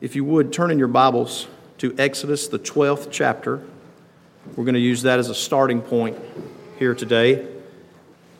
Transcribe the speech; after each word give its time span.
If 0.00 0.16
you 0.16 0.24
would, 0.24 0.52
turn 0.52 0.72
in 0.72 0.78
your 0.80 0.88
Bibles 0.88 1.46
to 1.78 1.94
Exodus, 1.96 2.48
the 2.48 2.58
12th 2.58 3.08
chapter. 3.12 3.62
We're 4.56 4.64
going 4.64 4.74
to 4.74 4.80
use 4.80 5.02
that 5.02 5.20
as 5.20 5.30
a 5.30 5.36
starting 5.36 5.80
point 5.80 6.18
here 6.80 6.96
today. 6.96 7.46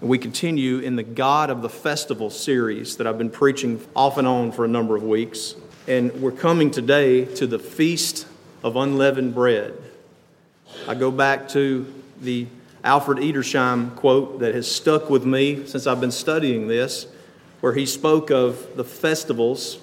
And 0.01 0.11
we 0.11 0.19
continue 0.19 0.81
in 0.81 0.97
the 0.97 1.05
God 1.05 1.51
of 1.51 1.63
the 1.63 1.69
Festival 1.69 2.29
series 2.29 2.97
that 2.97 3.07
I've 3.07 3.19
been 3.19 3.31
preaching 3.31 3.81
off 3.95 4.19
and 4.19 4.27
on 4.27 4.51
for 4.51 4.65
a 4.65 4.69
number 4.69 4.97
of 4.97 5.05
weeks. 5.05 5.55
And 5.87 6.13
we're 6.21 6.33
coming 6.33 6.73
today 6.73 7.25
to 7.37 7.47
the 7.47 7.61
Feast 7.61 8.27
of 8.65 8.75
Unleavened 8.75 9.33
Bread. 9.33 9.75
I 10.89 10.97
go 10.97 11.13
back 11.13 11.49
to 11.51 11.87
the 12.21 12.49
Alfred 12.83 13.19
Edersheim 13.19 13.95
quote 13.95 14.41
that 14.41 14.57
has 14.57 14.69
stuck 14.69 15.09
with 15.09 15.25
me 15.25 15.65
since 15.67 15.87
I've 15.87 16.01
been 16.01 16.11
studying 16.11 16.67
this, 16.67 17.07
where 17.61 17.75
he 17.75 17.87
spoke 17.87 18.31
of 18.31 18.75
the 18.75 18.85
festivals 18.85 19.79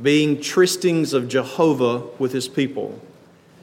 being 0.00 0.36
trystings 0.36 1.14
of 1.14 1.28
Jehovah 1.28 2.02
with 2.18 2.32
his 2.32 2.48
people. 2.48 3.00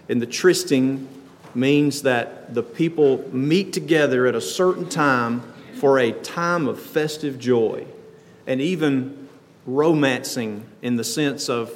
And 0.09 0.21
the 0.21 0.25
trysting 0.25 1.07
means 1.55 2.01
that 2.01 2.53
the 2.53 2.63
people 2.63 3.23
meet 3.33 3.73
together 3.73 4.25
at 4.25 4.35
a 4.35 4.41
certain 4.41 4.89
time 4.89 5.41
for 5.75 5.99
a 5.99 6.11
time 6.11 6.67
of 6.67 6.79
festive 6.79 7.37
joy 7.37 7.85
and 8.47 8.59
even 8.59 9.29
romancing 9.65 10.65
in 10.81 10.95
the 10.95 11.03
sense 11.03 11.49
of 11.49 11.71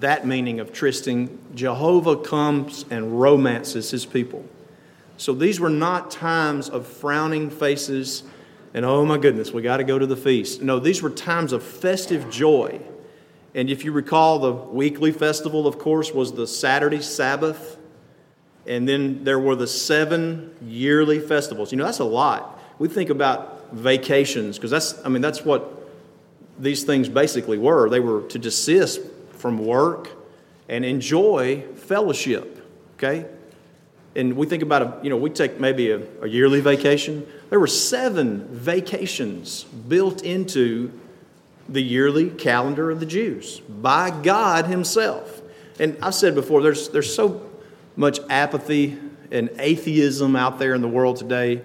that 0.00 0.26
meaning 0.26 0.60
of 0.60 0.72
trysting. 0.72 1.38
Jehovah 1.54 2.16
comes 2.16 2.84
and 2.90 3.20
romances 3.20 3.90
his 3.90 4.06
people. 4.06 4.44
So 5.16 5.32
these 5.32 5.58
were 5.58 5.70
not 5.70 6.10
times 6.10 6.68
of 6.68 6.86
frowning 6.86 7.50
faces 7.50 8.22
and, 8.74 8.84
oh 8.84 9.04
my 9.04 9.18
goodness, 9.18 9.50
we 9.50 9.62
got 9.62 9.78
to 9.78 9.84
go 9.84 9.98
to 9.98 10.06
the 10.06 10.16
feast. 10.16 10.62
No, 10.62 10.78
these 10.78 11.02
were 11.02 11.10
times 11.10 11.52
of 11.52 11.62
festive 11.62 12.30
joy. 12.30 12.80
And 13.58 13.68
if 13.68 13.84
you 13.84 13.90
recall, 13.90 14.38
the 14.38 14.52
weekly 14.52 15.10
festival, 15.10 15.66
of 15.66 15.80
course, 15.80 16.12
was 16.12 16.32
the 16.32 16.46
Saturday 16.46 17.02
Sabbath. 17.02 17.76
And 18.68 18.88
then 18.88 19.24
there 19.24 19.40
were 19.40 19.56
the 19.56 19.66
seven 19.66 20.54
yearly 20.62 21.18
festivals. 21.18 21.72
You 21.72 21.78
know, 21.78 21.84
that's 21.84 21.98
a 21.98 22.04
lot. 22.04 22.62
We 22.78 22.86
think 22.86 23.10
about 23.10 23.72
vacations, 23.72 24.58
because 24.58 24.70
that's, 24.70 25.04
I 25.04 25.08
mean, 25.08 25.22
that's 25.22 25.44
what 25.44 25.90
these 26.56 26.84
things 26.84 27.08
basically 27.08 27.58
were. 27.58 27.90
They 27.90 27.98
were 27.98 28.22
to 28.28 28.38
desist 28.38 29.00
from 29.32 29.58
work 29.58 30.08
and 30.68 30.84
enjoy 30.84 31.62
fellowship, 31.74 32.64
okay? 32.94 33.26
and 34.14 34.36
we 34.36 34.46
think 34.46 34.62
about 34.62 34.82
a, 34.82 34.98
you 35.02 35.10
know, 35.10 35.16
we 35.16 35.30
take 35.30 35.60
maybe 35.60 35.90
a, 35.90 36.00
a 36.22 36.28
yearly 36.28 36.60
vacation. 36.60 37.26
There 37.50 37.60
were 37.60 37.66
seven 37.66 38.48
vacations 38.48 39.64
built 39.64 40.22
into 40.22 40.92
the 41.68 41.82
yearly 41.82 42.30
calendar 42.30 42.90
of 42.90 43.00
the 43.00 43.06
Jews 43.06 43.60
by 43.60 44.10
God 44.10 44.66
Himself. 44.66 45.42
And 45.78 45.96
I've 46.02 46.14
said 46.14 46.34
before, 46.34 46.62
there's, 46.62 46.88
there's 46.88 47.14
so 47.14 47.48
much 47.96 48.18
apathy 48.30 48.98
and 49.30 49.50
atheism 49.58 50.34
out 50.34 50.58
there 50.58 50.74
in 50.74 50.80
the 50.80 50.88
world 50.88 51.16
today. 51.16 51.62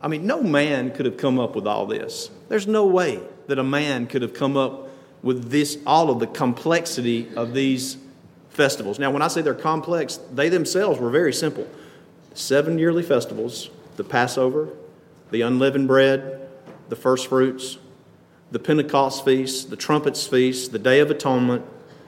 I 0.00 0.08
mean, 0.08 0.26
no 0.26 0.42
man 0.42 0.92
could 0.92 1.06
have 1.06 1.16
come 1.16 1.38
up 1.38 1.56
with 1.56 1.66
all 1.66 1.86
this. 1.86 2.30
There's 2.48 2.66
no 2.66 2.86
way 2.86 3.20
that 3.48 3.58
a 3.58 3.64
man 3.64 4.06
could 4.06 4.22
have 4.22 4.34
come 4.34 4.56
up 4.56 4.88
with 5.22 5.50
this, 5.50 5.78
all 5.86 6.10
of 6.10 6.20
the 6.20 6.26
complexity 6.26 7.28
of 7.34 7.52
these 7.52 7.96
festivals. 8.50 8.98
Now, 8.98 9.10
when 9.10 9.22
I 9.22 9.28
say 9.28 9.42
they're 9.42 9.54
complex, 9.54 10.18
they 10.32 10.48
themselves 10.48 11.00
were 11.00 11.10
very 11.10 11.32
simple 11.32 11.66
seven 12.34 12.78
yearly 12.78 13.02
festivals 13.02 13.70
the 13.96 14.04
Passover, 14.04 14.68
the 15.30 15.40
unleavened 15.40 15.88
bread, 15.88 16.48
the 16.90 16.96
first 16.96 17.28
fruits, 17.28 17.78
the 18.50 18.58
Pentecost 18.58 19.24
feast, 19.24 19.70
the 19.70 19.76
trumpets 19.76 20.26
feast, 20.26 20.72
the 20.72 20.78
Day 20.78 21.00
of 21.00 21.10
Atonement, 21.10 21.64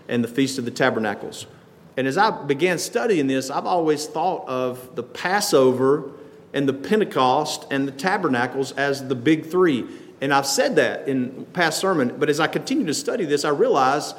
and 0.08 0.22
the 0.22 0.28
Feast 0.28 0.58
of 0.58 0.64
the 0.64 0.70
Tabernacles. 0.70 1.46
And 1.96 2.06
as 2.06 2.16
I 2.16 2.30
began 2.30 2.78
studying 2.78 3.26
this, 3.26 3.50
I've 3.50 3.66
always 3.66 4.06
thought 4.06 4.46
of 4.48 4.94
the 4.94 5.02
Passover 5.02 6.12
and 6.54 6.68
the 6.68 6.72
Pentecost 6.72 7.66
and 7.70 7.88
the 7.88 7.92
Tabernacles 7.92 8.72
as 8.72 9.08
the 9.08 9.14
big 9.14 9.46
three. 9.46 9.84
And 10.20 10.32
I've 10.32 10.46
said 10.46 10.76
that 10.76 11.08
in 11.08 11.44
past 11.46 11.78
sermon, 11.80 12.16
but 12.18 12.28
as 12.28 12.40
I 12.40 12.46
continue 12.46 12.86
to 12.86 12.94
study 12.94 13.24
this, 13.24 13.44
I 13.44 13.50
realize 13.50 14.14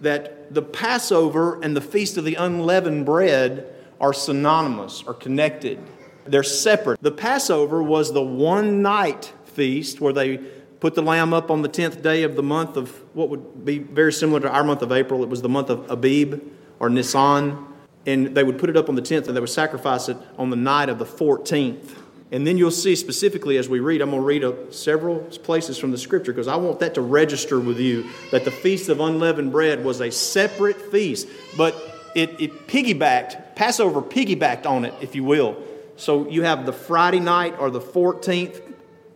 that 0.00 0.52
the 0.52 0.62
Passover 0.62 1.60
and 1.62 1.76
the 1.76 1.80
Feast 1.80 2.16
of 2.16 2.24
the 2.24 2.34
Unleavened 2.34 3.06
Bread 3.06 3.72
are 4.00 4.12
synonymous 4.12 5.04
are 5.06 5.14
connected. 5.14 5.78
They're 6.26 6.42
separate. 6.42 7.00
The 7.02 7.12
Passover 7.12 7.82
was 7.82 8.12
the 8.12 8.22
one 8.22 8.82
night 8.82 9.32
feast 9.44 10.00
where 10.00 10.12
they 10.12 10.40
put 10.80 10.94
the 10.94 11.02
lamb 11.02 11.32
up 11.32 11.50
on 11.50 11.62
the 11.62 11.68
10th 11.68 12.02
day 12.02 12.22
of 12.22 12.34
the 12.36 12.42
month 12.42 12.76
of 12.76 12.90
what 13.14 13.28
would 13.28 13.64
be 13.64 13.78
very 13.78 14.12
similar 14.12 14.40
to 14.40 14.50
our 14.50 14.64
month 14.64 14.82
of 14.82 14.90
April. 14.90 15.22
It 15.22 15.28
was 15.28 15.42
the 15.42 15.48
month 15.48 15.68
of 15.70 15.90
Abib 15.90 16.42
or 16.78 16.88
Nisan. 16.88 17.66
And 18.06 18.34
they 18.34 18.42
would 18.42 18.58
put 18.58 18.70
it 18.70 18.76
up 18.78 18.88
on 18.88 18.94
the 18.94 19.02
10th 19.02 19.28
and 19.28 19.36
they 19.36 19.40
would 19.40 19.50
sacrifice 19.50 20.08
it 20.08 20.16
on 20.38 20.48
the 20.48 20.56
night 20.56 20.88
of 20.88 20.98
the 20.98 21.04
14th. 21.04 21.96
And 22.32 22.46
then 22.46 22.56
you'll 22.56 22.70
see 22.70 22.96
specifically 22.96 23.58
as 23.58 23.68
we 23.68 23.80
read, 23.80 24.00
I'm 24.00 24.10
going 24.10 24.22
to 24.22 24.48
read 24.48 24.72
several 24.74 25.18
places 25.18 25.76
from 25.76 25.90
the 25.90 25.98
scripture 25.98 26.32
because 26.32 26.48
I 26.48 26.56
want 26.56 26.80
that 26.80 26.94
to 26.94 27.02
register 27.02 27.60
with 27.60 27.78
you 27.78 28.08
that 28.30 28.44
the 28.44 28.50
Feast 28.50 28.88
of 28.88 29.00
Unleavened 29.00 29.52
Bread 29.52 29.84
was 29.84 30.00
a 30.00 30.10
separate 30.10 30.80
feast, 30.90 31.28
but 31.56 31.74
it, 32.14 32.40
it 32.40 32.68
piggybacked, 32.68 33.56
Passover 33.56 34.00
piggybacked 34.00 34.64
on 34.64 34.84
it, 34.84 34.94
if 35.00 35.14
you 35.14 35.24
will. 35.24 35.56
So 35.96 36.28
you 36.28 36.44
have 36.44 36.66
the 36.66 36.72
Friday 36.72 37.20
night 37.20 37.56
or 37.58 37.68
the 37.68 37.80
14th 37.80 38.62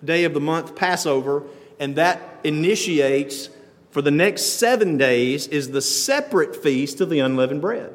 day 0.04 0.25
of 0.25 0.34
the 0.34 0.41
month, 0.41 0.75
Passover, 0.75 1.42
and 1.78 1.97
that 1.97 2.41
initiates 2.44 3.48
for 3.91 4.03
the 4.03 4.10
next 4.10 4.59
seven 4.59 4.97
days 4.98 5.47
is 5.47 5.70
the 5.70 5.81
separate 5.81 6.56
feast 6.56 7.00
of 7.00 7.10
the 7.10 7.20
unleavened 7.20 7.60
bread. 7.60 7.92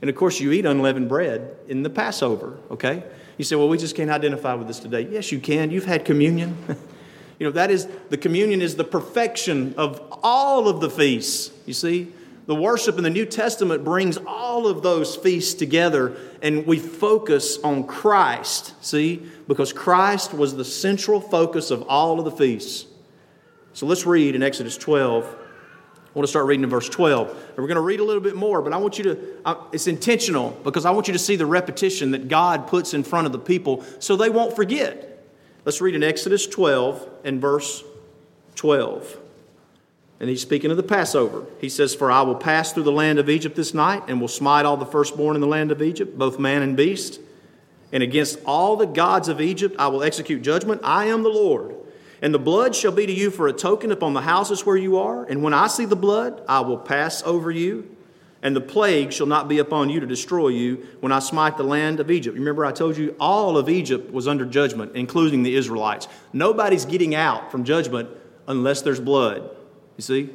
And 0.00 0.08
of 0.08 0.16
course, 0.16 0.38
you 0.38 0.52
eat 0.52 0.64
unleavened 0.66 1.08
bread 1.08 1.56
in 1.66 1.82
the 1.82 1.90
Passover, 1.90 2.58
okay? 2.70 3.02
You 3.38 3.44
say, 3.44 3.56
well, 3.56 3.68
we 3.68 3.76
just 3.76 3.96
can't 3.96 4.10
identify 4.10 4.54
with 4.54 4.68
this 4.68 4.78
today. 4.78 5.08
Yes, 5.10 5.32
you 5.32 5.40
can. 5.40 5.70
You've 5.70 5.84
had 5.84 6.04
communion. 6.04 6.56
you 7.38 7.46
know, 7.46 7.50
that 7.50 7.70
is, 7.70 7.88
the 8.08 8.16
communion 8.16 8.62
is 8.62 8.76
the 8.76 8.84
perfection 8.84 9.74
of 9.76 10.00
all 10.22 10.68
of 10.68 10.80
the 10.80 10.88
feasts, 10.88 11.50
you 11.66 11.74
see? 11.74 12.12
The 12.46 12.54
worship 12.54 12.96
in 12.96 13.04
the 13.04 13.10
New 13.10 13.26
Testament 13.26 13.84
brings 13.84 14.16
all 14.18 14.66
of 14.68 14.82
those 14.82 15.16
feasts 15.16 15.54
together 15.54 16.16
and 16.42 16.64
we 16.66 16.78
focus 16.78 17.58
on 17.58 17.86
Christ, 17.86 18.74
see? 18.84 19.26
Because 19.48 19.72
Christ 19.72 20.32
was 20.32 20.54
the 20.54 20.64
central 20.64 21.20
focus 21.20 21.70
of 21.70 21.82
all 21.82 22.18
of 22.18 22.24
the 22.24 22.30
feasts. 22.30 22.86
So 23.72 23.86
let's 23.86 24.06
read 24.06 24.34
in 24.34 24.42
Exodus 24.42 24.76
12 24.76 25.36
I 26.16 26.18
want 26.18 26.28
to 26.28 26.30
start 26.30 26.46
reading 26.46 26.64
in 26.64 26.70
verse 26.70 26.88
12. 26.88 27.28
And 27.28 27.58
we're 27.58 27.66
going 27.66 27.74
to 27.74 27.82
read 27.82 28.00
a 28.00 28.04
little 28.04 28.22
bit 28.22 28.36
more, 28.36 28.62
but 28.62 28.72
I 28.72 28.78
want 28.78 28.96
you 28.96 29.04
to, 29.04 29.18
uh, 29.44 29.56
it's 29.70 29.86
intentional 29.86 30.58
because 30.64 30.86
I 30.86 30.90
want 30.90 31.08
you 31.08 31.12
to 31.12 31.18
see 31.18 31.36
the 31.36 31.44
repetition 31.44 32.12
that 32.12 32.28
God 32.28 32.68
puts 32.68 32.94
in 32.94 33.02
front 33.02 33.26
of 33.26 33.32
the 33.32 33.38
people 33.38 33.84
so 33.98 34.16
they 34.16 34.30
won't 34.30 34.56
forget. 34.56 35.26
Let's 35.66 35.82
read 35.82 35.94
in 35.94 36.02
Exodus 36.02 36.46
12 36.46 37.06
and 37.24 37.38
verse 37.38 37.84
12. 38.54 39.18
And 40.18 40.30
he's 40.30 40.40
speaking 40.40 40.70
of 40.70 40.76
the 40.76 40.82
Passover. 40.82 41.44
He 41.60 41.68
says, 41.68 41.94
For 41.94 42.10
I 42.10 42.22
will 42.22 42.36
pass 42.36 42.72
through 42.72 42.84
the 42.84 42.92
land 42.92 43.18
of 43.18 43.28
Egypt 43.28 43.54
this 43.54 43.74
night, 43.74 44.04
and 44.08 44.20
will 44.20 44.28
smite 44.28 44.64
all 44.64 44.76
the 44.76 44.86
firstborn 44.86 45.34
in 45.34 45.40
the 45.40 45.46
land 45.46 45.70
of 45.70 45.82
Egypt, 45.82 46.16
both 46.16 46.38
man 46.38 46.62
and 46.62 46.76
beast. 46.76 47.20
And 47.92 48.02
against 48.02 48.38
all 48.46 48.76
the 48.76 48.86
gods 48.86 49.28
of 49.28 49.40
Egypt 49.40 49.76
I 49.78 49.88
will 49.88 50.02
execute 50.02 50.42
judgment. 50.42 50.80
I 50.84 51.06
am 51.06 51.22
the 51.22 51.28
Lord. 51.28 51.74
And 52.22 52.32
the 52.32 52.38
blood 52.38 52.74
shall 52.74 52.92
be 52.92 53.06
to 53.06 53.12
you 53.12 53.30
for 53.30 53.46
a 53.46 53.52
token 53.52 53.92
upon 53.92 54.14
the 54.14 54.22
houses 54.22 54.64
where 54.64 54.76
you 54.76 54.98
are. 54.98 55.24
And 55.24 55.42
when 55.42 55.52
I 55.52 55.66
see 55.66 55.84
the 55.84 55.96
blood, 55.96 56.42
I 56.48 56.60
will 56.60 56.78
pass 56.78 57.22
over 57.22 57.50
you. 57.50 57.94
And 58.42 58.54
the 58.54 58.60
plague 58.60 59.12
shall 59.12 59.26
not 59.26 59.48
be 59.48 59.58
upon 59.58 59.90
you 59.90 60.00
to 60.00 60.06
destroy 60.06 60.48
you 60.48 60.86
when 61.00 61.12
I 61.12 61.18
smite 61.18 61.56
the 61.56 61.64
land 61.64 62.00
of 62.00 62.10
Egypt. 62.10 62.36
Remember, 62.36 62.64
I 62.64 62.72
told 62.72 62.96
you 62.96 63.14
all 63.18 63.58
of 63.58 63.68
Egypt 63.68 64.12
was 64.12 64.28
under 64.28 64.44
judgment, 64.46 64.94
including 64.94 65.42
the 65.42 65.56
Israelites. 65.56 66.08
Nobody's 66.32 66.84
getting 66.84 67.14
out 67.14 67.50
from 67.50 67.64
judgment 67.64 68.08
unless 68.46 68.82
there's 68.82 69.00
blood. 69.00 69.55
You 69.96 70.02
see? 70.02 70.30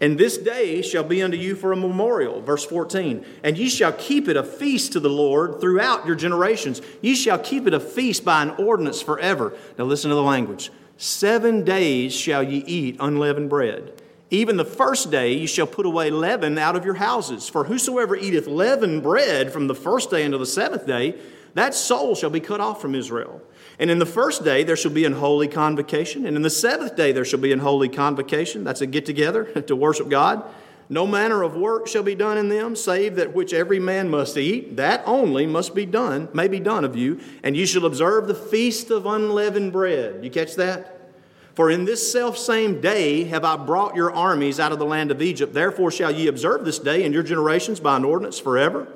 And 0.00 0.16
this 0.16 0.38
day 0.38 0.80
shall 0.80 1.04
be 1.04 1.22
unto 1.22 1.36
you 1.36 1.54
for 1.54 1.72
a 1.72 1.76
memorial. 1.76 2.40
Verse 2.40 2.64
14. 2.64 3.24
And 3.44 3.58
ye 3.58 3.68
shall 3.68 3.92
keep 3.92 4.28
it 4.28 4.36
a 4.36 4.42
feast 4.42 4.92
to 4.92 5.00
the 5.00 5.10
Lord 5.10 5.60
throughout 5.60 6.06
your 6.06 6.16
generations. 6.16 6.80
Ye 7.02 7.14
shall 7.14 7.38
keep 7.38 7.66
it 7.66 7.74
a 7.74 7.80
feast 7.80 8.24
by 8.24 8.42
an 8.42 8.50
ordinance 8.52 9.02
forever. 9.02 9.52
Now 9.76 9.84
listen 9.84 10.08
to 10.08 10.14
the 10.14 10.22
language. 10.22 10.70
Seven 10.96 11.64
days 11.64 12.14
shall 12.14 12.42
ye 12.42 12.64
eat 12.66 12.96
unleavened 12.98 13.50
bread. 13.50 14.00
Even 14.30 14.56
the 14.56 14.64
first 14.64 15.10
day 15.10 15.34
ye 15.34 15.46
shall 15.46 15.66
put 15.66 15.84
away 15.84 16.08
leaven 16.08 16.56
out 16.56 16.76
of 16.76 16.84
your 16.84 16.94
houses. 16.94 17.48
For 17.48 17.64
whosoever 17.64 18.16
eateth 18.16 18.46
leavened 18.46 19.02
bread 19.02 19.52
from 19.52 19.66
the 19.66 19.74
first 19.74 20.10
day 20.10 20.24
unto 20.24 20.38
the 20.38 20.46
seventh 20.46 20.86
day, 20.86 21.18
that 21.54 21.74
soul 21.74 22.14
shall 22.14 22.30
be 22.30 22.40
cut 22.40 22.60
off 22.60 22.80
from 22.80 22.94
Israel. 22.94 23.42
And 23.80 23.90
in 23.90 23.98
the 23.98 24.06
first 24.06 24.44
day 24.44 24.62
there 24.62 24.76
shall 24.76 24.92
be 24.92 25.06
an 25.06 25.14
holy 25.14 25.48
convocation, 25.48 26.26
and 26.26 26.36
in 26.36 26.42
the 26.42 26.50
seventh 26.50 26.94
day 26.96 27.12
there 27.12 27.24
shall 27.24 27.40
be 27.40 27.50
an 27.50 27.60
holy 27.60 27.88
convocation. 27.88 28.62
That's 28.62 28.82
a 28.82 28.86
get 28.86 29.06
together 29.06 29.44
to 29.62 29.74
worship 29.74 30.10
God. 30.10 30.44
No 30.90 31.06
manner 31.06 31.42
of 31.42 31.56
work 31.56 31.86
shall 31.86 32.02
be 32.02 32.14
done 32.16 32.36
in 32.36 32.48
them, 32.48 32.76
save 32.76 33.16
that 33.16 33.32
which 33.32 33.54
every 33.54 33.78
man 33.78 34.10
must 34.10 34.36
eat. 34.36 34.76
That 34.76 35.02
only 35.06 35.46
must 35.46 35.74
be 35.74 35.86
done, 35.86 36.28
may 36.34 36.46
be 36.46 36.60
done 36.60 36.84
of 36.84 36.94
you. 36.94 37.20
And 37.42 37.56
you 37.56 37.64
shall 37.64 37.86
observe 37.86 38.26
the 38.26 38.34
feast 38.34 38.90
of 38.90 39.06
unleavened 39.06 39.72
bread. 39.72 40.22
You 40.24 40.30
catch 40.30 40.56
that? 40.56 41.12
For 41.54 41.70
in 41.70 41.84
this 41.84 42.12
self 42.12 42.36
same 42.36 42.80
day 42.80 43.24
have 43.24 43.44
I 43.44 43.56
brought 43.56 43.96
your 43.96 44.12
armies 44.12 44.60
out 44.60 44.72
of 44.72 44.78
the 44.78 44.84
land 44.84 45.10
of 45.10 45.22
Egypt. 45.22 45.54
Therefore 45.54 45.90
shall 45.90 46.10
ye 46.10 46.26
observe 46.26 46.64
this 46.64 46.78
day 46.78 47.04
in 47.04 47.12
your 47.12 47.22
generations 47.22 47.80
by 47.80 47.96
an 47.96 48.04
ordinance 48.04 48.38
forever. 48.38 48.88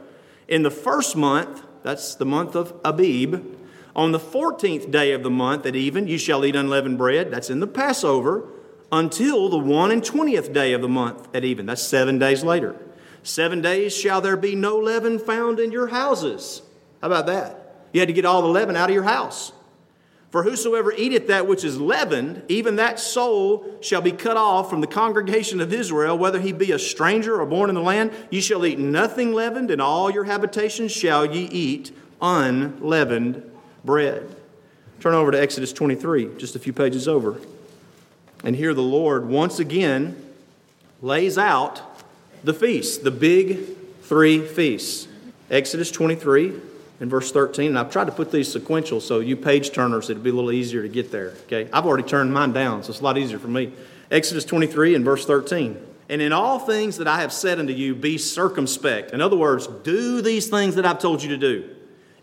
In 0.46 0.62
the 0.62 0.70
first 0.70 1.16
month, 1.16 1.62
that's 1.82 2.16
the 2.16 2.26
month 2.26 2.54
of 2.54 2.74
Abib, 2.84 3.56
on 3.96 4.12
the 4.12 4.18
fourteenth 4.18 4.90
day 4.90 5.12
of 5.12 5.22
the 5.22 5.30
month 5.30 5.66
at 5.66 5.76
even, 5.76 6.08
you 6.08 6.18
shall 6.18 6.44
eat 6.44 6.56
unleavened 6.56 6.98
bread. 6.98 7.30
That's 7.30 7.50
in 7.50 7.60
the 7.60 7.66
Passover 7.66 8.48
until 8.90 9.48
the 9.48 9.58
one 9.58 9.90
and 9.90 10.04
twentieth 10.04 10.52
day 10.52 10.72
of 10.72 10.82
the 10.82 10.88
month 10.88 11.28
at 11.34 11.44
even. 11.44 11.66
That's 11.66 11.82
seven 11.82 12.18
days 12.18 12.42
later. 12.42 12.76
Seven 13.22 13.62
days 13.62 13.96
shall 13.96 14.20
there 14.20 14.36
be 14.36 14.54
no 14.54 14.76
leaven 14.76 15.18
found 15.18 15.58
in 15.58 15.72
your 15.72 15.86
houses. 15.86 16.62
How 17.00 17.06
about 17.06 17.26
that? 17.26 17.76
You 17.92 18.00
had 18.00 18.08
to 18.08 18.12
get 18.12 18.24
all 18.24 18.42
the 18.42 18.48
leaven 18.48 18.76
out 18.76 18.90
of 18.90 18.94
your 18.94 19.04
house. 19.04 19.52
For 20.30 20.42
whosoever 20.42 20.92
eateth 20.92 21.28
that 21.28 21.46
which 21.46 21.62
is 21.62 21.80
leavened, 21.80 22.42
even 22.48 22.74
that 22.76 22.98
soul 22.98 23.78
shall 23.80 24.00
be 24.00 24.10
cut 24.10 24.36
off 24.36 24.68
from 24.68 24.80
the 24.80 24.88
congregation 24.88 25.60
of 25.60 25.72
Israel, 25.72 26.18
whether 26.18 26.40
he 26.40 26.50
be 26.50 26.72
a 26.72 26.78
stranger 26.78 27.40
or 27.40 27.46
born 27.46 27.68
in 27.68 27.76
the 27.76 27.80
land. 27.80 28.10
Ye 28.30 28.40
shall 28.40 28.66
eat 28.66 28.80
nothing 28.80 29.32
leavened, 29.32 29.70
and 29.70 29.80
all 29.80 30.10
your 30.10 30.24
habitations 30.24 30.90
shall 30.90 31.24
ye 31.24 31.44
eat 31.44 31.96
unleavened 32.20 33.48
bread. 33.84 34.34
Turn 35.00 35.14
over 35.14 35.30
to 35.30 35.40
Exodus 35.40 35.72
23, 35.72 36.36
just 36.38 36.56
a 36.56 36.58
few 36.58 36.72
pages 36.72 37.06
over. 37.06 37.38
And 38.42 38.56
here 38.56 38.74
the 38.74 38.82
Lord 38.82 39.26
once 39.26 39.58
again 39.58 40.16
lays 41.02 41.36
out 41.36 41.82
the 42.42 42.54
feasts, 42.54 42.98
the 42.98 43.10
big 43.10 43.60
three 44.02 44.46
feasts. 44.46 45.08
Exodus 45.50 45.90
23 45.90 46.54
and 47.00 47.10
verse 47.10 47.32
13. 47.32 47.68
And 47.68 47.78
I've 47.78 47.90
tried 47.90 48.06
to 48.06 48.12
put 48.12 48.30
these 48.30 48.50
sequential 48.50 49.00
so 49.00 49.20
you 49.20 49.36
page 49.36 49.72
turners, 49.72 50.10
it'll 50.10 50.22
be 50.22 50.30
a 50.30 50.34
little 50.34 50.52
easier 50.52 50.82
to 50.82 50.88
get 50.88 51.10
there. 51.10 51.34
Okay? 51.46 51.68
I've 51.72 51.86
already 51.86 52.08
turned 52.08 52.32
mine 52.32 52.52
down, 52.52 52.82
so 52.82 52.90
it's 52.90 53.00
a 53.00 53.04
lot 53.04 53.18
easier 53.18 53.38
for 53.38 53.48
me. 53.48 53.72
Exodus 54.10 54.44
23 54.44 54.94
and 54.94 55.04
verse 55.04 55.26
13. 55.26 55.76
And 56.08 56.20
in 56.20 56.32
all 56.32 56.58
things 56.58 56.98
that 56.98 57.08
I 57.08 57.20
have 57.20 57.32
said 57.32 57.58
unto 57.58 57.72
you, 57.72 57.94
be 57.94 58.18
circumspect. 58.18 59.12
In 59.12 59.20
other 59.20 59.36
words, 59.36 59.66
do 59.66 60.20
these 60.20 60.48
things 60.48 60.74
that 60.74 60.84
I've 60.84 60.98
told 60.98 61.22
you 61.22 61.30
to 61.30 61.36
do 61.36 61.73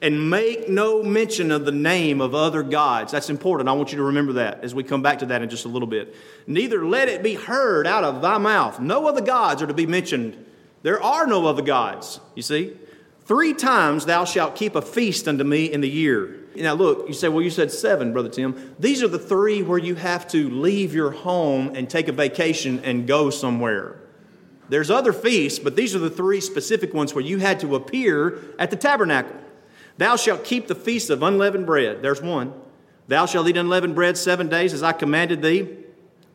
and 0.01 0.30
make 0.30 0.68
no 0.68 1.03
mention 1.03 1.51
of 1.51 1.63
the 1.63 1.71
name 1.71 2.21
of 2.21 2.33
other 2.33 2.63
gods. 2.63 3.12
That's 3.12 3.30
important. 3.30 3.69
I 3.69 3.74
want 3.74 3.92
you 3.92 3.98
to 3.98 4.03
remember 4.03 4.33
that 4.33 4.63
as 4.63 4.74
we 4.74 4.83
come 4.83 5.03
back 5.03 5.19
to 5.19 5.27
that 5.27 5.44
in 5.44 5.50
just 5.50 5.65
a 5.65 5.69
little 5.69 5.88
bit. 5.88 6.15
Neither 6.48 6.83
let 6.86 7.07
it 7.07 7.21
be 7.21 7.36
heard 7.36 7.86
out 7.86 8.03
of 8.03 8.21
thy 8.21 8.39
mouth. 8.39 8.80
No 8.80 9.07
other 9.07 9.21
gods 9.21 9.62
are 9.62 9.68
to 9.68 9.74
be 9.74 9.86
mentioned. 9.86 10.44
There 10.81 11.01
are 11.01 11.27
no 11.27 11.45
other 11.45 11.62
gods, 11.62 12.19
you 12.33 12.42
see. 12.42 12.75
Three 13.25 13.53
times 13.53 14.06
thou 14.06 14.25
shalt 14.25 14.56
keep 14.56 14.75
a 14.75 14.81
feast 14.81 15.27
unto 15.27 15.44
me 15.44 15.71
in 15.71 15.81
the 15.81 15.89
year. 15.89 16.39
Now, 16.56 16.74
look, 16.74 17.07
you 17.07 17.13
say, 17.13 17.30
well, 17.30 17.44
you 17.44 17.51
said 17.51 17.71
seven, 17.71 18.12
Brother 18.12 18.27
Tim. 18.27 18.75
These 18.80 19.04
are 19.04 19.07
the 19.07 19.19
three 19.19 19.62
where 19.62 19.77
you 19.77 19.95
have 19.95 20.27
to 20.30 20.50
leave 20.50 20.94
your 20.94 21.12
home 21.12 21.74
and 21.75 21.89
take 21.89 22.07
a 22.07 22.12
vacation 22.12 22.81
and 22.83 23.07
go 23.07 23.30
somewhere. 23.30 24.01
There's 24.68 24.89
other 24.89 25.13
feasts, 25.13 25.59
but 25.59 25.75
these 25.75 25.95
are 25.95 26.00
the 26.00 26.09
three 26.09 26.42
specific 26.42 26.94
ones 26.94 27.13
where 27.13 27.24
you 27.24 27.38
had 27.38 27.59
to 27.59 27.75
appear 27.75 28.39
at 28.57 28.69
the 28.69 28.75
tabernacle. 28.75 29.36
Thou 29.98 30.16
shalt 30.16 30.44
keep 30.44 30.68
the 30.68 30.76
feast 30.76 31.10
of 31.10 31.24
unleavened 31.24 31.66
bread. 31.66 32.02
There's 32.02 32.22
one. 32.22 32.54
Thou 33.08 33.26
shalt 33.26 33.48
eat 33.48 33.58
unleavened 33.58 33.96
bread 33.96 34.18
seven 34.18 34.48
days 34.48 34.74
as 34.74 34.84
I 34.84 34.94
commanded 34.94 35.42
thee 35.42 35.68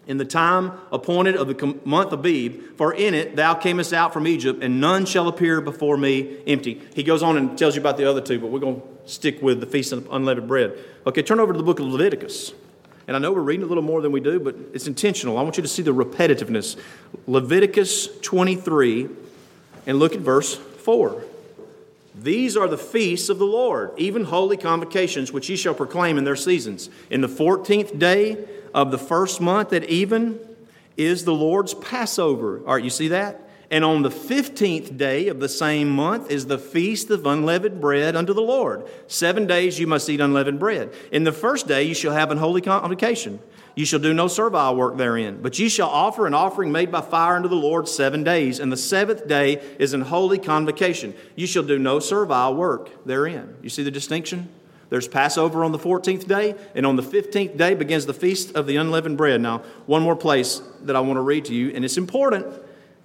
in 0.07 0.19
the 0.19 0.25
time 0.25 0.73
appointed 0.93 1.37
of 1.37 1.49
the 1.49 1.81
month 1.85 2.13
of 2.13 2.21
Abib, 2.21 2.77
for 2.77 2.95
in 2.95 3.15
it 3.15 3.35
thou 3.35 3.55
camest 3.55 3.93
out 3.93 4.13
from 4.13 4.27
Egypt, 4.27 4.63
and 4.63 4.81
none 4.81 5.05
shall 5.05 5.27
appear 5.29 5.61
before 5.61 5.97
me 5.97 6.39
empty. 6.47 6.81
He 6.95 7.03
goes 7.03 7.23
on 7.23 7.37
and 7.37 7.59
tells 7.59 7.75
you 7.75 7.81
about 7.81 7.97
the 7.97 8.09
other 8.09 8.21
two, 8.21 8.39
but 8.39 8.51
we're 8.51 8.61
going 8.61 8.81
to 8.81 9.11
stick 9.11 9.43
with 9.43 9.61
the 9.61 9.67
Feast 9.67 9.93
of 9.93 10.09
Unleavened 10.11 10.47
Bread. 10.47 10.79
Okay, 11.07 11.23
turn 11.23 11.41
over 11.41 11.53
to 11.53 11.57
the 11.57 11.65
book 11.65 11.81
of 11.81 11.87
Leviticus. 11.87 12.53
And 13.09 13.17
I 13.17 13.21
know 13.21 13.33
we're 13.33 13.41
reading 13.41 13.65
a 13.65 13.69
little 13.69 13.85
more 13.85 14.01
than 14.01 14.11
we 14.11 14.21
do, 14.21 14.41
but 14.41 14.57
it's 14.73 14.89
intentional. 14.89 15.39
I 15.39 15.43
want 15.43 15.57
you 15.57 15.63
to 15.63 15.69
see 15.69 15.83
the 15.83 15.95
repetitiveness. 15.95 16.77
Leviticus 17.27 18.09
23, 18.21 19.09
and 19.87 19.99
look 19.99 20.15
at 20.15 20.21
verse 20.21 20.55
4. 20.55 21.23
These 22.19 22.57
are 22.57 22.67
the 22.67 22.79
feasts 22.79 23.29
of 23.29 23.39
the 23.39 23.45
Lord, 23.45 23.93
even 23.99 24.25
holy 24.25 24.57
convocations, 24.57 25.33
which 25.33 25.51
ye 25.51 25.57
shall 25.57 25.75
proclaim 25.75 26.17
in 26.17 26.25
their 26.25 26.35
seasons. 26.35 26.89
In 27.11 27.21
the 27.21 27.29
fourteenth 27.29 27.99
day 27.99 28.43
of 28.75 28.91
the 28.91 28.99
first 28.99 29.41
month 29.41 29.73
at 29.75 29.85
even 29.91 30.41
is 30.97 31.25
the 31.25 31.35
Lord's 31.35 31.75
Passover. 31.75 32.61
All 32.61 32.75
right, 32.77 32.85
you 32.85 32.89
see 32.89 33.09
that? 33.09 33.43
And 33.71 33.85
on 33.85 34.03
the 34.03 34.11
fifteenth 34.11 34.97
day 34.97 35.29
of 35.29 35.41
the 35.41 35.49
same 35.49 35.91
month 35.91 36.31
is 36.31 36.47
the 36.47 36.57
feast 36.57 37.11
of 37.11 37.27
unleavened 37.27 37.81
bread 37.81 38.17
unto 38.17 38.33
the 38.33 38.41
Lord. 38.41 38.87
Seven 39.09 39.47
days 39.47 39.79
you 39.79 39.87
must 39.87 40.09
eat 40.09 40.21
unleavened 40.21 40.59
bread. 40.59 40.95
In 41.13 41.25
the 41.25 41.33
first 41.33 41.67
day 41.67 41.83
you 41.83 41.95
shall 41.95 42.13
have 42.15 42.31
an 42.31 42.39
holy 42.39 42.63
convocation. 42.63 43.41
You 43.77 43.85
shall 43.85 44.01
do 44.01 44.15
no 44.15 44.27
servile 44.27 44.75
work 44.75 44.97
therein, 44.97 45.43
but 45.43 45.59
ye 45.59 45.69
shall 45.69 45.91
offer 45.91 46.27
an 46.27 46.33
offering 46.33 46.73
made 46.73 46.91
by 46.91 47.03
fire 47.03 47.37
unto 47.37 47.49
the 47.49 47.57
Lord 47.57 47.87
seven 47.87 48.25
days, 48.25 48.59
and 48.59 48.73
the 48.73 48.77
seventh 48.77 49.29
day 49.29 49.63
is 49.79 49.93
an 49.93 50.01
holy 50.01 50.39
convocation. 50.39 51.13
You 51.37 51.47
shall 51.47 51.63
do 51.63 51.79
no 51.79 52.01
servile 52.01 52.55
work 52.55 53.05
therein. 53.05 53.55
You 53.61 53.69
see 53.69 53.83
the 53.83 53.91
distinction? 53.91 54.49
There's 54.89 55.07
Passover 55.07 55.63
on 55.63 55.73
the 55.73 55.79
14th 55.79 56.27
day, 56.27 56.55
and 56.75 56.87
on 56.87 56.97
the 56.97 57.03
15th 57.03 57.59
day 57.59 57.75
begins 57.75 58.07
the 58.07 58.15
feast 58.15 58.57
of 58.57 58.67
the 58.67 58.77
unleavened 58.77 59.19
bread. 59.19 59.43
Now, 59.43 59.59
one 59.85 60.01
more 60.01 60.17
place 60.17 60.63
that 60.85 60.97
I 60.97 61.01
want 61.01 61.19
to 61.19 61.23
read 61.23 61.45
to 61.47 61.55
you, 61.55 61.71
and 61.75 61.85
it's 61.85 61.99
important 61.99 62.47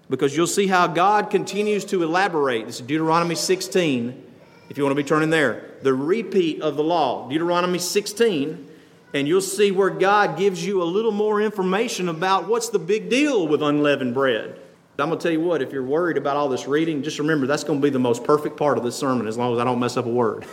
because 0.09 0.37
you'll 0.37 0.47
see 0.47 0.67
how 0.67 0.87
God 0.87 1.29
continues 1.29 1.83
to 1.85 2.01
elaborate. 2.01 2.67
This 2.67 2.79
is 2.79 2.87
Deuteronomy 2.87 3.35
16, 3.35 4.23
if 4.69 4.77
you 4.77 4.85
want 4.85 4.95
to 4.95 5.03
be 5.03 5.07
turning 5.07 5.31
there. 5.31 5.71
The 5.81 5.93
repeat 5.93 6.61
of 6.61 6.77
the 6.77 6.83
law, 6.83 7.27
Deuteronomy 7.27 7.79
16 7.79 8.69
and 9.13 9.27
you'll 9.27 9.41
see 9.41 9.71
where 9.71 9.89
God 9.89 10.37
gives 10.37 10.65
you 10.65 10.81
a 10.81 10.85
little 10.85 11.11
more 11.11 11.41
information 11.41 12.09
about 12.09 12.47
what's 12.47 12.69
the 12.69 12.79
big 12.79 13.09
deal 13.09 13.47
with 13.47 13.61
unleavened 13.61 14.13
bread. 14.13 14.59
I'm 14.99 15.09
going 15.09 15.17
to 15.17 15.23
tell 15.23 15.31
you 15.31 15.41
what, 15.41 15.61
if 15.61 15.73
you're 15.73 15.83
worried 15.83 16.17
about 16.17 16.37
all 16.37 16.47
this 16.47 16.67
reading, 16.67 17.01
just 17.01 17.17
remember 17.17 17.47
that's 17.47 17.63
going 17.63 17.79
to 17.79 17.83
be 17.83 17.89
the 17.89 17.99
most 17.99 18.23
perfect 18.23 18.55
part 18.55 18.77
of 18.77 18.83
this 18.83 18.95
sermon 18.95 19.27
as 19.27 19.37
long 19.37 19.53
as 19.53 19.59
I 19.59 19.63
don't 19.63 19.79
mess 19.79 19.97
up 19.97 20.05
a 20.05 20.09
word. 20.09 20.45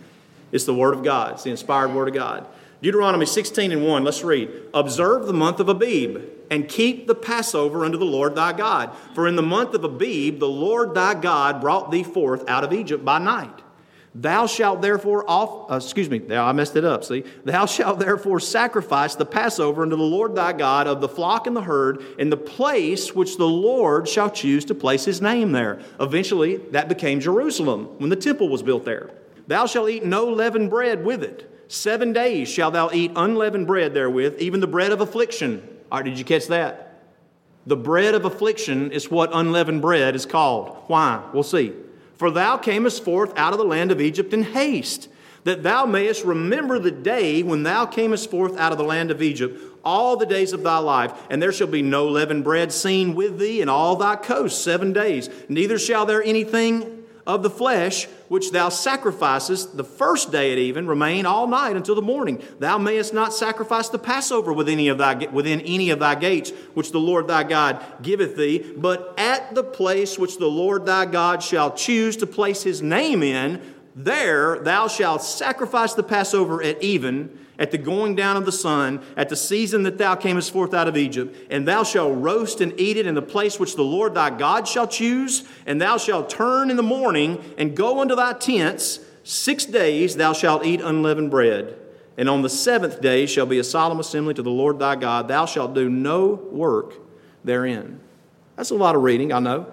it's 0.52 0.64
the 0.64 0.74
Word 0.74 0.94
of 0.94 1.02
God, 1.02 1.32
it's 1.32 1.44
the 1.44 1.50
inspired 1.50 1.94
Word 1.94 2.08
of 2.08 2.14
God. 2.14 2.46
Deuteronomy 2.82 3.24
16 3.24 3.72
and 3.72 3.86
1, 3.86 4.04
let's 4.04 4.22
read. 4.22 4.50
Observe 4.74 5.26
the 5.26 5.32
month 5.32 5.58
of 5.58 5.70
Abib 5.70 6.22
and 6.50 6.68
keep 6.68 7.06
the 7.06 7.14
Passover 7.14 7.82
unto 7.82 7.96
the 7.96 8.04
Lord 8.04 8.34
thy 8.34 8.52
God. 8.52 8.94
For 9.14 9.26
in 9.26 9.36
the 9.36 9.42
month 9.42 9.72
of 9.72 9.84
Abib, 9.84 10.38
the 10.38 10.48
Lord 10.48 10.94
thy 10.94 11.14
God 11.14 11.62
brought 11.62 11.90
thee 11.90 12.02
forth 12.02 12.46
out 12.46 12.62
of 12.62 12.74
Egypt 12.74 13.02
by 13.02 13.18
night. 13.18 13.63
Thou 14.16 14.46
shalt 14.46 14.80
therefore 14.80 15.28
off, 15.28 15.70
uh, 15.70 15.76
excuse 15.76 16.08
me, 16.08 16.20
now 16.20 16.46
I 16.46 16.52
messed 16.52 16.76
it 16.76 16.84
up, 16.84 17.02
see? 17.02 17.24
Thou 17.44 17.66
shalt 17.66 17.98
therefore 17.98 18.38
sacrifice 18.38 19.16
the 19.16 19.26
Passover 19.26 19.82
unto 19.82 19.96
the 19.96 20.02
Lord 20.02 20.36
thy 20.36 20.52
God 20.52 20.86
of 20.86 21.00
the 21.00 21.08
flock 21.08 21.48
and 21.48 21.56
the 21.56 21.62
herd 21.62 22.00
in 22.16 22.30
the 22.30 22.36
place 22.36 23.12
which 23.12 23.38
the 23.38 23.48
Lord 23.48 24.08
shall 24.08 24.30
choose 24.30 24.64
to 24.66 24.74
place 24.74 25.04
his 25.04 25.20
name 25.20 25.50
there. 25.50 25.80
Eventually, 25.98 26.58
that 26.70 26.88
became 26.88 27.18
Jerusalem 27.18 27.86
when 27.98 28.08
the 28.08 28.16
temple 28.16 28.48
was 28.48 28.62
built 28.62 28.84
there. 28.84 29.10
Thou 29.48 29.66
shalt 29.66 29.90
eat 29.90 30.04
no 30.04 30.26
leavened 30.26 30.70
bread 30.70 31.04
with 31.04 31.24
it. 31.24 31.50
Seven 31.66 32.12
days 32.12 32.48
shalt 32.48 32.74
thou 32.74 32.90
eat 32.92 33.10
unleavened 33.16 33.66
bread 33.66 33.94
therewith, 33.94 34.38
even 34.38 34.60
the 34.60 34.68
bread 34.68 34.92
of 34.92 35.00
affliction. 35.00 35.60
All 35.90 35.98
right, 35.98 36.04
did 36.04 36.18
you 36.18 36.24
catch 36.24 36.46
that? 36.48 37.02
The 37.66 37.76
bread 37.76 38.14
of 38.14 38.24
affliction 38.24 38.92
is 38.92 39.10
what 39.10 39.30
unleavened 39.32 39.82
bread 39.82 40.14
is 40.14 40.24
called. 40.24 40.76
Why? 40.86 41.28
We'll 41.32 41.42
see. 41.42 41.72
For 42.16 42.30
thou 42.30 42.56
camest 42.56 43.04
forth 43.04 43.32
out 43.36 43.52
of 43.52 43.58
the 43.58 43.64
land 43.64 43.90
of 43.90 44.00
Egypt 44.00 44.32
in 44.32 44.42
haste, 44.42 45.08
that 45.44 45.62
thou 45.62 45.84
mayest 45.84 46.24
remember 46.24 46.78
the 46.78 46.90
day 46.90 47.42
when 47.42 47.62
thou 47.62 47.86
camest 47.86 48.30
forth 48.30 48.56
out 48.58 48.72
of 48.72 48.78
the 48.78 48.84
land 48.84 49.10
of 49.10 49.20
Egypt, 49.20 49.60
all 49.84 50.16
the 50.16 50.26
days 50.26 50.52
of 50.52 50.62
thy 50.62 50.78
life, 50.78 51.12
and 51.28 51.42
there 51.42 51.52
shall 51.52 51.66
be 51.66 51.82
no 51.82 52.08
leavened 52.08 52.44
bread 52.44 52.72
seen 52.72 53.14
with 53.14 53.38
thee 53.38 53.60
in 53.60 53.68
all 53.68 53.96
thy 53.96 54.16
coasts 54.16 54.62
seven 54.62 54.92
days, 54.92 55.28
neither 55.48 55.78
shall 55.78 56.06
there 56.06 56.22
anything 56.22 57.03
of 57.26 57.42
the 57.42 57.50
flesh 57.50 58.06
which 58.28 58.50
thou 58.50 58.68
sacrificest 58.68 59.76
the 59.76 59.84
first 59.84 60.32
day 60.32 60.52
at 60.52 60.58
even 60.58 60.86
remain 60.86 61.26
all 61.26 61.46
night 61.46 61.76
until 61.76 61.94
the 61.94 62.02
morning. 62.02 62.42
Thou 62.58 62.78
mayest 62.78 63.14
not 63.14 63.32
sacrifice 63.32 63.88
the 63.88 63.98
Passover 63.98 64.52
within 64.52 64.74
any 64.74 64.88
of 64.88 64.98
thy, 64.98 65.14
within 65.26 65.60
any 65.62 65.90
of 65.90 65.98
thy 65.98 66.14
gates, 66.14 66.50
which 66.74 66.92
the 66.92 67.00
Lord 67.00 67.28
thy 67.28 67.44
God 67.44 67.84
giveth 68.02 68.36
thee, 68.36 68.72
but 68.76 69.14
at 69.18 69.54
the 69.54 69.64
place 69.64 70.18
which 70.18 70.38
the 70.38 70.46
Lord 70.46 70.86
thy 70.86 71.06
God 71.06 71.42
shall 71.42 71.72
choose 71.72 72.16
to 72.18 72.26
place 72.26 72.62
his 72.62 72.82
name 72.82 73.22
in, 73.22 73.60
there 73.94 74.58
thou 74.58 74.88
shalt 74.88 75.22
sacrifice 75.22 75.94
the 75.94 76.02
Passover 76.02 76.62
at 76.62 76.82
even 76.82 77.38
at 77.58 77.70
the 77.70 77.78
going 77.78 78.14
down 78.14 78.36
of 78.36 78.44
the 78.44 78.52
sun, 78.52 79.02
at 79.16 79.28
the 79.28 79.36
season 79.36 79.84
that 79.84 79.98
thou 79.98 80.14
camest 80.14 80.52
forth 80.52 80.74
out 80.74 80.88
of 80.88 80.96
Egypt, 80.96 81.36
and 81.50 81.66
thou 81.66 81.82
shalt 81.82 82.16
roast 82.18 82.60
and 82.60 82.78
eat 82.78 82.96
it 82.96 83.06
in 83.06 83.14
the 83.14 83.22
place 83.22 83.60
which 83.60 83.76
the 83.76 83.82
Lord 83.82 84.14
thy 84.14 84.30
God 84.30 84.66
shall 84.66 84.88
choose, 84.88 85.44
and 85.66 85.80
thou 85.80 85.96
shalt 85.96 86.30
turn 86.30 86.70
in 86.70 86.76
the 86.76 86.82
morning 86.82 87.42
and 87.56 87.76
go 87.76 88.00
unto 88.00 88.14
thy 88.14 88.32
tents. 88.32 89.00
Six 89.22 89.64
days 89.64 90.16
thou 90.16 90.32
shalt 90.32 90.64
eat 90.64 90.80
unleavened 90.80 91.30
bread. 91.30 91.78
And 92.16 92.28
on 92.28 92.42
the 92.42 92.48
seventh 92.48 93.00
day 93.00 93.26
shall 93.26 93.46
be 93.46 93.58
a 93.58 93.64
solemn 93.64 93.98
assembly 93.98 94.34
to 94.34 94.42
the 94.42 94.50
Lord 94.50 94.78
thy 94.78 94.96
God. 94.96 95.28
Thou 95.28 95.46
shalt 95.46 95.74
do 95.74 95.88
no 95.88 96.34
work 96.50 96.94
therein. 97.42 98.00
That's 98.56 98.70
a 98.70 98.76
lot 98.76 98.94
of 98.94 99.02
reading, 99.02 99.32
I 99.32 99.40
know. 99.40 99.72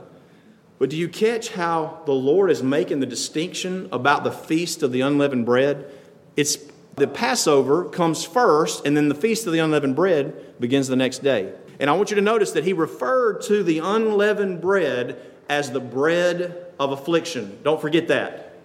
But 0.80 0.90
do 0.90 0.98
you 0.98 1.08
catch 1.08 1.50
how 1.50 2.02
the 2.06 2.14
Lord 2.14 2.50
is 2.50 2.64
making 2.64 3.00
the 3.00 3.06
distinction 3.06 3.88
about 3.92 4.24
the 4.24 4.32
feast 4.32 4.82
of 4.82 4.92
the 4.92 5.02
unleavened 5.02 5.46
bread? 5.46 5.92
It's 6.36 6.56
The 7.01 7.08
Passover 7.08 7.86
comes 7.86 8.24
first, 8.24 8.86
and 8.86 8.96
then 8.96 9.10
the 9.10 9.15
Feast 9.15 9.48
of 9.48 9.53
the 9.53 9.58
Unleavened 9.58 9.96
Bread 9.96 10.60
begins 10.60 10.88
the 10.88 10.96
next 10.96 11.24
day. 11.24 11.51
And 11.79 11.89
I 11.89 11.93
want 11.93 12.12
you 12.12 12.15
to 12.15 12.22
notice 12.22 12.51
that 12.51 12.63
he 12.63 12.74
referred 12.74 13.41
to 13.46 13.63
the 13.63 13.79
unleavened 13.79 14.62
bread 14.62 15.20
as 15.50 15.72
the 15.72 15.79
bread 15.79 16.63
of 16.79 16.91
affliction. 16.91 17.58
Don't 17.63 17.81
forget 17.81 18.10
that. 18.10 18.55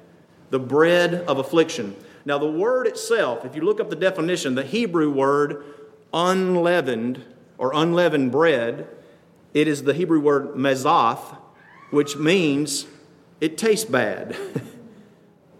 The 0.50 0.58
bread 0.58 1.14
of 1.14 1.38
affliction. 1.38 1.96
Now, 2.26 2.36
the 2.36 2.50
word 2.50 2.86
itself, 2.86 3.46
if 3.46 3.56
you 3.56 3.62
look 3.62 3.80
up 3.80 3.88
the 3.88 3.96
definition, 3.96 4.54
the 4.54 4.64
Hebrew 4.64 5.10
word 5.10 5.64
unleavened 6.12 7.24
or 7.56 7.72
unleavened 7.72 8.32
bread, 8.32 8.86
it 9.54 9.66
is 9.66 9.84
the 9.84 9.94
Hebrew 9.94 10.20
word 10.20 10.56
matzoth, 10.56 11.38
which 11.88 12.18
means 12.18 12.86
it 13.40 13.56
tastes 13.56 13.86
bad. 13.86 14.36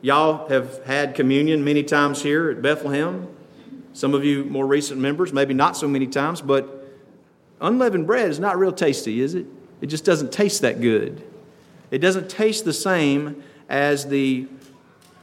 Y'all 0.07 0.49
have 0.49 0.85
had 0.85 1.17
communion 1.17 1.65
many 1.65 1.83
times 1.83 2.23
here 2.23 2.49
at 2.49 2.63
Bethlehem. 2.63 3.27
Some 3.93 4.15
of 4.15 4.25
you 4.25 4.45
more 4.45 4.65
recent 4.65 5.01
members, 5.01 5.33
maybe 5.33 5.53
not 5.53 5.77
so 5.77 5.89
many 5.89 6.07
times, 6.07 6.41
but 6.41 6.95
unleavened 7.61 8.07
bread 8.07 8.31
is 8.31 8.39
not 8.39 8.57
real 8.57 8.71
tasty, 8.71 9.21
is 9.21 9.35
it? 9.35 9.47
It 9.81 9.87
just 9.87 10.05
doesn't 10.05 10.31
taste 10.31 10.63
that 10.63 10.81
good. 10.81 11.29
It 11.91 11.99
doesn't 11.99 12.31
taste 12.31 12.65
the 12.65 12.73
same 12.73 13.43
as 13.69 14.07
the 14.07 14.47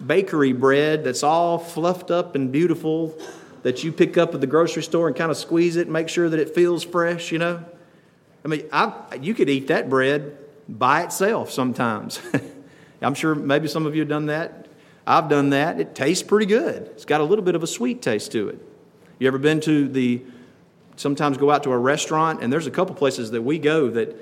bakery 0.05 0.51
bread 0.51 1.05
that's 1.05 1.23
all 1.23 1.59
fluffed 1.59 2.11
up 2.11 2.35
and 2.35 2.51
beautiful 2.51 3.17
that 3.61 3.85
you 3.85 3.93
pick 3.93 4.17
up 4.17 4.35
at 4.35 4.41
the 4.41 4.47
grocery 4.47 4.83
store 4.83 5.07
and 5.07 5.15
kind 5.15 5.31
of 5.31 5.37
squeeze 5.37 5.77
it 5.77 5.83
and 5.83 5.93
make 5.93 6.09
sure 6.09 6.27
that 6.27 6.41
it 6.41 6.53
feels 6.53 6.83
fresh, 6.83 7.31
you 7.31 7.39
know? 7.39 7.63
I 8.43 8.49
mean, 8.49 8.65
I, 8.73 8.91
you 9.21 9.33
could 9.33 9.49
eat 9.49 9.67
that 9.67 9.89
bread 9.89 10.37
by 10.67 11.03
itself 11.03 11.51
sometimes. 11.51 12.19
I'm 13.01 13.13
sure 13.13 13.33
maybe 13.33 13.69
some 13.69 13.85
of 13.85 13.95
you 13.95 14.01
have 14.01 14.09
done 14.09 14.25
that. 14.25 14.62
I've 15.05 15.29
done 15.29 15.49
that. 15.49 15.79
It 15.79 15.95
tastes 15.95 16.23
pretty 16.23 16.45
good. 16.45 16.83
It's 16.87 17.05
got 17.05 17.21
a 17.21 17.23
little 17.23 17.43
bit 17.43 17.55
of 17.55 17.63
a 17.63 17.67
sweet 17.67 18.01
taste 18.01 18.31
to 18.33 18.49
it. 18.49 18.59
You 19.19 19.27
ever 19.27 19.37
been 19.37 19.59
to 19.61 19.87
the, 19.87 20.21
sometimes 20.95 21.37
go 21.37 21.51
out 21.51 21.63
to 21.63 21.71
a 21.71 21.77
restaurant, 21.77 22.41
and 22.41 22.51
there's 22.51 22.67
a 22.67 22.71
couple 22.71 22.95
places 22.95 23.31
that 23.31 23.41
we 23.41 23.59
go 23.59 23.89
that 23.91 24.15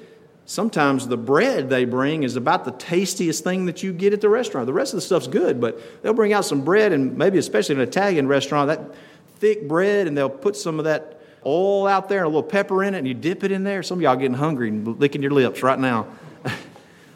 sometimes 0.46 1.08
the 1.08 1.18
bread 1.18 1.70
they 1.70 1.86
bring 1.86 2.24
is 2.24 2.36
about 2.36 2.66
the 2.66 2.72
tastiest 2.72 3.44
thing 3.44 3.68
that 3.68 3.84
you 3.84 3.94
get 3.94 4.14
at 4.14 4.22
the 4.22 4.30
restaurant. 4.30 4.66
The 4.66 4.74
rest 4.74 4.94
of 4.94 4.98
the 4.98 5.02
stuff's 5.02 5.28
good, 5.28 5.62
but 5.62 6.02
they'll 6.02 6.14
bring 6.14 6.34
out 6.34 6.46
some 6.46 6.62
bread, 6.64 6.92
and 6.92 7.18
maybe 7.18 7.38
especially 7.38 7.76
an 7.76 7.82
Italian 7.82 8.28
restaurant, 8.28 8.68
that 8.68 8.96
thick 9.38 9.68
bread, 9.68 10.08
and 10.08 10.18
they'll 10.18 10.30
put 10.30 10.56
some 10.56 10.80
of 10.80 10.86
that 10.86 11.20
oil 11.46 11.88
out 11.88 12.10
there 12.10 12.20
and 12.20 12.26
a 12.26 12.30
little 12.30 12.44
pepper 12.44 12.84
in 12.84 12.96
it, 12.96 13.00
and 13.00 13.08
you 13.08 13.14
dip 13.14 13.44
it 13.44 13.52
in 13.52 13.64
there. 13.64 13.82
Some 13.84 14.00
of 14.00 14.02
y'all 14.02 14.16
getting 14.16 14.36
hungry 14.36 14.70
and 14.70 15.00
licking 15.00 15.22
your 15.22 15.32
lips 15.32 15.64
right 15.64 15.80
now. 15.80 16.08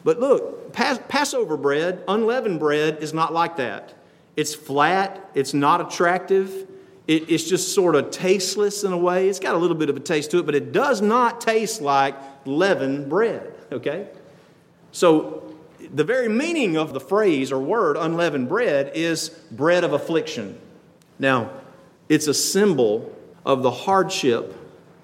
But 0.06 0.20
look, 0.20 0.72
Passover 0.72 1.58
bread, 1.58 2.04
unleavened 2.08 2.60
bread, 2.60 3.00
is 3.02 3.12
not 3.12 3.34
like 3.34 3.58
that. 3.58 3.96
It's 4.38 4.54
flat, 4.54 5.32
it's 5.34 5.54
not 5.54 5.82
attractive, 5.82 6.68
it, 7.08 7.30
it's 7.30 7.44
just 7.44 7.74
sort 7.74 7.96
of 7.96 8.12
tasteless 8.12 8.84
in 8.84 8.94
a 8.94 8.98
way. 8.98 9.28
It's 9.28 9.40
got 9.40 9.56
a 9.56 9.58
little 9.58 9.76
bit 9.76 9.90
of 9.90 9.98
a 9.98 10.00
taste 10.00 10.30
to 10.32 10.40
it, 10.40 10.46
but 10.46 10.54
it 10.54 10.72
does 10.72 11.02
not 11.02 11.42
taste 11.42 11.82
like 11.82 12.16
leavened 12.46 13.10
bread, 13.10 13.52
okay? 13.72 14.10
So, 14.92 15.42
the 15.94 16.04
very 16.04 16.30
meaning 16.30 16.78
of 16.78 16.94
the 16.94 17.00
phrase 17.00 17.52
or 17.52 17.60
word 17.60 17.98
unleavened 17.98 18.48
bread 18.48 18.92
is 18.94 19.30
bread 19.52 19.84
of 19.84 19.92
affliction. 19.92 20.60
Now, 21.18 21.50
it's 22.10 22.28
a 22.28 22.34
symbol 22.34 23.12
of 23.44 23.64
the 23.64 23.72
hardship 23.72 24.56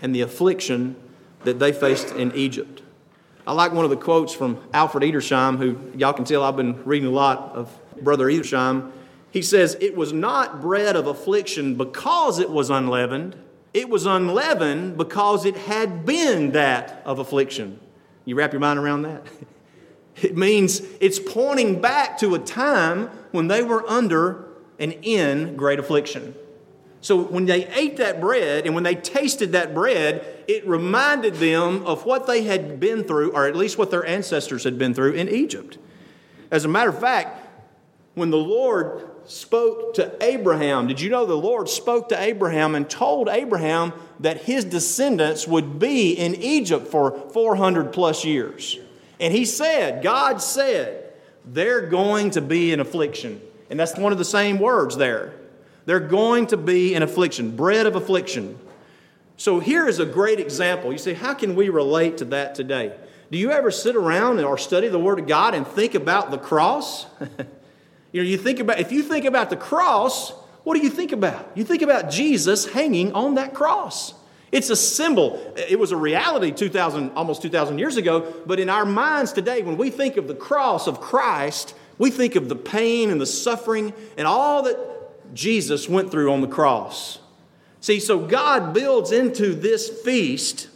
and 0.01 0.13
the 0.13 0.21
affliction 0.21 0.95
that 1.43 1.57
they 1.57 1.71
faced 1.71 2.11
in 2.11 2.35
Egypt. 2.35 2.83
I 3.45 3.53
like 3.53 3.73
one 3.73 3.83
of 3.83 3.89
the 3.91 3.97
quotes 3.97 4.33
from 4.33 4.61
Alfred 4.73 5.03
Edersheim, 5.03 5.57
who 5.57 5.79
y'all 5.97 6.13
can 6.13 6.25
tell 6.25 6.43
I've 6.43 6.55
been 6.55 6.83
reading 6.83 7.07
a 7.07 7.11
lot 7.11 7.53
of 7.55 7.75
Brother 8.01 8.25
Edersheim. 8.25 8.91
He 9.31 9.41
says, 9.41 9.77
It 9.81 9.95
was 9.95 10.13
not 10.13 10.61
bread 10.61 10.95
of 10.95 11.07
affliction 11.07 11.75
because 11.75 12.39
it 12.39 12.49
was 12.49 12.69
unleavened. 12.69 13.35
It 13.73 13.89
was 13.89 14.05
unleavened 14.05 14.97
because 14.97 15.45
it 15.45 15.55
had 15.55 16.05
been 16.05 16.51
that 16.51 17.01
of 17.05 17.19
affliction. 17.19 17.79
You 18.25 18.35
wrap 18.35 18.53
your 18.53 18.59
mind 18.59 18.79
around 18.79 19.03
that? 19.03 19.25
It 20.21 20.35
means 20.35 20.81
it's 20.99 21.19
pointing 21.19 21.81
back 21.81 22.17
to 22.19 22.35
a 22.35 22.39
time 22.39 23.07
when 23.31 23.47
they 23.47 23.63
were 23.63 23.89
under 23.89 24.45
and 24.77 24.93
in 25.01 25.55
great 25.55 25.79
affliction. 25.79 26.35
So 27.01 27.23
when 27.23 27.45
they 27.45 27.67
ate 27.67 27.97
that 27.97 28.21
bread 28.21 28.65
and 28.65 28.75
when 28.75 28.83
they 28.83 28.93
tasted 28.93 29.53
that 29.53 29.73
bread, 29.73 30.43
it 30.47 30.65
reminded 30.67 31.35
them 31.35 31.83
of 31.85 32.05
what 32.05 32.27
they 32.27 32.43
had 32.43 32.79
been 32.79 33.03
through, 33.03 33.31
or 33.31 33.47
at 33.47 33.55
least 33.55 33.77
what 33.79 33.89
their 33.89 34.05
ancestors 34.05 34.63
had 34.63 34.77
been 34.77 34.93
through 34.93 35.13
in 35.13 35.27
Egypt. 35.27 35.79
As 36.51 36.63
a 36.63 36.67
matter 36.67 36.91
of 36.91 36.99
fact, 36.99 37.47
when 38.13 38.29
the 38.29 38.37
Lord 38.37 39.09
spoke 39.25 39.95
to 39.95 40.15
Abraham, 40.21 40.87
did 40.87 41.01
you 41.01 41.09
know 41.09 41.25
the 41.25 41.35
Lord 41.35 41.69
spoke 41.69 42.09
to 42.09 42.21
Abraham 42.21 42.75
and 42.75 42.87
told 42.87 43.29
Abraham 43.29 43.93
that 44.19 44.43
his 44.43 44.63
descendants 44.65 45.47
would 45.47 45.79
be 45.79 46.11
in 46.11 46.35
Egypt 46.35 46.87
for 46.87 47.29
400 47.31 47.93
plus 47.93 48.23
years? 48.23 48.77
And 49.19 49.33
he 49.33 49.45
said, 49.45 50.03
God 50.03 50.41
said, 50.41 51.13
they're 51.45 51.87
going 51.87 52.31
to 52.31 52.41
be 52.41 52.71
in 52.71 52.79
affliction. 52.79 53.41
And 53.69 53.79
that's 53.79 53.97
one 53.97 54.11
of 54.11 54.17
the 54.17 54.25
same 54.25 54.59
words 54.59 54.97
there. 54.97 55.33
They're 55.91 55.99
going 55.99 56.47
to 56.47 56.55
be 56.55 56.93
in 56.95 57.03
affliction, 57.03 57.57
bread 57.57 57.85
of 57.85 57.97
affliction. 57.97 58.57
So 59.35 59.59
here 59.59 59.89
is 59.89 59.99
a 59.99 60.05
great 60.05 60.39
example. 60.39 60.93
You 60.93 60.97
say, 60.97 61.13
how 61.13 61.33
can 61.33 61.53
we 61.53 61.67
relate 61.67 62.19
to 62.19 62.25
that 62.27 62.55
today? 62.55 62.95
Do 63.29 63.37
you 63.37 63.51
ever 63.51 63.71
sit 63.71 63.97
around 63.97 64.39
or 64.39 64.57
study 64.57 64.87
the 64.87 64.97
Word 64.97 65.19
of 65.19 65.27
God 65.27 65.53
and 65.53 65.67
think 65.67 65.93
about 65.93 66.31
the 66.31 66.37
cross? 66.37 67.07
you 68.13 68.23
know, 68.23 68.25
you 68.25 68.37
think 68.37 68.61
about 68.61 68.79
if 68.79 68.93
you 68.93 69.03
think 69.03 69.25
about 69.25 69.49
the 69.49 69.57
cross, 69.57 70.31
what 70.63 70.77
do 70.77 70.81
you 70.81 70.89
think 70.89 71.11
about? 71.11 71.51
You 71.55 71.65
think 71.65 71.81
about 71.81 72.09
Jesus 72.09 72.71
hanging 72.71 73.11
on 73.11 73.35
that 73.35 73.53
cross. 73.53 74.13
It's 74.49 74.69
a 74.69 74.77
symbol. 74.77 75.53
It 75.57 75.77
was 75.77 75.91
a 75.91 75.97
reality 75.97 76.51
2000 76.51 77.09
almost 77.17 77.41
2000 77.41 77.79
years 77.79 77.97
ago, 77.97 78.33
but 78.45 78.61
in 78.61 78.69
our 78.69 78.85
minds 78.85 79.33
today 79.33 79.61
when 79.61 79.75
we 79.75 79.89
think 79.89 80.15
of 80.15 80.29
the 80.29 80.35
cross 80.35 80.87
of 80.87 81.01
Christ, 81.01 81.75
we 81.97 82.11
think 82.11 82.37
of 82.37 82.47
the 82.47 82.55
pain 82.55 83.09
and 83.09 83.19
the 83.19 83.25
suffering 83.25 83.91
and 84.15 84.25
all 84.25 84.63
that 84.63 85.00
Jesus 85.33 85.87
went 85.87 86.11
through 86.11 86.31
on 86.31 86.41
the 86.41 86.47
cross. 86.47 87.19
See, 87.79 87.99
so 87.99 88.19
God 88.25 88.73
builds 88.73 89.11
into 89.11 89.55
this 89.55 89.89
feast 90.03 90.69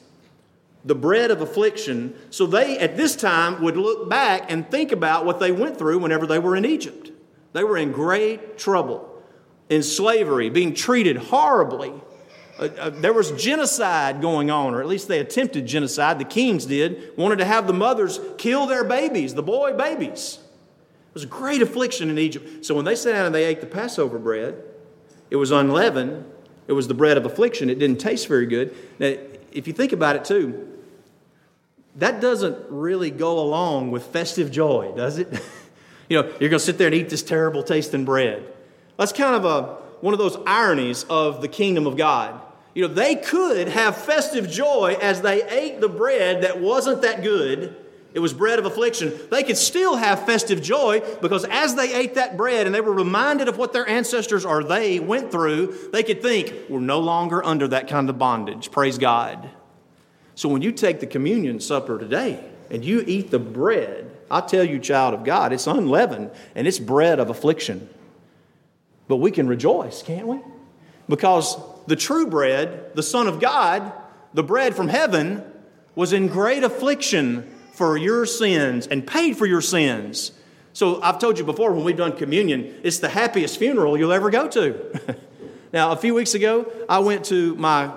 the 0.83 0.95
bread 0.95 1.31
of 1.31 1.41
affliction 1.41 2.15
so 2.29 2.45
they 2.45 2.77
at 2.79 2.95
this 2.95 3.15
time 3.15 3.61
would 3.63 3.77
look 3.77 4.09
back 4.09 4.51
and 4.51 4.69
think 4.69 4.91
about 4.91 5.25
what 5.25 5.39
they 5.39 5.51
went 5.51 5.77
through 5.77 5.99
whenever 5.99 6.27
they 6.27 6.39
were 6.39 6.55
in 6.55 6.65
Egypt. 6.65 7.11
They 7.53 7.63
were 7.63 7.77
in 7.77 7.91
great 7.91 8.57
trouble, 8.57 9.09
in 9.69 9.81
slavery, 9.81 10.49
being 10.49 10.73
treated 10.73 11.17
horribly. 11.17 11.93
Uh, 12.57 12.69
uh, 12.77 12.89
there 12.89 13.13
was 13.13 13.31
genocide 13.31 14.21
going 14.21 14.49
on, 14.49 14.73
or 14.73 14.81
at 14.81 14.87
least 14.87 15.07
they 15.07 15.19
attempted 15.19 15.65
genocide. 15.65 16.19
The 16.19 16.25
kings 16.25 16.65
did, 16.65 17.17
wanted 17.17 17.37
to 17.37 17.45
have 17.45 17.67
the 17.67 17.73
mothers 17.73 18.19
kill 18.37 18.65
their 18.65 18.83
babies, 18.83 19.33
the 19.33 19.43
boy 19.43 19.73
babies 19.73 20.39
was 21.15 21.23
a 21.23 21.27
great 21.27 21.61
affliction 21.61 22.09
in 22.09 22.19
Egypt. 22.19 22.65
So 22.65 22.75
when 22.75 22.85
they 22.85 22.95
sat 22.95 23.13
down 23.13 23.25
and 23.25 23.33
they 23.33 23.45
ate 23.45 23.61
the 23.61 23.67
Passover 23.67 24.19
bread, 24.19 24.61
it 25.31 25.37
was 25.37 25.49
unleavened. 25.49 26.25
It 26.67 26.73
was 26.73 26.87
the 26.87 26.93
bread 26.93 27.17
of 27.17 27.25
affliction. 27.25 27.69
It 27.69 27.79
didn't 27.79 27.99
taste 27.99 28.27
very 28.27 28.45
good. 28.45 28.75
Now, 28.99 29.15
if 29.53 29.65
you 29.65 29.73
think 29.73 29.93
about 29.93 30.17
it 30.17 30.25
too, 30.25 30.67
that 31.95 32.19
doesn't 32.19 32.69
really 32.69 33.09
go 33.09 33.39
along 33.39 33.91
with 33.91 34.05
festive 34.07 34.51
joy, 34.51 34.91
does 34.95 35.17
it? 35.17 35.29
you 36.09 36.21
know, 36.21 36.27
you're 36.39 36.49
going 36.49 36.51
to 36.51 36.59
sit 36.59 36.77
there 36.77 36.87
and 36.87 36.95
eat 36.95 37.09
this 37.09 37.23
terrible 37.23 37.63
tasting 37.63 38.03
bread. 38.03 38.53
That's 38.97 39.13
kind 39.13 39.35
of 39.35 39.45
a, 39.45 39.75
one 40.01 40.13
of 40.13 40.17
those 40.17 40.37
ironies 40.45 41.05
of 41.09 41.41
the 41.41 41.47
kingdom 41.47 41.87
of 41.87 41.95
God. 41.95 42.41
You 42.73 42.89
know, 42.89 42.93
they 42.93 43.15
could 43.15 43.69
have 43.69 43.95
festive 43.95 44.49
joy 44.49 44.97
as 45.01 45.21
they 45.21 45.47
ate 45.47 45.79
the 45.79 45.87
bread 45.87 46.43
that 46.43 46.59
wasn't 46.59 47.03
that 47.03 47.23
good 47.23 47.77
it 48.15 48.19
was 48.19 48.33
bread 48.33 48.59
of 48.59 48.65
affliction. 48.65 49.13
They 49.29 49.43
could 49.43 49.57
still 49.57 49.97
have 49.97 50.25
festive 50.25 50.61
joy 50.61 51.01
because 51.21 51.43
as 51.43 51.75
they 51.75 51.93
ate 51.93 52.15
that 52.15 52.37
bread 52.37 52.65
and 52.65 52.73
they 52.73 52.79
were 52.79 52.93
reminded 52.93 53.49
of 53.49 53.57
what 53.57 53.73
their 53.73 53.87
ancestors 53.87 54.45
or 54.45 54.63
they 54.63 55.01
went 55.01 55.33
through, 55.33 55.89
they 55.91 56.01
could 56.01 56.21
think, 56.21 56.53
we're 56.69 56.79
no 56.79 57.01
longer 57.01 57.43
under 57.43 57.67
that 57.67 57.89
kind 57.89 58.09
of 58.09 58.17
bondage. 58.17 58.71
Praise 58.71 58.97
God. 58.97 59.49
So 60.33 60.47
when 60.47 60.61
you 60.61 60.71
take 60.71 61.01
the 61.01 61.07
communion 61.07 61.59
supper 61.59 61.99
today 61.99 62.41
and 62.71 62.85
you 62.85 63.03
eat 63.05 63.31
the 63.31 63.39
bread, 63.39 64.09
I 64.31 64.39
tell 64.39 64.63
you, 64.63 64.79
child 64.79 65.13
of 65.13 65.25
God, 65.25 65.51
it's 65.51 65.67
unleavened 65.67 66.31
and 66.55 66.67
it's 66.67 66.79
bread 66.79 67.19
of 67.19 67.29
affliction. 67.29 67.89
But 69.09 69.17
we 69.17 69.29
can 69.29 69.45
rejoice, 69.45 70.01
can't 70.01 70.25
we? 70.25 70.39
Because 71.09 71.57
the 71.87 71.97
true 71.97 72.27
bread, 72.27 72.95
the 72.95 73.03
Son 73.03 73.27
of 73.27 73.41
God, 73.41 73.91
the 74.33 74.41
bread 74.41 74.73
from 74.73 74.87
heaven, 74.87 75.43
was 75.95 76.13
in 76.13 76.27
great 76.27 76.63
affliction 76.63 77.51
for 77.75 77.97
your 77.97 78.25
sins 78.25 78.87
and 78.87 79.05
paid 79.05 79.37
for 79.37 79.45
your 79.45 79.61
sins. 79.61 80.31
So 80.71 81.01
I've 81.01 81.19
told 81.19 81.37
you 81.37 81.45
before 81.45 81.73
when 81.73 81.83
we've 81.83 81.97
done 81.97 82.15
communion, 82.17 82.79
it's 82.83 82.99
the 82.99 83.09
happiest 83.09 83.59
funeral 83.59 83.97
you'll 83.97 84.13
ever 84.13 84.29
go 84.29 84.47
to. 84.47 85.17
now, 85.73 85.91
a 85.91 85.95
few 85.95 86.13
weeks 86.13 86.33
ago, 86.33 86.71
I 86.87 86.99
went 86.99 87.25
to 87.25 87.55
my 87.55 87.91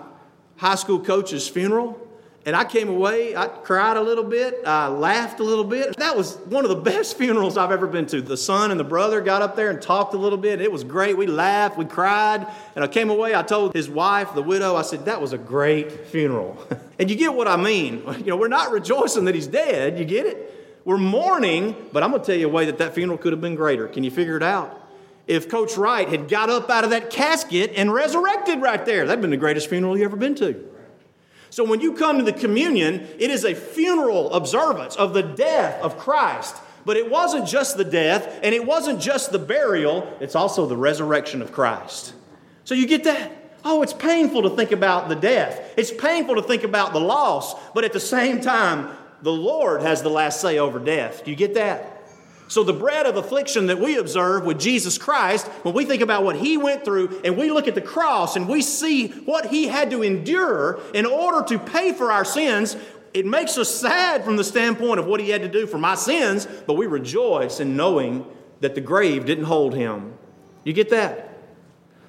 high 0.57 0.75
school 0.75 1.01
coach's 1.01 1.49
funeral, 1.49 2.08
And 2.49 2.57
I 2.57 2.64
came 2.64 2.88
away, 2.88 3.37
I 3.37 3.47
cried 3.47 3.99
a 3.99 4.00
little 4.00 4.25
bit, 4.25 4.62
I 4.67 4.88
laughed 4.88 5.38
a 5.38 5.43
little 5.43 5.64
bit. 5.64 5.99
That 5.99 6.17
was 6.17 6.37
one 6.47 6.64
of 6.64 6.71
the 6.71 6.76
best 6.93 7.19
funerals 7.19 7.59
I've 7.59 7.71
ever 7.71 7.87
been 7.87 8.07
to. 8.07 8.23
The 8.23 8.38
son 8.38 8.71
and 8.71 8.81
the 8.81 8.85
brother 8.85 9.21
got 9.21 9.43
up 9.43 9.55
there 9.55 9.69
and 9.69 9.83
talked 9.83 10.14
a 10.14 10.17
little 10.17 10.38
bit. 10.38 10.62
It 10.62 10.73
was 10.73 10.83
great. 10.83 11.19
We 11.19 11.26
laughed, 11.26 11.76
we 11.76 11.85
cried. 11.85 12.47
And 12.75 12.83
I 12.83 12.88
came 12.88 13.11
away, 13.11 13.35
I 13.35 13.43
told 13.43 13.75
his 13.75 13.90
wife, 13.90 14.33
the 14.35 14.43
widow, 14.43 14.76
I 14.76 14.81
said, 14.81 15.05
that 15.05 15.21
was 15.21 15.35
a 15.35 15.37
great 15.37 16.07
funeral. 16.07 16.57
and 16.99 17.11
you 17.11 17.17
get 17.17 17.35
what 17.35 17.49
I 17.49 17.57
mean. 17.57 18.02
You 18.19 18.33
know, 18.33 18.37
we're 18.37 18.49
not 18.49 18.71
rejoicing 18.73 19.26
that 19.26 19.35
he's 19.35 19.47
dead, 19.47 19.99
you 19.99 20.07
get 20.07 20.25
it? 20.25 20.81
We're 20.87 20.97
mourning, 20.97 21.76
but 21.93 22.02
I'm 22.02 22.12
going 22.12 22.23
to 22.23 22.26
tell 22.26 22.35
you 22.35 22.47
a 22.47 22.50
way 22.50 22.64
that 22.64 22.78
that 22.78 22.95
funeral 22.95 23.19
could 23.19 23.33
have 23.33 23.43
been 23.43 23.57
greater. 23.57 23.88
Can 23.88 24.05
you 24.05 24.11
figure 24.11 24.38
it 24.38 24.43
out? 24.43 24.75
If 25.26 25.50
Coach 25.50 25.76
Wright 25.76 26.09
had 26.09 26.31
got 26.31 26.49
up 26.49 26.71
out 26.71 26.85
of 26.85 26.90
that 26.90 27.11
casket 27.11 27.73
and 27.76 27.93
resurrected 27.93 28.62
right 28.62 28.83
there, 28.87 29.07
that'd 29.07 29.21
been 29.21 29.28
the 29.28 29.37
greatest 29.37 29.69
funeral 29.69 29.99
you 29.99 30.05
ever 30.07 30.17
been 30.17 30.35
to. 30.37 30.78
So 31.50 31.64
when 31.64 31.81
you 31.81 31.95
come 31.95 32.19
to 32.19 32.25
the 32.25 32.33
communion, 32.33 33.07
it 33.19 33.31
is 33.31 33.45
a 33.45 33.55
funeral 33.55 34.33
observance 34.33 34.97
of 34.97 35.14
the 35.14 35.23
death 35.23 35.83
of 35.83 35.99
Christ. 35.99 36.57
But 36.85 36.97
it 36.97 37.11
wasn't 37.11 37.47
just 37.47 37.76
the 37.76 37.85
death 37.85 38.40
and 38.43 38.55
it 38.55 38.64
wasn't 38.64 39.00
just 39.00 39.33
the 39.33 39.38
burial, 39.38 40.11
it's 40.21 40.35
also 40.35 40.67
the 40.67 40.76
resurrection 40.76 41.43
of 41.43 41.52
Christ. 41.52 42.14
So 42.64 42.75
you 42.75 42.87
get 42.87 43.05
that? 43.05 43.33
Oh, 43.64 43.83
it's 43.83 43.93
painful 43.93 44.43
to 44.43 44.50
think 44.50 44.73
about 44.73 45.09
the 45.09 45.17
death. 45.17 45.75
It's 45.76 45.90
painful 45.90 46.37
to 46.37 46.43
think 46.43 46.62
about 46.62 46.93
the 46.93 47.00
loss, 47.00 47.55
but 47.73 47.85
at 47.85 47.93
the 47.93 48.00
same 48.00 48.40
time, 48.40 48.97
the 49.23 49.33
Lord 49.33 49.83
has 49.83 50.02
the 50.02 50.11
last 50.11 50.40
say 50.40 50.59
over 50.59 50.78
death. 50.78 51.25
Do 51.25 51.31
you 51.31 51.37
get 51.37 51.55
that? 51.55 51.98
So, 52.49 52.64
the 52.64 52.73
bread 52.73 53.05
of 53.05 53.17
affliction 53.17 53.67
that 53.67 53.78
we 53.78 53.99
observe 53.99 54.45
with 54.45 54.59
Jesus 54.59 54.97
Christ, 54.97 55.47
when 55.62 55.75
we 55.75 55.85
think 55.85 56.00
about 56.00 56.25
what 56.25 56.37
he 56.37 56.57
went 56.57 56.83
through 56.83 57.21
and 57.23 57.37
we 57.37 57.50
look 57.50 57.69
at 57.69 57.75
the 57.75 57.83
cross 57.83 58.37
and 58.37 58.49
we 58.49 58.62
see 58.62 59.09
what 59.09 59.47
he 59.47 59.69
had 59.69 59.90
to 59.90 60.02
endure 60.02 60.81
in 60.95 61.05
order 61.05 61.47
to 61.49 61.59
pay 61.59 61.93
for 61.93 62.11
our 62.11 62.25
sins, 62.25 62.76
it 63.12 63.26
makes 63.26 63.59
us 63.59 63.69
sad 63.69 64.25
from 64.25 64.37
the 64.37 64.45
standpoint 64.45 64.99
of 64.99 65.07
what 65.07 65.21
he 65.21 65.28
had 65.28 65.43
to 65.43 65.49
do 65.49 65.67
for 65.67 65.76
my 65.76 65.95
sins, 65.95 66.47
but 66.67 66.75
we 66.75 66.87
rejoice 66.87 67.61
in 67.61 67.76
knowing 67.76 68.25
that 68.61 68.75
the 68.75 68.81
grave 68.81 69.26
didn't 69.26 69.45
hold 69.45 69.75
him. 69.75 70.14
You 70.64 70.73
get 70.73 70.88
that? 70.88 71.28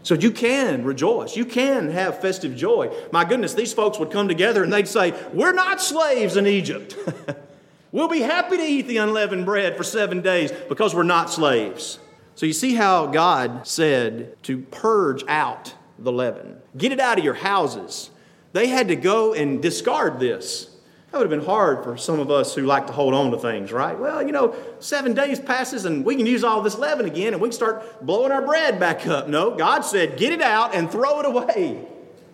So 0.03 0.15
you 0.15 0.31
can 0.31 0.85
rejoice. 0.85 1.35
You 1.35 1.45
can 1.45 1.91
have 1.91 2.21
festive 2.21 2.55
joy. 2.55 2.95
My 3.11 3.25
goodness, 3.25 3.53
these 3.53 3.73
folks 3.73 3.99
would 3.99 4.11
come 4.11 4.29
together 4.29 4.63
and 4.63 4.71
they'd 4.71 4.87
say, 4.87 5.13
We're 5.33 5.51
not 5.51 5.81
slaves 5.81 6.37
in 6.37 6.47
Egypt. 6.47 6.95
we'll 7.91 8.07
be 8.07 8.21
happy 8.21 8.57
to 8.57 8.63
eat 8.63 8.87
the 8.87 8.97
unleavened 8.97 9.45
bread 9.45 9.77
for 9.77 9.83
seven 9.83 10.21
days 10.21 10.51
because 10.51 10.93
we're 10.93 11.03
not 11.03 11.29
slaves. 11.29 11.99
So 12.35 12.45
you 12.45 12.53
see 12.53 12.75
how 12.75 13.07
God 13.07 13.67
said 13.67 14.41
to 14.43 14.59
purge 14.59 15.23
out 15.27 15.73
the 15.97 16.11
leaven, 16.11 16.57
get 16.77 16.91
it 16.91 16.99
out 16.99 17.17
of 17.17 17.23
your 17.23 17.33
houses. 17.33 18.11
They 18.53 18.67
had 18.67 18.87
to 18.87 18.95
go 18.95 19.33
and 19.33 19.61
discard 19.61 20.19
this. 20.19 20.69
That 21.11 21.17
would 21.17 21.29
have 21.29 21.39
been 21.39 21.45
hard 21.45 21.83
for 21.83 21.97
some 21.97 22.19
of 22.19 22.29
us 22.29 22.53
who 22.53 22.63
like 22.63 22.87
to 22.87 22.93
hold 22.93 23.15
on 23.15 23.31
to 23.31 23.37
things, 23.37 23.71
right? 23.71 23.97
Well, 23.97 24.23
you 24.23 24.31
know, 24.31 24.55
seven 24.79 25.13
days 25.13 25.39
passes 25.39 25.85
and 25.85 26.05
we 26.05 26.15
can 26.15 26.27
use 26.27 26.43
all 26.43 26.61
this 26.61 26.77
leaven 26.77 27.07
again 27.07 27.33
and 27.33 27.41
we 27.41 27.49
can 27.49 27.53
start 27.53 28.05
blowing 28.05 28.31
our 28.31 28.43
bread 28.43 28.79
back 28.79 29.07
up. 29.07 29.27
No, 29.27 29.55
God 29.55 29.81
said, 29.81 30.17
get 30.17 30.31
it 30.31 30.41
out 30.41 30.75
and 30.75 30.89
throw 30.89 31.19
it 31.19 31.25
away. 31.25 31.83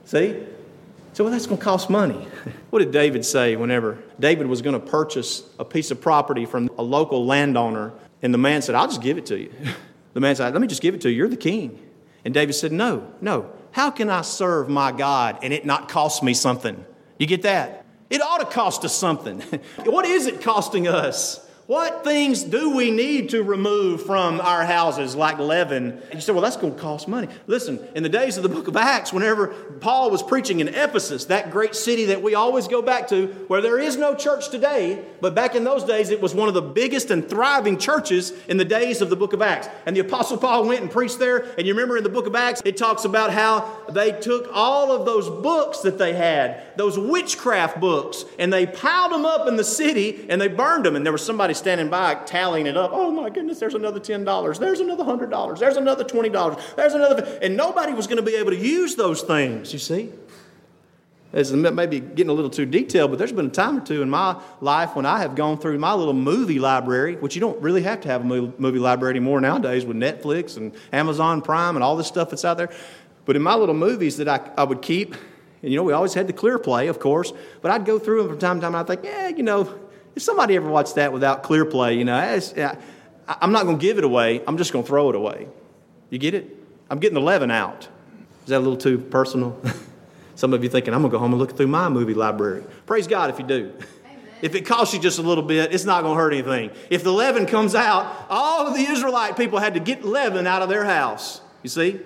See? 0.03 0.45
So, 1.15 1.23
well, 1.23 1.31
that's 1.31 1.47
going 1.47 1.59
to 1.59 1.63
cost 1.63 1.89
money. 1.89 2.27
What 2.71 2.79
did 2.79 2.91
David 2.91 3.23
say 3.23 3.55
whenever 3.55 4.03
David 4.19 4.47
was 4.47 4.61
going 4.61 4.73
to 4.73 4.85
purchase 4.85 5.43
a 5.57 5.63
piece 5.63 5.89
of 5.91 6.01
property 6.01 6.45
from 6.45 6.69
a 6.77 6.83
local 6.83 7.25
landowner? 7.25 7.93
And 8.21 8.33
the 8.33 8.37
man 8.37 8.61
said, 8.61 8.75
I'll 8.75 8.87
just 8.87 9.01
give 9.01 9.17
it 9.17 9.25
to 9.27 9.39
you. 9.39 9.51
The 10.13 10.19
man 10.21 10.35
said, 10.35 10.53
Let 10.53 10.61
me 10.61 10.67
just 10.67 10.81
give 10.81 10.93
it 10.93 11.01
to 11.01 11.09
you. 11.09 11.15
You're 11.17 11.29
the 11.29 11.37
king. 11.37 11.79
And 12.23 12.33
David 12.33 12.53
said, 12.53 12.71
No, 12.73 13.13
no. 13.21 13.49
How 13.71 13.91
can 13.91 14.09
I 14.09 14.21
serve 14.23 14.69
my 14.69 14.91
God 14.91 15.39
and 15.41 15.53
it 15.53 15.65
not 15.65 15.89
cost 15.89 16.21
me 16.23 16.33
something? 16.33 16.85
You 17.17 17.27
get 17.27 17.43
that? 17.43 17.85
It 18.09 18.21
ought 18.21 18.39
to 18.39 18.45
cost 18.45 18.83
us 18.83 18.93
something. 18.95 19.41
what 19.85 20.05
is 20.05 20.25
it 20.27 20.41
costing 20.41 20.87
us? 20.87 21.44
What 21.67 22.03
things 22.03 22.43
do 22.43 22.75
we 22.75 22.91
need 22.91 23.29
to 23.29 23.41
remove 23.41 24.05
from 24.05 24.39
our 24.39 24.63
houses 24.63 25.15
like 25.15 25.39
leaven? 25.39 25.93
And 25.93 26.13
you 26.13 26.21
say, 26.21 26.31
well, 26.31 26.43
that's 26.43 26.57
going 26.57 26.75
to 26.75 26.79
cost 26.79 27.07
money. 27.07 27.27
Listen, 27.47 27.79
in 27.95 28.03
the 28.03 28.09
days 28.09 28.37
of 28.37 28.43
the 28.43 28.49
book 28.49 28.67
of 28.67 28.77
Acts, 28.77 29.11
whenever 29.11 29.47
Paul 29.47 30.11
was 30.11 30.21
preaching 30.21 30.59
in 30.59 30.67
Ephesus, 30.67 31.25
that 31.25 31.49
great 31.49 31.73
city 31.73 32.05
that 32.05 32.21
we 32.21 32.35
always 32.35 32.67
go 32.67 32.83
back 32.83 33.07
to, 33.07 33.29
where 33.47 33.61
there 33.61 33.79
is 33.79 33.97
no 33.97 34.13
church 34.13 34.49
today, 34.49 35.03
but 35.21 35.33
back 35.33 35.55
in 35.55 35.63
those 35.63 35.83
days, 35.83 36.11
it 36.11 36.21
was 36.21 36.35
one 36.35 36.47
of 36.47 36.53
the 36.53 36.61
biggest 36.61 37.09
and 37.09 37.27
thriving 37.27 37.79
churches 37.79 38.31
in 38.47 38.57
the 38.57 38.65
days 38.65 39.01
of 39.01 39.09
the 39.09 39.15
book 39.15 39.33
of 39.33 39.41
Acts. 39.41 39.67
And 39.87 39.95
the 39.95 40.01
Apostle 40.01 40.37
Paul 40.37 40.67
went 40.67 40.81
and 40.81 40.91
preached 40.91 41.17
there. 41.17 41.47
And 41.57 41.65
you 41.65 41.73
remember 41.73 41.97
in 41.97 42.03
the 42.03 42.09
book 42.09 42.27
of 42.27 42.35
Acts, 42.35 42.61
it 42.63 42.77
talks 42.77 43.05
about 43.05 43.31
how 43.31 43.75
they 43.89 44.11
took 44.11 44.49
all 44.53 44.91
of 44.91 45.07
those 45.07 45.27
books 45.41 45.79
that 45.79 45.97
they 45.97 46.13
had, 46.13 46.77
those 46.77 46.99
witchcraft 46.99 47.79
books, 47.79 48.23
and 48.37 48.53
they 48.53 48.67
piled 48.67 49.13
them 49.13 49.25
up 49.25 49.47
in 49.47 49.55
the 49.55 49.63
city 49.63 50.27
and 50.29 50.39
they 50.39 50.47
burned 50.47 50.85
them. 50.85 50.95
And 50.95 51.03
there 51.03 51.11
was 51.11 51.25
somebody 51.25 51.54
standing 51.55 51.89
by 51.89 52.15
tallying 52.15 52.67
it 52.67 52.77
up. 52.77 52.91
Oh 52.93 53.11
my 53.11 53.29
goodness, 53.29 53.59
there's 53.59 53.73
another 53.73 53.99
$10. 53.99 54.59
There's 54.59 54.79
another 54.79 55.03
$100. 55.03 55.59
There's 55.59 55.77
another 55.77 56.03
$20. 56.03 56.75
There's 56.75 56.93
another. 56.93 57.39
And 57.41 57.57
nobody 57.57 57.93
was 57.93 58.07
going 58.07 58.17
to 58.17 58.23
be 58.23 58.35
able 58.35 58.51
to 58.51 58.57
use 58.57 58.95
those 58.95 59.21
things, 59.21 59.73
you 59.73 59.79
see. 59.79 60.11
As 61.33 61.51
maybe 61.51 61.99
getting 61.99 62.29
a 62.29 62.33
little 62.33 62.49
too 62.49 62.65
detailed, 62.65 63.11
but 63.11 63.17
there's 63.19 63.33
been 63.33 63.47
a 63.47 63.49
time 63.49 63.79
or 63.79 63.81
two 63.81 64.01
in 64.01 64.09
my 64.09 64.41
life 64.61 64.95
when 64.95 65.05
I 65.05 65.19
have 65.19 65.35
gone 65.35 65.57
through 65.57 65.77
my 65.79 65.93
little 65.93 66.13
movie 66.13 66.59
library, 66.59 67.17
which 67.17 67.35
you 67.35 67.41
don't 67.41 67.61
really 67.61 67.81
have 67.81 67.99
to 68.01 68.07
have 68.07 68.21
a 68.21 68.23
movie 68.23 68.79
library 68.79 69.11
anymore 69.11 69.41
nowadays 69.41 69.85
with 69.85 69.97
Netflix 69.97 70.55
and 70.55 70.73
Amazon 70.93 71.41
Prime 71.41 71.75
and 71.75 71.83
all 71.83 71.97
this 71.97 72.07
stuff 72.07 72.29
that's 72.29 72.45
out 72.45 72.55
there. 72.55 72.69
But 73.25 73.35
in 73.35 73.41
my 73.41 73.55
little 73.55 73.75
movies 73.75 74.15
that 74.17 74.29
I, 74.29 74.49
I 74.57 74.63
would 74.63 74.81
keep, 74.81 75.13
and 75.61 75.71
you 75.71 75.75
know, 75.75 75.83
we 75.83 75.91
always 75.91 76.13
had 76.13 76.27
the 76.27 76.33
ClearPlay, 76.33 76.89
of 76.89 76.99
course, 76.99 77.33
but 77.61 77.71
I'd 77.71 77.85
go 77.85 77.99
through 77.99 78.19
them 78.19 78.29
from 78.29 78.39
time 78.39 78.57
to 78.57 78.61
time 78.61 78.75
and 78.75 78.77
I'd 78.77 78.87
think, 78.87 79.03
yeah, 79.03 79.27
you 79.27 79.43
know, 79.43 79.63
if 80.15 80.23
somebody 80.23 80.55
ever 80.55 80.69
watched 80.69 80.95
that 80.95 81.11
without 81.11 81.43
ClearPlay, 81.43 81.97
you 81.97 82.05
know, 82.05 82.15
I'm 83.27 83.51
not 83.51 83.65
going 83.65 83.77
to 83.77 83.81
give 83.81 83.97
it 83.97 84.03
away. 84.03 84.41
I'm 84.47 84.57
just 84.57 84.71
going 84.71 84.83
to 84.83 84.87
throw 84.87 85.09
it 85.09 85.15
away. 85.15 85.47
You 86.09 86.17
get 86.17 86.33
it? 86.33 86.55
I'm 86.89 86.99
getting 86.99 87.15
the 87.15 87.21
leaven 87.21 87.51
out. 87.51 87.87
Is 88.43 88.49
that 88.49 88.57
a 88.57 88.59
little 88.59 88.77
too 88.77 88.97
personal? 88.97 89.59
Some 90.35 90.53
of 90.53 90.63
you 90.63 90.69
thinking, 90.69 90.93
I'm 90.93 91.01
going 91.01 91.11
to 91.11 91.15
go 91.15 91.19
home 91.19 91.33
and 91.33 91.39
look 91.39 91.57
through 91.57 91.67
my 91.67 91.89
movie 91.89 92.13
library. 92.13 92.63
Praise 92.85 93.07
God 93.07 93.29
if 93.29 93.39
you 93.39 93.45
do. 93.45 93.73
If 94.41 94.53
it 94.53 94.65
costs 94.65 94.93
you 94.93 94.99
just 94.99 95.17
a 95.17 95.21
little 95.21 95.43
bit, 95.43 95.73
it's 95.73 95.85
not 95.85 96.03
going 96.03 96.15
to 96.15 96.21
hurt 96.21 96.33
anything. 96.33 96.71
If 96.89 97.03
the 97.03 97.11
leaven 97.11 97.45
comes 97.45 97.73
out, 97.73 98.27
all 98.29 98.67
of 98.67 98.75
the 98.75 98.81
Israelite 98.81 99.37
people 99.37 99.59
had 99.59 99.73
to 99.73 99.79
get 99.79 100.03
leaven 100.03 100.45
out 100.45 100.61
of 100.61 100.69
their 100.69 100.83
house. 100.85 101.41
You 101.63 101.69
see? 101.69 101.99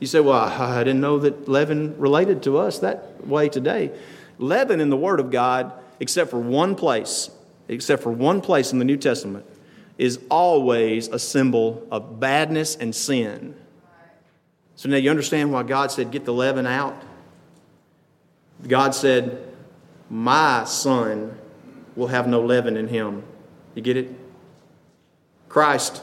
You 0.00 0.06
say, 0.06 0.20
well, 0.20 0.38
I 0.38 0.84
didn't 0.84 1.00
know 1.00 1.18
that 1.18 1.48
leaven 1.48 1.98
related 1.98 2.42
to 2.44 2.58
us 2.58 2.78
that 2.80 3.26
way 3.26 3.48
today. 3.48 3.90
Leaven 4.38 4.80
in 4.80 4.90
the 4.90 4.96
Word 4.96 5.18
of 5.18 5.30
God 5.30 5.72
except 6.00 6.30
for 6.30 6.38
one 6.38 6.74
place, 6.74 7.30
except 7.68 8.02
for 8.02 8.10
one 8.10 8.40
place 8.40 8.72
in 8.72 8.78
the 8.78 8.84
New 8.84 8.96
Testament, 8.96 9.46
is 9.98 10.18
always 10.30 11.08
a 11.08 11.18
symbol 11.18 11.86
of 11.90 12.18
badness 12.18 12.76
and 12.76 12.94
sin. 12.94 13.54
So 14.76 14.88
now 14.88 14.96
you 14.96 15.10
understand 15.10 15.52
why 15.52 15.62
God 15.62 15.90
said, 15.92 16.10
Get 16.10 16.24
the 16.24 16.32
leaven 16.32 16.66
out? 16.66 17.00
God 18.66 18.94
said, 18.94 19.46
My 20.10 20.64
son 20.64 21.38
will 21.96 22.08
have 22.08 22.26
no 22.26 22.40
leaven 22.40 22.76
in 22.76 22.88
him. 22.88 23.22
You 23.74 23.82
get 23.82 23.96
it? 23.96 24.10
Christ 25.48 26.02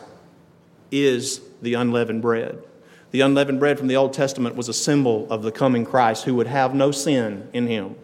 is 0.92 1.42
the 1.62 1.74
unleavened 1.74 2.22
bread. 2.22 2.64
The 3.12 3.22
unleavened 3.22 3.60
bread 3.60 3.78
from 3.78 3.88
the 3.88 3.98
Old 3.98 4.14
Testament 4.14 4.56
was 4.56 4.70
a 4.70 4.74
symbol 4.74 5.28
of 5.30 5.44
the 5.44 5.52
coming 5.52 5.86
Christ 5.86 6.24
who 6.24 6.36
would 6.36 6.48
have 6.48 6.74
no 6.74 6.92
sin 6.92 7.50
in 7.52 7.68
him. 7.68 7.96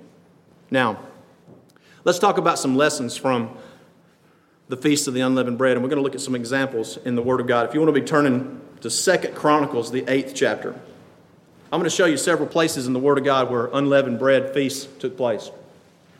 Now, 0.69 0.99
Let's 2.07 2.19
talk 2.19 2.37
about 2.37 2.57
some 2.57 2.77
lessons 2.77 3.17
from 3.17 3.49
the 4.69 4.77
Feast 4.77 5.09
of 5.09 5.13
the 5.13 5.19
Unleavened 5.19 5.57
Bread, 5.57 5.73
and 5.73 5.83
we're 5.83 5.89
going 5.89 5.99
to 5.99 6.03
look 6.03 6.15
at 6.15 6.21
some 6.21 6.35
examples 6.35 6.95
in 7.03 7.15
the 7.15 7.21
Word 7.21 7.41
of 7.41 7.47
God. 7.47 7.67
If 7.67 7.73
you 7.73 7.81
want 7.81 7.93
to 7.93 7.99
be 7.99 8.07
turning 8.07 8.61
to 8.79 8.89
Second 8.89 9.35
Chronicles, 9.35 9.91
the 9.91 10.05
eighth 10.07 10.31
chapter, 10.33 10.69
I'm 11.69 11.81
going 11.81 11.83
to 11.83 11.89
show 11.89 12.05
you 12.05 12.15
several 12.15 12.47
places 12.47 12.87
in 12.87 12.93
the 12.93 12.99
Word 12.99 13.17
of 13.17 13.25
God 13.25 13.51
where 13.51 13.65
unleavened 13.73 14.19
bread 14.19 14.53
feasts 14.53 14.87
took 14.99 15.17
place. 15.17 15.51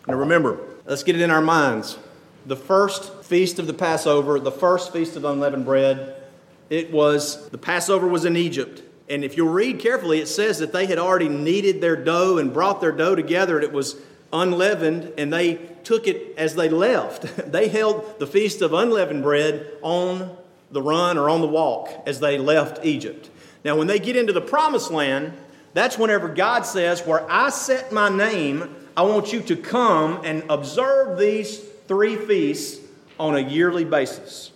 Now 0.10 0.16
remember, 0.16 0.60
let's 0.86 1.04
get 1.04 1.16
it 1.16 1.22
in 1.22 1.32
our 1.32 1.40
minds. 1.40 1.98
The 2.46 2.58
first 2.58 3.24
feast 3.24 3.58
of 3.58 3.66
the 3.66 3.74
Passover, 3.74 4.42
the 4.42 4.52
first 4.52 4.92
feast 4.92 5.16
of 5.16 5.24
unleavened 5.24 5.64
bread, 5.64 6.22
it 6.70 6.92
was 6.92 7.48
the 7.52 7.58
Passover 7.58 8.10
was 8.10 8.26
in 8.26 8.36
Egypt. 8.36 8.82
And 9.08 9.24
if 9.24 9.38
you 9.38 9.48
read 9.48 9.80
carefully, 9.80 10.20
it 10.20 10.28
says 10.28 10.60
that 10.60 10.74
they 10.74 10.86
had 10.86 11.00
already 11.00 11.30
kneaded 11.30 11.80
their 11.80 11.96
dough 11.96 12.40
and 12.40 12.52
brought 12.52 12.82
their 12.82 12.92
dough 12.92 13.16
together, 13.16 13.56
and 13.56 13.64
it 13.64 13.72
was 13.72 13.96
unleavened, 14.34 15.14
and 15.18 15.32
they 15.32 15.56
took 15.88 16.06
it 16.06 16.34
as 16.38 16.54
they 16.56 16.68
left. 16.68 17.22
they 17.52 17.70
held 17.70 18.20
the 18.20 18.28
feast 18.28 18.62
of 18.62 18.74
unleavened 18.74 19.24
bread 19.24 19.72
on 19.82 20.36
the 20.70 20.82
run 20.82 21.18
or 21.18 21.30
on 21.30 21.40
the 21.40 21.48
walk 21.48 21.90
as 22.06 22.20
they 22.20 22.38
left 22.38 22.86
Egypt. 22.86 23.30
Now, 23.64 23.78
when 23.78 23.88
they 23.88 23.98
get 23.98 24.18
into 24.18 24.34
the 24.34 24.42
promised 24.42 24.92
land, 24.92 25.32
that's 25.74 25.98
whenever 25.98 26.28
God 26.28 26.66
says, 26.66 27.06
Where 27.06 27.26
I 27.32 27.50
set 27.50 27.94
my 27.94 28.10
name, 28.10 28.76
I 28.98 29.04
want 29.04 29.32
you 29.32 29.40
to 29.44 29.56
come 29.56 30.22
and 30.26 30.44
observe 30.50 31.18
these 31.18 31.58
three 31.88 32.18
feasts 32.18 32.86
on 33.18 33.38
a 33.38 33.40
yearly 33.40 33.86
basis. 33.86 34.52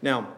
Now, 0.00 0.28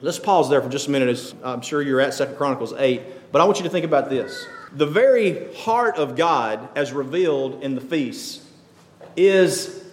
let's 0.00 0.18
pause 0.18 0.48
there 0.48 0.62
for 0.62 0.70
just 0.70 0.88
a 0.88 0.90
minute. 0.90 1.10
As 1.10 1.34
i'm 1.44 1.60
sure 1.60 1.82
you're 1.82 2.00
at 2.00 2.14
Second 2.14 2.36
Chronicles 2.36 2.72
8, 2.72 3.30
but 3.30 3.42
I 3.42 3.44
want 3.44 3.58
you 3.58 3.64
to 3.64 3.70
think 3.70 3.84
about 3.84 4.08
this. 4.08 4.46
The 4.72 4.86
very 4.86 5.52
heart 5.54 5.96
of 5.96 6.16
God, 6.16 6.66
as 6.74 6.92
revealed 6.92 7.62
in 7.62 7.74
the 7.74 7.80
feasts, 7.82 8.46
is, 9.16 9.84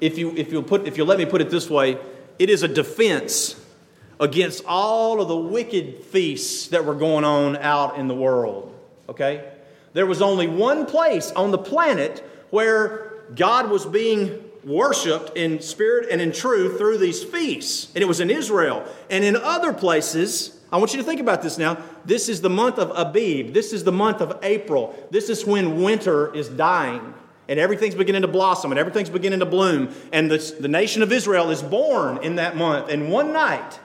if, 0.00 0.18
you, 0.18 0.34
if, 0.36 0.52
you'll 0.52 0.62
put, 0.62 0.86
if 0.86 0.96
you'll 0.96 1.06
let 1.06 1.18
me 1.18 1.26
put 1.26 1.40
it 1.40 1.50
this 1.50 1.70
way, 1.70 1.98
it 2.38 2.50
is 2.50 2.62
a 2.62 2.68
defense 2.68 3.60
against 4.18 4.64
all 4.66 5.20
of 5.20 5.28
the 5.28 5.36
wicked 5.36 6.02
feasts 6.04 6.68
that 6.68 6.84
were 6.84 6.94
going 6.94 7.24
on 7.24 7.56
out 7.56 7.98
in 7.98 8.08
the 8.08 8.14
world. 8.14 8.74
Okay? 9.08 9.52
There 9.92 10.06
was 10.06 10.22
only 10.22 10.46
one 10.46 10.86
place 10.86 11.30
on 11.32 11.50
the 11.50 11.58
planet 11.58 12.20
where 12.50 13.12
God 13.34 13.70
was 13.70 13.86
being 13.86 14.42
worshiped 14.64 15.36
in 15.36 15.60
spirit 15.60 16.08
and 16.10 16.20
in 16.20 16.32
truth 16.32 16.76
through 16.76 16.98
these 16.98 17.22
feasts, 17.22 17.92
and 17.94 18.02
it 18.02 18.06
was 18.06 18.20
in 18.20 18.30
Israel. 18.30 18.84
And 19.08 19.24
in 19.24 19.36
other 19.36 19.72
places, 19.72 20.58
I 20.72 20.78
want 20.78 20.92
you 20.92 20.98
to 20.98 21.04
think 21.04 21.20
about 21.20 21.42
this 21.42 21.56
now. 21.56 21.78
This 22.04 22.28
is 22.28 22.40
the 22.40 22.50
month 22.50 22.78
of 22.78 22.90
Abib. 22.94 23.54
This 23.54 23.72
is 23.72 23.84
the 23.84 23.92
month 23.92 24.20
of 24.20 24.38
April. 24.42 24.94
This 25.10 25.30
is 25.30 25.46
when 25.46 25.82
winter 25.82 26.34
is 26.34 26.48
dying 26.48 27.14
and 27.48 27.60
everything's 27.60 27.94
beginning 27.94 28.22
to 28.22 28.28
blossom 28.28 28.72
and 28.72 28.78
everything's 28.78 29.10
beginning 29.10 29.40
to 29.40 29.46
bloom. 29.46 29.94
And 30.12 30.30
the, 30.30 30.56
the 30.58 30.68
nation 30.68 31.02
of 31.02 31.12
Israel 31.12 31.50
is 31.50 31.62
born 31.62 32.18
in 32.22 32.36
that 32.36 32.56
month. 32.56 32.90
And 32.90 33.10
one 33.10 33.32
night, 33.32 33.78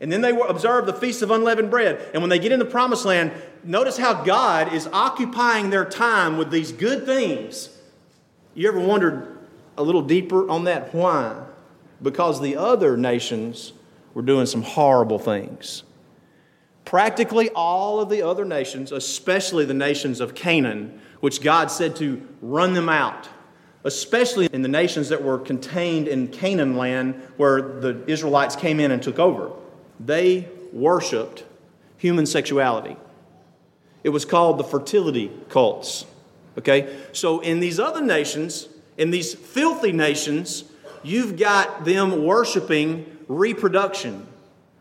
and 0.00 0.10
then 0.10 0.20
they 0.20 0.30
observe 0.30 0.86
the 0.86 0.92
Feast 0.92 1.22
of 1.22 1.30
Unleavened 1.30 1.70
Bread. 1.70 2.10
And 2.12 2.22
when 2.22 2.30
they 2.30 2.40
get 2.40 2.50
in 2.50 2.58
the 2.58 2.64
Promised 2.64 3.04
Land, 3.04 3.32
notice 3.62 3.96
how 3.96 4.24
God 4.24 4.72
is 4.72 4.88
occupying 4.92 5.70
their 5.70 5.84
time 5.84 6.38
with 6.38 6.50
these 6.50 6.72
good 6.72 7.06
things. 7.06 7.68
You 8.54 8.68
ever 8.68 8.80
wondered 8.80 9.38
a 9.78 9.82
little 9.82 10.02
deeper 10.02 10.48
on 10.50 10.64
that? 10.64 10.92
Why? 10.94 11.44
Because 12.02 12.40
the 12.40 12.56
other 12.56 12.96
nations 12.96 13.72
were 14.14 14.22
doing 14.22 14.46
some 14.46 14.62
horrible 14.62 15.18
things. 15.18 15.84
Practically 16.84 17.48
all 17.50 18.00
of 18.00 18.08
the 18.08 18.22
other 18.22 18.44
nations, 18.44 18.92
especially 18.92 19.64
the 19.64 19.72
nations 19.72 20.20
of 20.20 20.34
Canaan, 20.34 21.00
which 21.22 21.40
God 21.40 21.70
said 21.70 21.96
to 21.96 22.20
run 22.42 22.74
them 22.74 22.88
out, 22.88 23.28
especially 23.84 24.48
in 24.52 24.62
the 24.62 24.68
nations 24.68 25.08
that 25.08 25.22
were 25.22 25.38
contained 25.38 26.08
in 26.08 26.28
Canaan 26.28 26.76
land 26.76 27.14
where 27.36 27.62
the 27.80 28.04
Israelites 28.06 28.54
came 28.54 28.78
in 28.78 28.90
and 28.90 29.02
took 29.02 29.18
over 29.18 29.52
they 30.04 30.48
worshiped 30.72 31.44
human 31.96 32.26
sexuality. 32.26 32.96
It 34.02 34.08
was 34.08 34.24
called 34.24 34.58
the 34.58 34.64
fertility 34.64 35.30
cults. 35.48 36.04
Okay? 36.58 36.96
So 37.12 37.40
in 37.40 37.60
these 37.60 37.78
other 37.78 38.02
nations, 38.02 38.68
in 38.98 39.10
these 39.10 39.34
filthy 39.34 39.92
nations, 39.92 40.64
you've 41.02 41.36
got 41.36 41.84
them 41.84 42.24
worshiping 42.24 43.06
reproduction. 43.28 44.26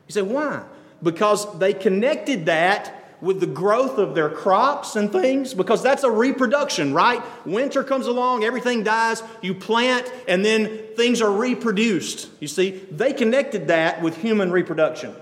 You 0.07 0.13
say, 0.13 0.21
why? 0.23 0.63
Because 1.03 1.57
they 1.59 1.73
connected 1.73 2.47
that 2.47 3.00
with 3.21 3.39
the 3.39 3.47
growth 3.47 3.97
of 3.99 4.15
their 4.15 4.29
crops 4.29 4.95
and 4.95 5.11
things 5.11 5.53
because 5.53 5.83
that's 5.83 6.03
a 6.03 6.11
reproduction, 6.11 6.93
right? 6.93 7.21
Winter 7.45 7.83
comes 7.83 8.07
along, 8.07 8.43
everything 8.43 8.83
dies, 8.83 9.21
you 9.41 9.53
plant, 9.53 10.11
and 10.27 10.43
then 10.43 10.87
things 10.95 11.21
are 11.21 11.31
reproduced. 11.31 12.29
You 12.39 12.47
see, 12.47 12.71
they 12.91 13.13
connected 13.13 13.67
that 13.67 14.01
with 14.01 14.17
human 14.17 14.51
reproduction. 14.51 15.15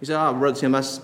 He 0.00 0.06
said, 0.06 0.20
Oh, 0.20 0.34
Brother 0.34 0.60
Tim, 0.60 0.72
that's 0.72 0.98
a 0.98 1.02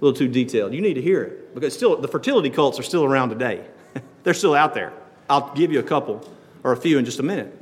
little 0.00 0.16
too 0.16 0.28
detailed. 0.28 0.72
You 0.72 0.80
need 0.80 0.94
to 0.94 1.02
hear 1.02 1.22
it 1.22 1.54
because 1.54 1.74
still, 1.74 1.96
the 1.96 2.08
fertility 2.08 2.50
cults 2.50 2.78
are 2.78 2.82
still 2.82 3.04
around 3.04 3.28
today. 3.28 3.64
They're 4.22 4.34
still 4.34 4.54
out 4.54 4.74
there. 4.74 4.92
I'll 5.28 5.54
give 5.54 5.72
you 5.72 5.78
a 5.78 5.84
couple 5.84 6.26
or 6.64 6.72
a 6.72 6.76
few 6.76 6.98
in 6.98 7.04
just 7.04 7.18
a 7.18 7.22
minute. 7.22 7.56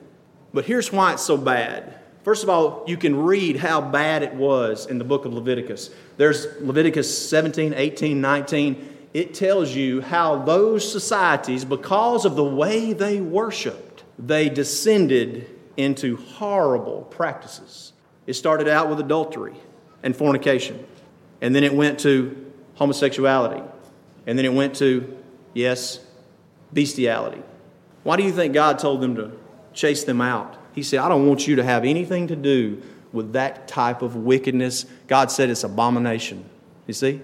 But 0.55 0.65
here's 0.65 0.93
why 0.93 1.13
it's 1.13 1.23
so 1.23 1.37
bad. 1.37 1.99
First 2.29 2.43
of 2.43 2.51
all, 2.51 2.85
you 2.87 2.99
can 2.99 3.17
read 3.23 3.57
how 3.57 3.81
bad 3.81 4.23
it 4.23 4.35
was 4.35 4.85
in 4.85 4.99
the 4.99 5.05
book 5.05 5.25
of 5.25 5.33
Leviticus. 5.33 5.88
There's 6.19 6.47
Leviticus 6.61 7.27
17, 7.27 7.73
18, 7.73 8.21
19. 8.21 8.97
It 9.14 9.33
tells 9.33 9.75
you 9.75 10.03
how 10.03 10.45
those 10.45 10.93
societies, 10.93 11.64
because 11.64 12.27
of 12.27 12.37
the 12.37 12.45
way 12.45 12.93
they 12.93 13.23
worshiped, 13.23 14.05
they 14.19 14.51
descended 14.51 15.49
into 15.79 16.19
horrible 16.19 17.05
practices. 17.05 17.95
It 18.27 18.35
started 18.35 18.69
out 18.69 18.91
with 18.91 19.01
adultery 19.01 19.55
and 20.03 20.14
fornication, 20.14 20.87
and 21.41 21.55
then 21.55 21.64
it 21.64 21.73
went 21.73 21.99
to 22.01 22.53
homosexuality, 22.75 23.62
and 24.27 24.37
then 24.37 24.45
it 24.45 24.53
went 24.53 24.77
to, 24.77 25.17
yes, 25.55 25.99
bestiality. 26.75 27.43
Why 28.03 28.17
do 28.17 28.23
you 28.23 28.33
think 28.33 28.53
God 28.53 28.79
told 28.79 29.01
them 29.01 29.14
to 29.14 29.33
chase 29.73 30.05
them 30.05 30.21
out? 30.21 30.58
He 30.79 30.85
said, 30.85 31.01
I 31.01 31.09
don't 31.09 31.27
want 31.27 31.49
you 31.49 31.57
to 31.57 31.64
have 31.64 31.85
anything 31.85 32.29
to 32.29 32.37
do 32.37 32.81
with 33.12 33.33
that 33.33 33.67
type 33.67 34.01
of 34.01 34.14
wickedness. 34.14 34.87
God 35.09 35.29
said 35.29 35.51
it's 35.51 35.64
abomination. 35.64 36.45
You 36.87 36.95
see? 36.95 37.21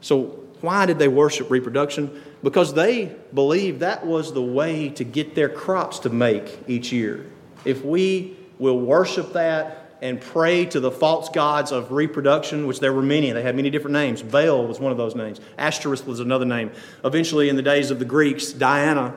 So, 0.00 0.42
why 0.62 0.86
did 0.86 0.98
they 0.98 1.08
worship 1.08 1.50
reproduction? 1.50 2.22
Because 2.42 2.72
they 2.72 3.14
believed 3.34 3.80
that 3.80 4.06
was 4.06 4.32
the 4.32 4.40
way 4.40 4.88
to 4.88 5.04
get 5.04 5.34
their 5.34 5.50
crops 5.50 5.98
to 6.00 6.08
make 6.08 6.58
each 6.68 6.90
year. 6.90 7.26
If 7.66 7.84
we 7.84 8.34
will 8.58 8.80
worship 8.80 9.34
that 9.34 9.98
and 10.00 10.18
pray 10.18 10.64
to 10.64 10.80
the 10.80 10.90
false 10.90 11.28
gods 11.28 11.72
of 11.72 11.92
reproduction, 11.92 12.66
which 12.66 12.80
there 12.80 12.94
were 12.94 13.02
many, 13.02 13.30
they 13.30 13.42
had 13.42 13.56
many 13.56 13.68
different 13.68 13.92
names. 13.92 14.22
Baal 14.22 14.66
was 14.66 14.80
one 14.80 14.90
of 14.90 14.96
those 14.96 15.14
names, 15.14 15.38
Ashtoreth 15.58 16.06
was 16.06 16.20
another 16.20 16.46
name. 16.46 16.70
Eventually, 17.04 17.50
in 17.50 17.56
the 17.56 17.62
days 17.62 17.90
of 17.90 17.98
the 17.98 18.06
Greeks, 18.06 18.52
Diana, 18.52 19.14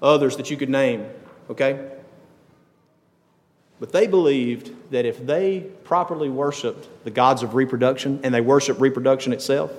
others 0.00 0.38
that 0.38 0.50
you 0.50 0.56
could 0.56 0.70
name, 0.70 1.06
okay? 1.50 1.93
But 3.80 3.92
they 3.92 4.06
believed 4.06 4.72
that 4.92 5.04
if 5.04 5.24
they 5.24 5.60
properly 5.84 6.28
worshiped 6.28 6.88
the 7.04 7.10
gods 7.10 7.42
of 7.42 7.54
reproduction 7.54 8.20
and 8.22 8.34
they 8.34 8.40
worshiped 8.40 8.80
reproduction 8.80 9.32
itself, 9.32 9.72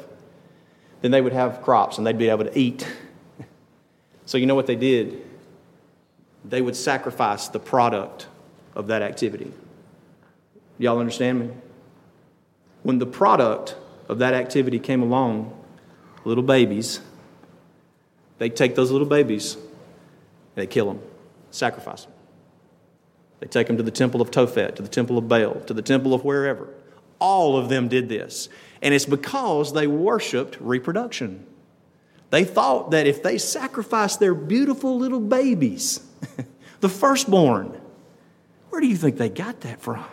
then 1.02 1.12
they 1.12 1.22
would 1.22 1.34
have 1.34 1.62
crops 1.62 1.98
and 1.98 2.06
they'd 2.06 2.18
be 2.18 2.30
able 2.30 2.46
to 2.46 2.58
eat. 2.58 2.88
So, 4.28 4.40
you 4.40 4.48
know 4.48 4.56
what 4.56 4.66
they 4.66 4.76
did? 4.76 5.22
They 6.44 6.60
would 6.60 6.76
sacrifice 6.76 7.48
the 7.48 7.60
product 7.60 8.26
of 8.74 8.88
that 8.88 9.04
activity. 9.04 9.52
Y'all 10.80 10.98
understand 10.98 11.42
me? 11.42 11.50
When 12.82 12.98
the 12.98 13.06
product 13.06 13.76
of 14.10 14.18
that 14.18 14.34
activity 14.34 14.80
came 14.80 15.04
along, 15.04 15.56
little 16.24 16.44
babies, 16.44 17.02
they'd 18.40 18.56
take 18.56 18.74
those 18.74 18.90
little 18.90 19.06
babies 19.06 19.54
and 19.54 19.64
they'd 20.56 20.72
kill 20.72 20.88
them, 20.88 21.02
sacrifice 21.52 22.06
them. 22.06 22.15
They 23.46 23.50
take 23.50 23.68
them 23.68 23.78
to 23.78 23.84
the 23.84 23.92
temple 23.92 24.22
of 24.22 24.32
Tophet, 24.32 24.76
to 24.78 24.82
the 24.82 24.90
temple 24.90 25.20
of 25.20 25.28
Baal, 25.28 25.62
to 25.68 25.74
the 25.76 25.84
temple 25.84 26.16
of 26.16 26.26
wherever. 26.26 26.68
All 27.20 27.58
of 27.58 27.70
them 27.70 27.88
did 27.88 28.10
this. 28.10 28.50
And 28.82 28.92
it's 28.92 29.06
because 29.06 29.72
they 29.72 29.86
worshiped 29.86 30.58
reproduction. 30.60 31.46
They 32.32 32.44
thought 32.44 32.90
that 32.90 33.06
if 33.06 33.22
they 33.22 33.38
sacrificed 33.38 34.20
their 34.20 34.34
beautiful 34.34 34.98
little 34.98 35.20
babies, 35.20 36.00
the 36.80 36.90
firstborn, 36.90 37.80
where 38.72 38.82
do 38.82 38.88
you 38.88 38.98
think 38.98 39.18
they 39.18 39.30
got 39.30 39.62
that 39.62 39.80
from? 39.80 40.04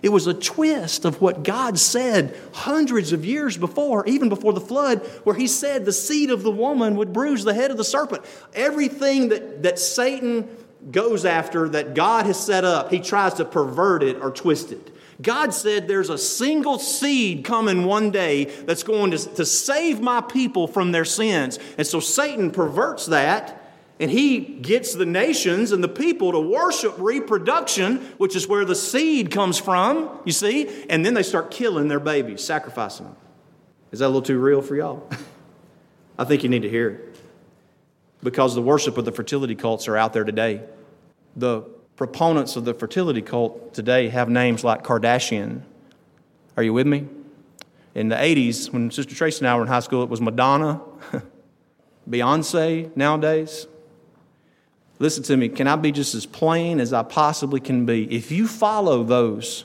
It 0.00 0.10
was 0.10 0.28
a 0.28 0.34
twist 0.34 1.04
of 1.04 1.20
what 1.20 1.42
God 1.42 1.80
said 1.80 2.38
hundreds 2.52 3.12
of 3.12 3.24
years 3.24 3.56
before, 3.56 4.06
even 4.06 4.28
before 4.28 4.52
the 4.52 4.60
flood, 4.60 5.04
where 5.24 5.34
He 5.34 5.48
said 5.48 5.84
the 5.84 5.92
seed 5.92 6.30
of 6.30 6.44
the 6.44 6.52
woman 6.52 6.94
would 6.94 7.12
bruise 7.12 7.42
the 7.42 7.54
head 7.54 7.72
of 7.72 7.76
the 7.76 7.84
serpent. 7.84 8.24
Everything 8.54 9.30
that, 9.30 9.64
that 9.64 9.80
Satan 9.80 10.48
goes 10.90 11.24
after 11.24 11.68
that 11.70 11.94
God 11.94 12.26
has 12.26 12.44
set 12.44 12.64
up, 12.64 12.90
he 12.90 13.00
tries 13.00 13.34
to 13.34 13.44
pervert 13.44 14.02
it 14.02 14.16
or 14.20 14.30
twist 14.30 14.72
it. 14.72 14.88
God 15.20 15.54
said 15.54 15.86
there's 15.86 16.10
a 16.10 16.18
single 16.18 16.78
seed 16.78 17.44
coming 17.44 17.84
one 17.84 18.10
day 18.10 18.46
that's 18.46 18.82
going 18.82 19.12
to, 19.12 19.18
to 19.34 19.46
save 19.46 20.00
my 20.00 20.20
people 20.20 20.66
from 20.66 20.90
their 20.90 21.04
sins. 21.04 21.58
And 21.78 21.86
so 21.86 22.00
Satan 22.00 22.50
perverts 22.50 23.06
that 23.06 23.58
and 24.00 24.10
he 24.10 24.40
gets 24.40 24.94
the 24.94 25.06
nations 25.06 25.70
and 25.70 25.84
the 25.84 25.88
people 25.88 26.32
to 26.32 26.40
worship 26.40 26.94
reproduction, 26.98 27.98
which 28.16 28.34
is 28.34 28.48
where 28.48 28.64
the 28.64 28.74
seed 28.74 29.30
comes 29.30 29.58
from, 29.58 30.10
you 30.24 30.32
see, 30.32 30.86
and 30.90 31.06
then 31.06 31.14
they 31.14 31.22
start 31.22 31.52
killing 31.52 31.86
their 31.86 32.00
babies, 32.00 32.42
sacrificing 32.42 33.06
them. 33.06 33.16
Is 33.92 34.00
that 34.00 34.06
a 34.06 34.08
little 34.08 34.22
too 34.22 34.40
real 34.40 34.60
for 34.60 34.74
y'all? 34.74 35.08
I 36.18 36.24
think 36.24 36.42
you 36.42 36.48
need 36.48 36.62
to 36.62 36.70
hear 36.70 36.88
it 36.88 37.11
because 38.22 38.54
the 38.54 38.62
worship 38.62 38.98
of 38.98 39.04
the 39.04 39.12
fertility 39.12 39.54
cults 39.54 39.88
are 39.88 39.96
out 39.96 40.12
there 40.12 40.24
today. 40.24 40.62
The 41.36 41.62
proponents 41.96 42.56
of 42.56 42.64
the 42.64 42.74
fertility 42.74 43.22
cult 43.22 43.74
today 43.74 44.08
have 44.08 44.28
names 44.28 44.64
like 44.64 44.84
Kardashian. 44.84 45.62
Are 46.56 46.62
you 46.62 46.72
with 46.72 46.86
me? 46.86 47.08
In 47.94 48.08
the 48.08 48.16
80s, 48.16 48.72
when 48.72 48.90
Sister 48.90 49.14
Tracy 49.14 49.40
and 49.40 49.48
I 49.48 49.56
were 49.56 49.62
in 49.62 49.68
high 49.68 49.80
school, 49.80 50.02
it 50.02 50.08
was 50.08 50.20
Madonna, 50.20 50.80
Beyonce 52.08 52.94
nowadays. 52.96 53.66
Listen 54.98 55.22
to 55.24 55.36
me, 55.36 55.48
can 55.48 55.66
I 55.66 55.76
be 55.76 55.92
just 55.92 56.14
as 56.14 56.26
plain 56.26 56.80
as 56.80 56.92
I 56.92 57.02
possibly 57.02 57.60
can 57.60 57.84
be? 57.84 58.04
If 58.14 58.30
you 58.30 58.46
follow 58.46 59.02
those, 59.02 59.64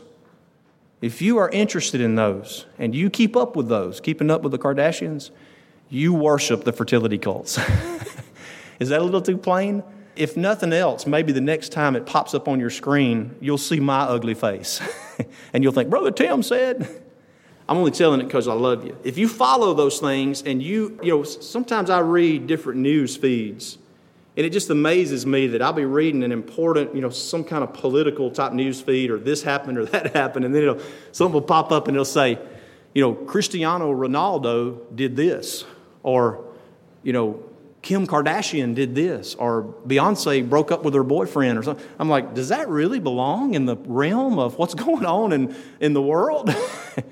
if 1.01 1.21
you 1.21 1.37
are 1.37 1.49
interested 1.49 2.01
in 2.01 2.15
those, 2.15 2.65
and 2.79 2.95
you 2.95 3.09
keep 3.09 3.35
up 3.35 3.55
with 3.55 3.67
those, 3.67 3.99
keeping 3.99 4.31
up 4.31 4.41
with 4.41 4.51
the 4.51 4.57
Kardashians, 4.57 5.29
you 5.89 6.13
worship 6.13 6.63
the 6.63 6.73
fertility 6.73 7.17
cults. 7.17 7.59
Is 8.79 8.89
that 8.89 9.01
a 9.01 9.03
little 9.03 9.21
too 9.21 9.37
plain? 9.37 9.83
If 10.15 10.35
nothing 10.35 10.73
else, 10.73 11.05
maybe 11.05 11.31
the 11.31 11.41
next 11.41 11.69
time 11.69 11.95
it 11.95 12.05
pops 12.05 12.33
up 12.33 12.47
on 12.47 12.59
your 12.59 12.69
screen, 12.69 13.35
you'll 13.39 13.57
see 13.57 13.79
my 13.79 14.01
ugly 14.01 14.33
face. 14.33 14.81
and 15.53 15.63
you'll 15.63 15.73
think, 15.73 15.89
Brother 15.89 16.11
Tim 16.11 16.43
said. 16.43 17.03
I'm 17.69 17.77
only 17.77 17.91
telling 17.91 18.21
it 18.21 18.23
because 18.23 18.47
I 18.47 18.53
love 18.53 18.85
you. 18.85 18.97
If 19.03 19.17
you 19.17 19.27
follow 19.27 19.73
those 19.73 19.99
things 19.99 20.41
and 20.41 20.63
you, 20.63 20.97
you 21.03 21.09
know, 21.11 21.23
sometimes 21.23 21.89
I 21.89 21.99
read 21.99 22.47
different 22.47 22.79
news 22.79 23.17
feeds 23.17 23.77
and 24.37 24.45
it 24.45 24.51
just 24.51 24.69
amazes 24.69 25.25
me 25.25 25.47
that 25.47 25.63
I'll 25.63 25.73
be 25.73 25.83
reading 25.83 26.23
an 26.23 26.31
important, 26.31 26.93
you 26.93 27.01
know, 27.01 27.09
some 27.09 27.43
kind 27.43 27.63
of 27.63 27.73
political 27.73 28.29
type 28.29 28.53
news 28.53 28.79
feed 28.79 29.09
or 29.09 29.17
this 29.17 29.41
happened 29.41 29.79
or 29.79 29.85
that 29.85 30.13
happened, 30.15 30.45
and 30.45 30.53
then 30.53 30.61
it'll, 30.61 30.79
something 31.11 31.33
will 31.33 31.41
pop 31.41 31.71
up 31.71 31.87
and 31.87 31.97
it'll 31.97 32.05
say, 32.05 32.37
you 32.93 33.01
know, 33.01 33.13
Cristiano 33.13 33.91
Ronaldo 33.91 34.79
did 34.95 35.15
this, 35.15 35.65
or, 36.03 36.45
you 37.01 37.13
know, 37.13 37.43
Kim 37.87 38.05
Kardashian 38.05 38.75
did 38.75 38.95
this, 38.95 39.33
or 39.35 39.73
Beyonce 39.87 40.47
broke 40.49 40.73
up 40.73 40.83
with 40.83 40.93
her 40.93 41.05
boyfriend, 41.05 41.57
or 41.57 41.63
something. 41.63 41.87
I'm 41.97 42.09
like, 42.09 42.33
does 42.33 42.49
that 42.49 42.67
really 42.67 42.99
belong 42.99 43.53
in 43.53 43.65
the 43.65 43.77
realm 43.77 44.39
of 44.39 44.57
what's 44.57 44.73
going 44.85 45.05
on 45.05 45.31
in, 45.31 45.55
in 45.79 45.93
the 45.93 46.01
world? 46.01 46.53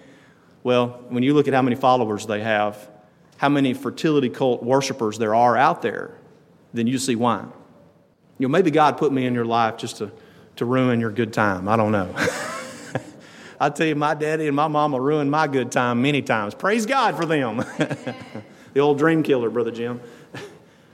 well, 0.63 0.99
when 1.07 1.23
you 1.23 1.33
look 1.33 1.47
at 1.47 1.53
how 1.53 1.61
many 1.61 1.77
followers 1.77 2.25
they 2.25 2.41
have, 2.41 2.89
how 3.37 3.47
many 3.47 3.73
fertility 3.73 4.27
cult 4.27 4.63
worshipers 4.63 5.17
there 5.17 5.33
are 5.33 5.55
out 5.55 5.81
there, 5.81 6.13
then 6.73 6.87
you 6.87 6.97
see 6.97 7.15
why. 7.15 7.45
You 8.37 8.49
know, 8.49 8.51
maybe 8.51 8.69
God 8.69 8.97
put 8.97 9.13
me 9.13 9.25
in 9.25 9.33
your 9.33 9.45
life 9.45 9.77
just 9.77 9.99
to, 9.99 10.11
to 10.57 10.65
ruin 10.65 10.99
your 10.99 11.11
good 11.11 11.31
time. 11.31 11.69
I 11.69 11.77
don't 11.77 11.93
know. 11.93 12.13
I 13.61 13.69
tell 13.69 13.87
you, 13.87 13.95
my 13.95 14.13
daddy 14.13 14.47
and 14.47 14.55
my 14.57 14.67
mama 14.67 14.99
ruined 14.99 15.31
my 15.31 15.47
good 15.47 15.71
time 15.71 16.01
many 16.01 16.21
times. 16.21 16.53
Praise 16.53 16.85
God 16.85 17.15
for 17.15 17.25
them. 17.25 17.59
the 18.73 18.81
old 18.81 18.97
dream 18.97 19.23
killer, 19.23 19.49
Brother 19.49 19.71
Jim. 19.71 20.01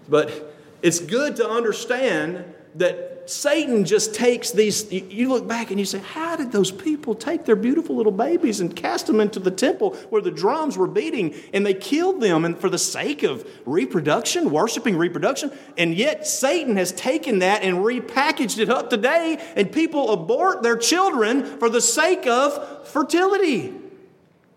But 0.10 0.56
it's 0.82 1.00
good 1.00 1.36
to 1.38 1.50
understand 1.50 2.46
that 2.76 3.30
Satan 3.30 3.86
just 3.86 4.16
takes 4.16 4.52
these, 4.52 4.92
you 4.92 5.30
look 5.30 5.48
back 5.48 5.70
and 5.72 5.80
you 5.80 5.86
say, 5.86 6.00
how 6.00 6.36
did 6.36 6.52
those 6.52 6.72
people 6.72 7.14
take 7.14 7.46
their 7.46 7.56
beautiful 7.56 7.96
little 7.96 8.12
babies 8.12 8.60
and 8.60 8.76
cast 8.76 9.08
them 9.08 9.20
into 9.20 9.40
the 9.40 9.52
temple 9.52 9.96
where 10.10 10.22
the 10.22 10.32
drums 10.32 10.78
were 10.78 10.88
beating 10.88 11.36
and 11.54 11.66
they 11.66 11.74
killed 11.74 12.20
them 12.20 12.46
and 12.46 12.58
for 12.58 12.70
the 12.70 12.78
sake 12.78 13.24
of 13.24 13.48
reproduction, 13.66 14.52
worshiping 14.52 14.98
reproduction? 14.98 15.52
And 15.78 15.94
yet 15.94 16.28
Satan 16.28 16.78
has 16.78 16.92
taken 16.92 17.40
that 17.40 17.64
and 17.64 17.78
repackaged 17.78 18.58
it 18.58 18.70
up 18.70 18.90
today 18.90 19.38
and 19.56 19.72
people 19.72 20.12
abort 20.12 20.64
their 20.64 20.78
children 20.78 21.46
for 21.60 21.70
the 21.70 21.82
sake 21.82 22.26
of 22.26 22.88
fertility. 22.88 23.74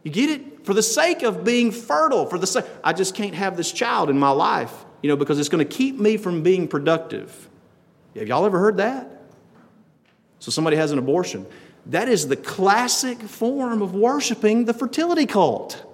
You 0.03 0.11
get 0.11 0.31
it? 0.31 0.65
For 0.65 0.73
the 0.73 0.83
sake 0.83 1.23
of 1.23 1.45
being 1.45 1.71
fertile, 1.71 2.25
for 2.25 2.39
the 2.39 2.47
sake, 2.47 2.65
I 2.83 2.95
just 2.95 3.15
can't 3.15 3.35
have 3.35 3.57
this 3.57 3.71
child 3.71 4.09
in 4.09 4.19
my 4.19 4.31
life, 4.31 4.73
you 5.05 5.09
know, 5.09 5.17
because 5.17 5.39
it's 5.39 5.51
going 5.51 5.63
to 5.63 5.71
keep 5.71 6.01
me 6.01 6.17
from 6.17 6.43
being 6.43 6.67
productive. 6.67 7.51
Have 8.17 8.27
y'all 8.27 8.47
ever 8.47 8.59
heard 8.59 8.79
that? 8.79 9.07
So 10.39 10.51
somebody 10.51 10.79
has 10.79 10.93
an 10.93 10.99
abortion. 10.99 11.45
That 11.85 12.09
is 12.09 12.27
the 12.27 12.37
classic 12.37 13.21
form 13.21 13.83
of 13.83 13.95
worshiping 13.95 14.65
the 14.65 14.73
fertility 14.73 15.27
cult. 15.27 15.85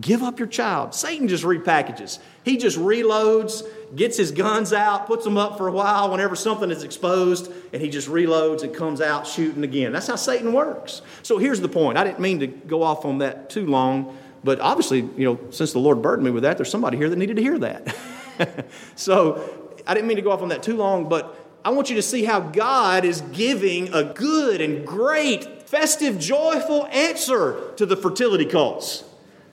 Give 0.00 0.22
up 0.22 0.38
your 0.38 0.46
child. 0.46 0.94
Satan 0.94 1.26
just 1.26 1.42
repackages. 1.42 2.20
He 2.44 2.56
just 2.56 2.78
reloads, 2.78 3.64
gets 3.96 4.16
his 4.16 4.30
guns 4.30 4.72
out, 4.72 5.08
puts 5.08 5.24
them 5.24 5.36
up 5.36 5.58
for 5.58 5.66
a 5.66 5.72
while 5.72 6.12
whenever 6.12 6.36
something 6.36 6.70
is 6.70 6.84
exposed, 6.84 7.50
and 7.72 7.82
he 7.82 7.90
just 7.90 8.06
reloads 8.06 8.62
and 8.62 8.72
comes 8.72 9.00
out 9.00 9.26
shooting 9.26 9.64
again. 9.64 9.90
That's 9.90 10.06
how 10.06 10.14
Satan 10.14 10.52
works. 10.52 11.02
So 11.24 11.38
here's 11.38 11.60
the 11.60 11.68
point. 11.68 11.98
I 11.98 12.04
didn't 12.04 12.20
mean 12.20 12.38
to 12.38 12.46
go 12.46 12.84
off 12.84 13.04
on 13.04 13.18
that 13.18 13.50
too 13.50 13.66
long, 13.66 14.16
but 14.44 14.60
obviously, 14.60 15.00
you 15.00 15.24
know, 15.24 15.40
since 15.50 15.72
the 15.72 15.80
Lord 15.80 16.00
burdened 16.00 16.24
me 16.24 16.30
with 16.30 16.44
that, 16.44 16.56
there's 16.56 16.70
somebody 16.70 16.96
here 16.96 17.10
that 17.10 17.16
needed 17.16 17.34
to 17.34 17.42
hear 17.42 17.58
that. 17.58 17.96
so 18.96 19.72
I 19.86 19.94
didn't 19.94 20.08
mean 20.08 20.16
to 20.16 20.22
go 20.22 20.30
off 20.30 20.42
on 20.42 20.48
that 20.48 20.62
too 20.62 20.76
long, 20.76 21.08
but 21.08 21.38
I 21.64 21.70
want 21.70 21.88
you 21.88 21.96
to 21.96 22.02
see 22.02 22.24
how 22.24 22.40
God 22.40 23.04
is 23.04 23.22
giving 23.32 23.92
a 23.94 24.04
good 24.04 24.60
and 24.60 24.86
great, 24.86 25.68
festive, 25.68 26.18
joyful 26.18 26.86
answer 26.88 27.72
to 27.76 27.86
the 27.86 27.96
fertility 27.96 28.44
cults. 28.44 29.04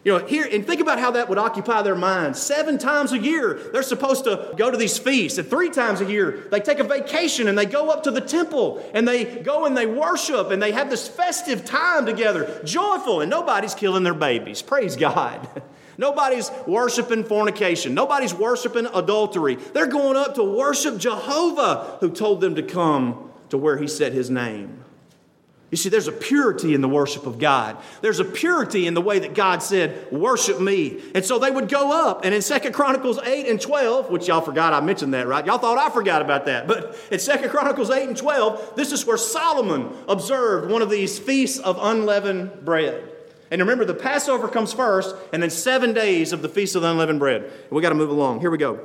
You 0.03 0.17
know, 0.17 0.25
here, 0.25 0.47
and 0.51 0.65
think 0.65 0.81
about 0.81 0.97
how 0.99 1.11
that 1.11 1.29
would 1.29 1.37
occupy 1.37 1.83
their 1.83 1.95
minds. 1.95 2.41
Seven 2.41 2.79
times 2.79 3.11
a 3.11 3.19
year, 3.19 3.53
they're 3.71 3.83
supposed 3.83 4.23
to 4.23 4.51
go 4.57 4.71
to 4.71 4.77
these 4.77 4.97
feasts. 4.97 5.37
And 5.37 5.47
three 5.47 5.69
times 5.69 6.01
a 6.01 6.05
year, 6.05 6.47
they 6.49 6.59
take 6.59 6.79
a 6.79 6.83
vacation 6.83 7.47
and 7.47 7.55
they 7.55 7.67
go 7.67 7.91
up 7.91 8.03
to 8.03 8.11
the 8.11 8.19
temple 8.19 8.83
and 8.95 9.07
they 9.07 9.23
go 9.23 9.65
and 9.65 9.77
they 9.77 9.85
worship 9.85 10.49
and 10.49 10.61
they 10.61 10.71
have 10.71 10.89
this 10.89 11.07
festive 11.07 11.65
time 11.65 12.07
together, 12.07 12.61
joyful, 12.65 13.21
and 13.21 13.29
nobody's 13.29 13.75
killing 13.75 14.03
their 14.03 14.15
babies. 14.15 14.63
Praise 14.63 14.95
God. 14.95 15.47
Nobody's 16.01 16.49
worshiping 16.65 17.23
fornication. 17.23 17.93
Nobody's 17.93 18.33
worshiping 18.33 18.87
adultery. 18.87 19.53
They're 19.55 19.85
going 19.85 20.17
up 20.17 20.33
to 20.33 20.43
worship 20.43 20.97
Jehovah 20.97 21.97
who 21.99 22.09
told 22.09 22.41
them 22.41 22.55
to 22.55 22.63
come 22.63 23.29
to 23.49 23.57
where 23.59 23.77
he 23.77 23.87
set 23.87 24.11
his 24.11 24.31
name. 24.31 24.83
You 25.69 25.77
see, 25.77 25.89
there's 25.89 26.07
a 26.07 26.11
purity 26.11 26.73
in 26.73 26.81
the 26.81 26.89
worship 26.89 27.27
of 27.27 27.37
God. 27.37 27.77
There's 28.01 28.19
a 28.19 28.25
purity 28.25 28.87
in 28.87 28.95
the 28.95 29.01
way 29.01 29.19
that 29.19 29.35
God 29.35 29.61
said, 29.61 30.11
worship 30.11 30.59
me. 30.59 30.99
And 31.13 31.23
so 31.23 31.37
they 31.37 31.51
would 31.51 31.69
go 31.69 31.91
up. 31.91 32.25
And 32.25 32.33
in 32.33 32.41
Second 32.41 32.73
Chronicles 32.73 33.19
8 33.19 33.47
and 33.47 33.61
12, 33.61 34.09
which 34.09 34.27
y'all 34.27 34.41
forgot 34.41 34.73
I 34.73 34.81
mentioned 34.81 35.13
that, 35.13 35.27
right? 35.27 35.45
Y'all 35.45 35.59
thought 35.59 35.77
I 35.77 35.91
forgot 35.91 36.23
about 36.23 36.47
that. 36.47 36.67
But 36.67 36.97
in 37.11 37.19
Second 37.19 37.51
Chronicles 37.51 37.91
8 37.91 38.07
and 38.07 38.17
12, 38.17 38.73
this 38.75 38.91
is 38.91 39.05
where 39.05 39.17
Solomon 39.17 39.95
observed 40.07 40.71
one 40.71 40.81
of 40.81 40.89
these 40.89 41.19
feasts 41.19 41.59
of 41.59 41.77
unleavened 41.79 42.65
bread. 42.65 43.10
And 43.51 43.59
remember, 43.59 43.83
the 43.83 43.93
Passover 43.93 44.47
comes 44.47 44.71
first, 44.71 45.13
and 45.33 45.43
then 45.43 45.49
seven 45.49 45.93
days 45.93 46.31
of 46.31 46.41
the 46.41 46.49
Feast 46.49 46.75
of 46.75 46.81
the 46.81 46.89
Unleavened 46.89 47.19
Bread. 47.19 47.51
We 47.69 47.81
got 47.81 47.89
to 47.89 47.95
move 47.95 48.09
along. 48.09 48.39
Here 48.39 48.49
we 48.49 48.57
go. 48.57 48.79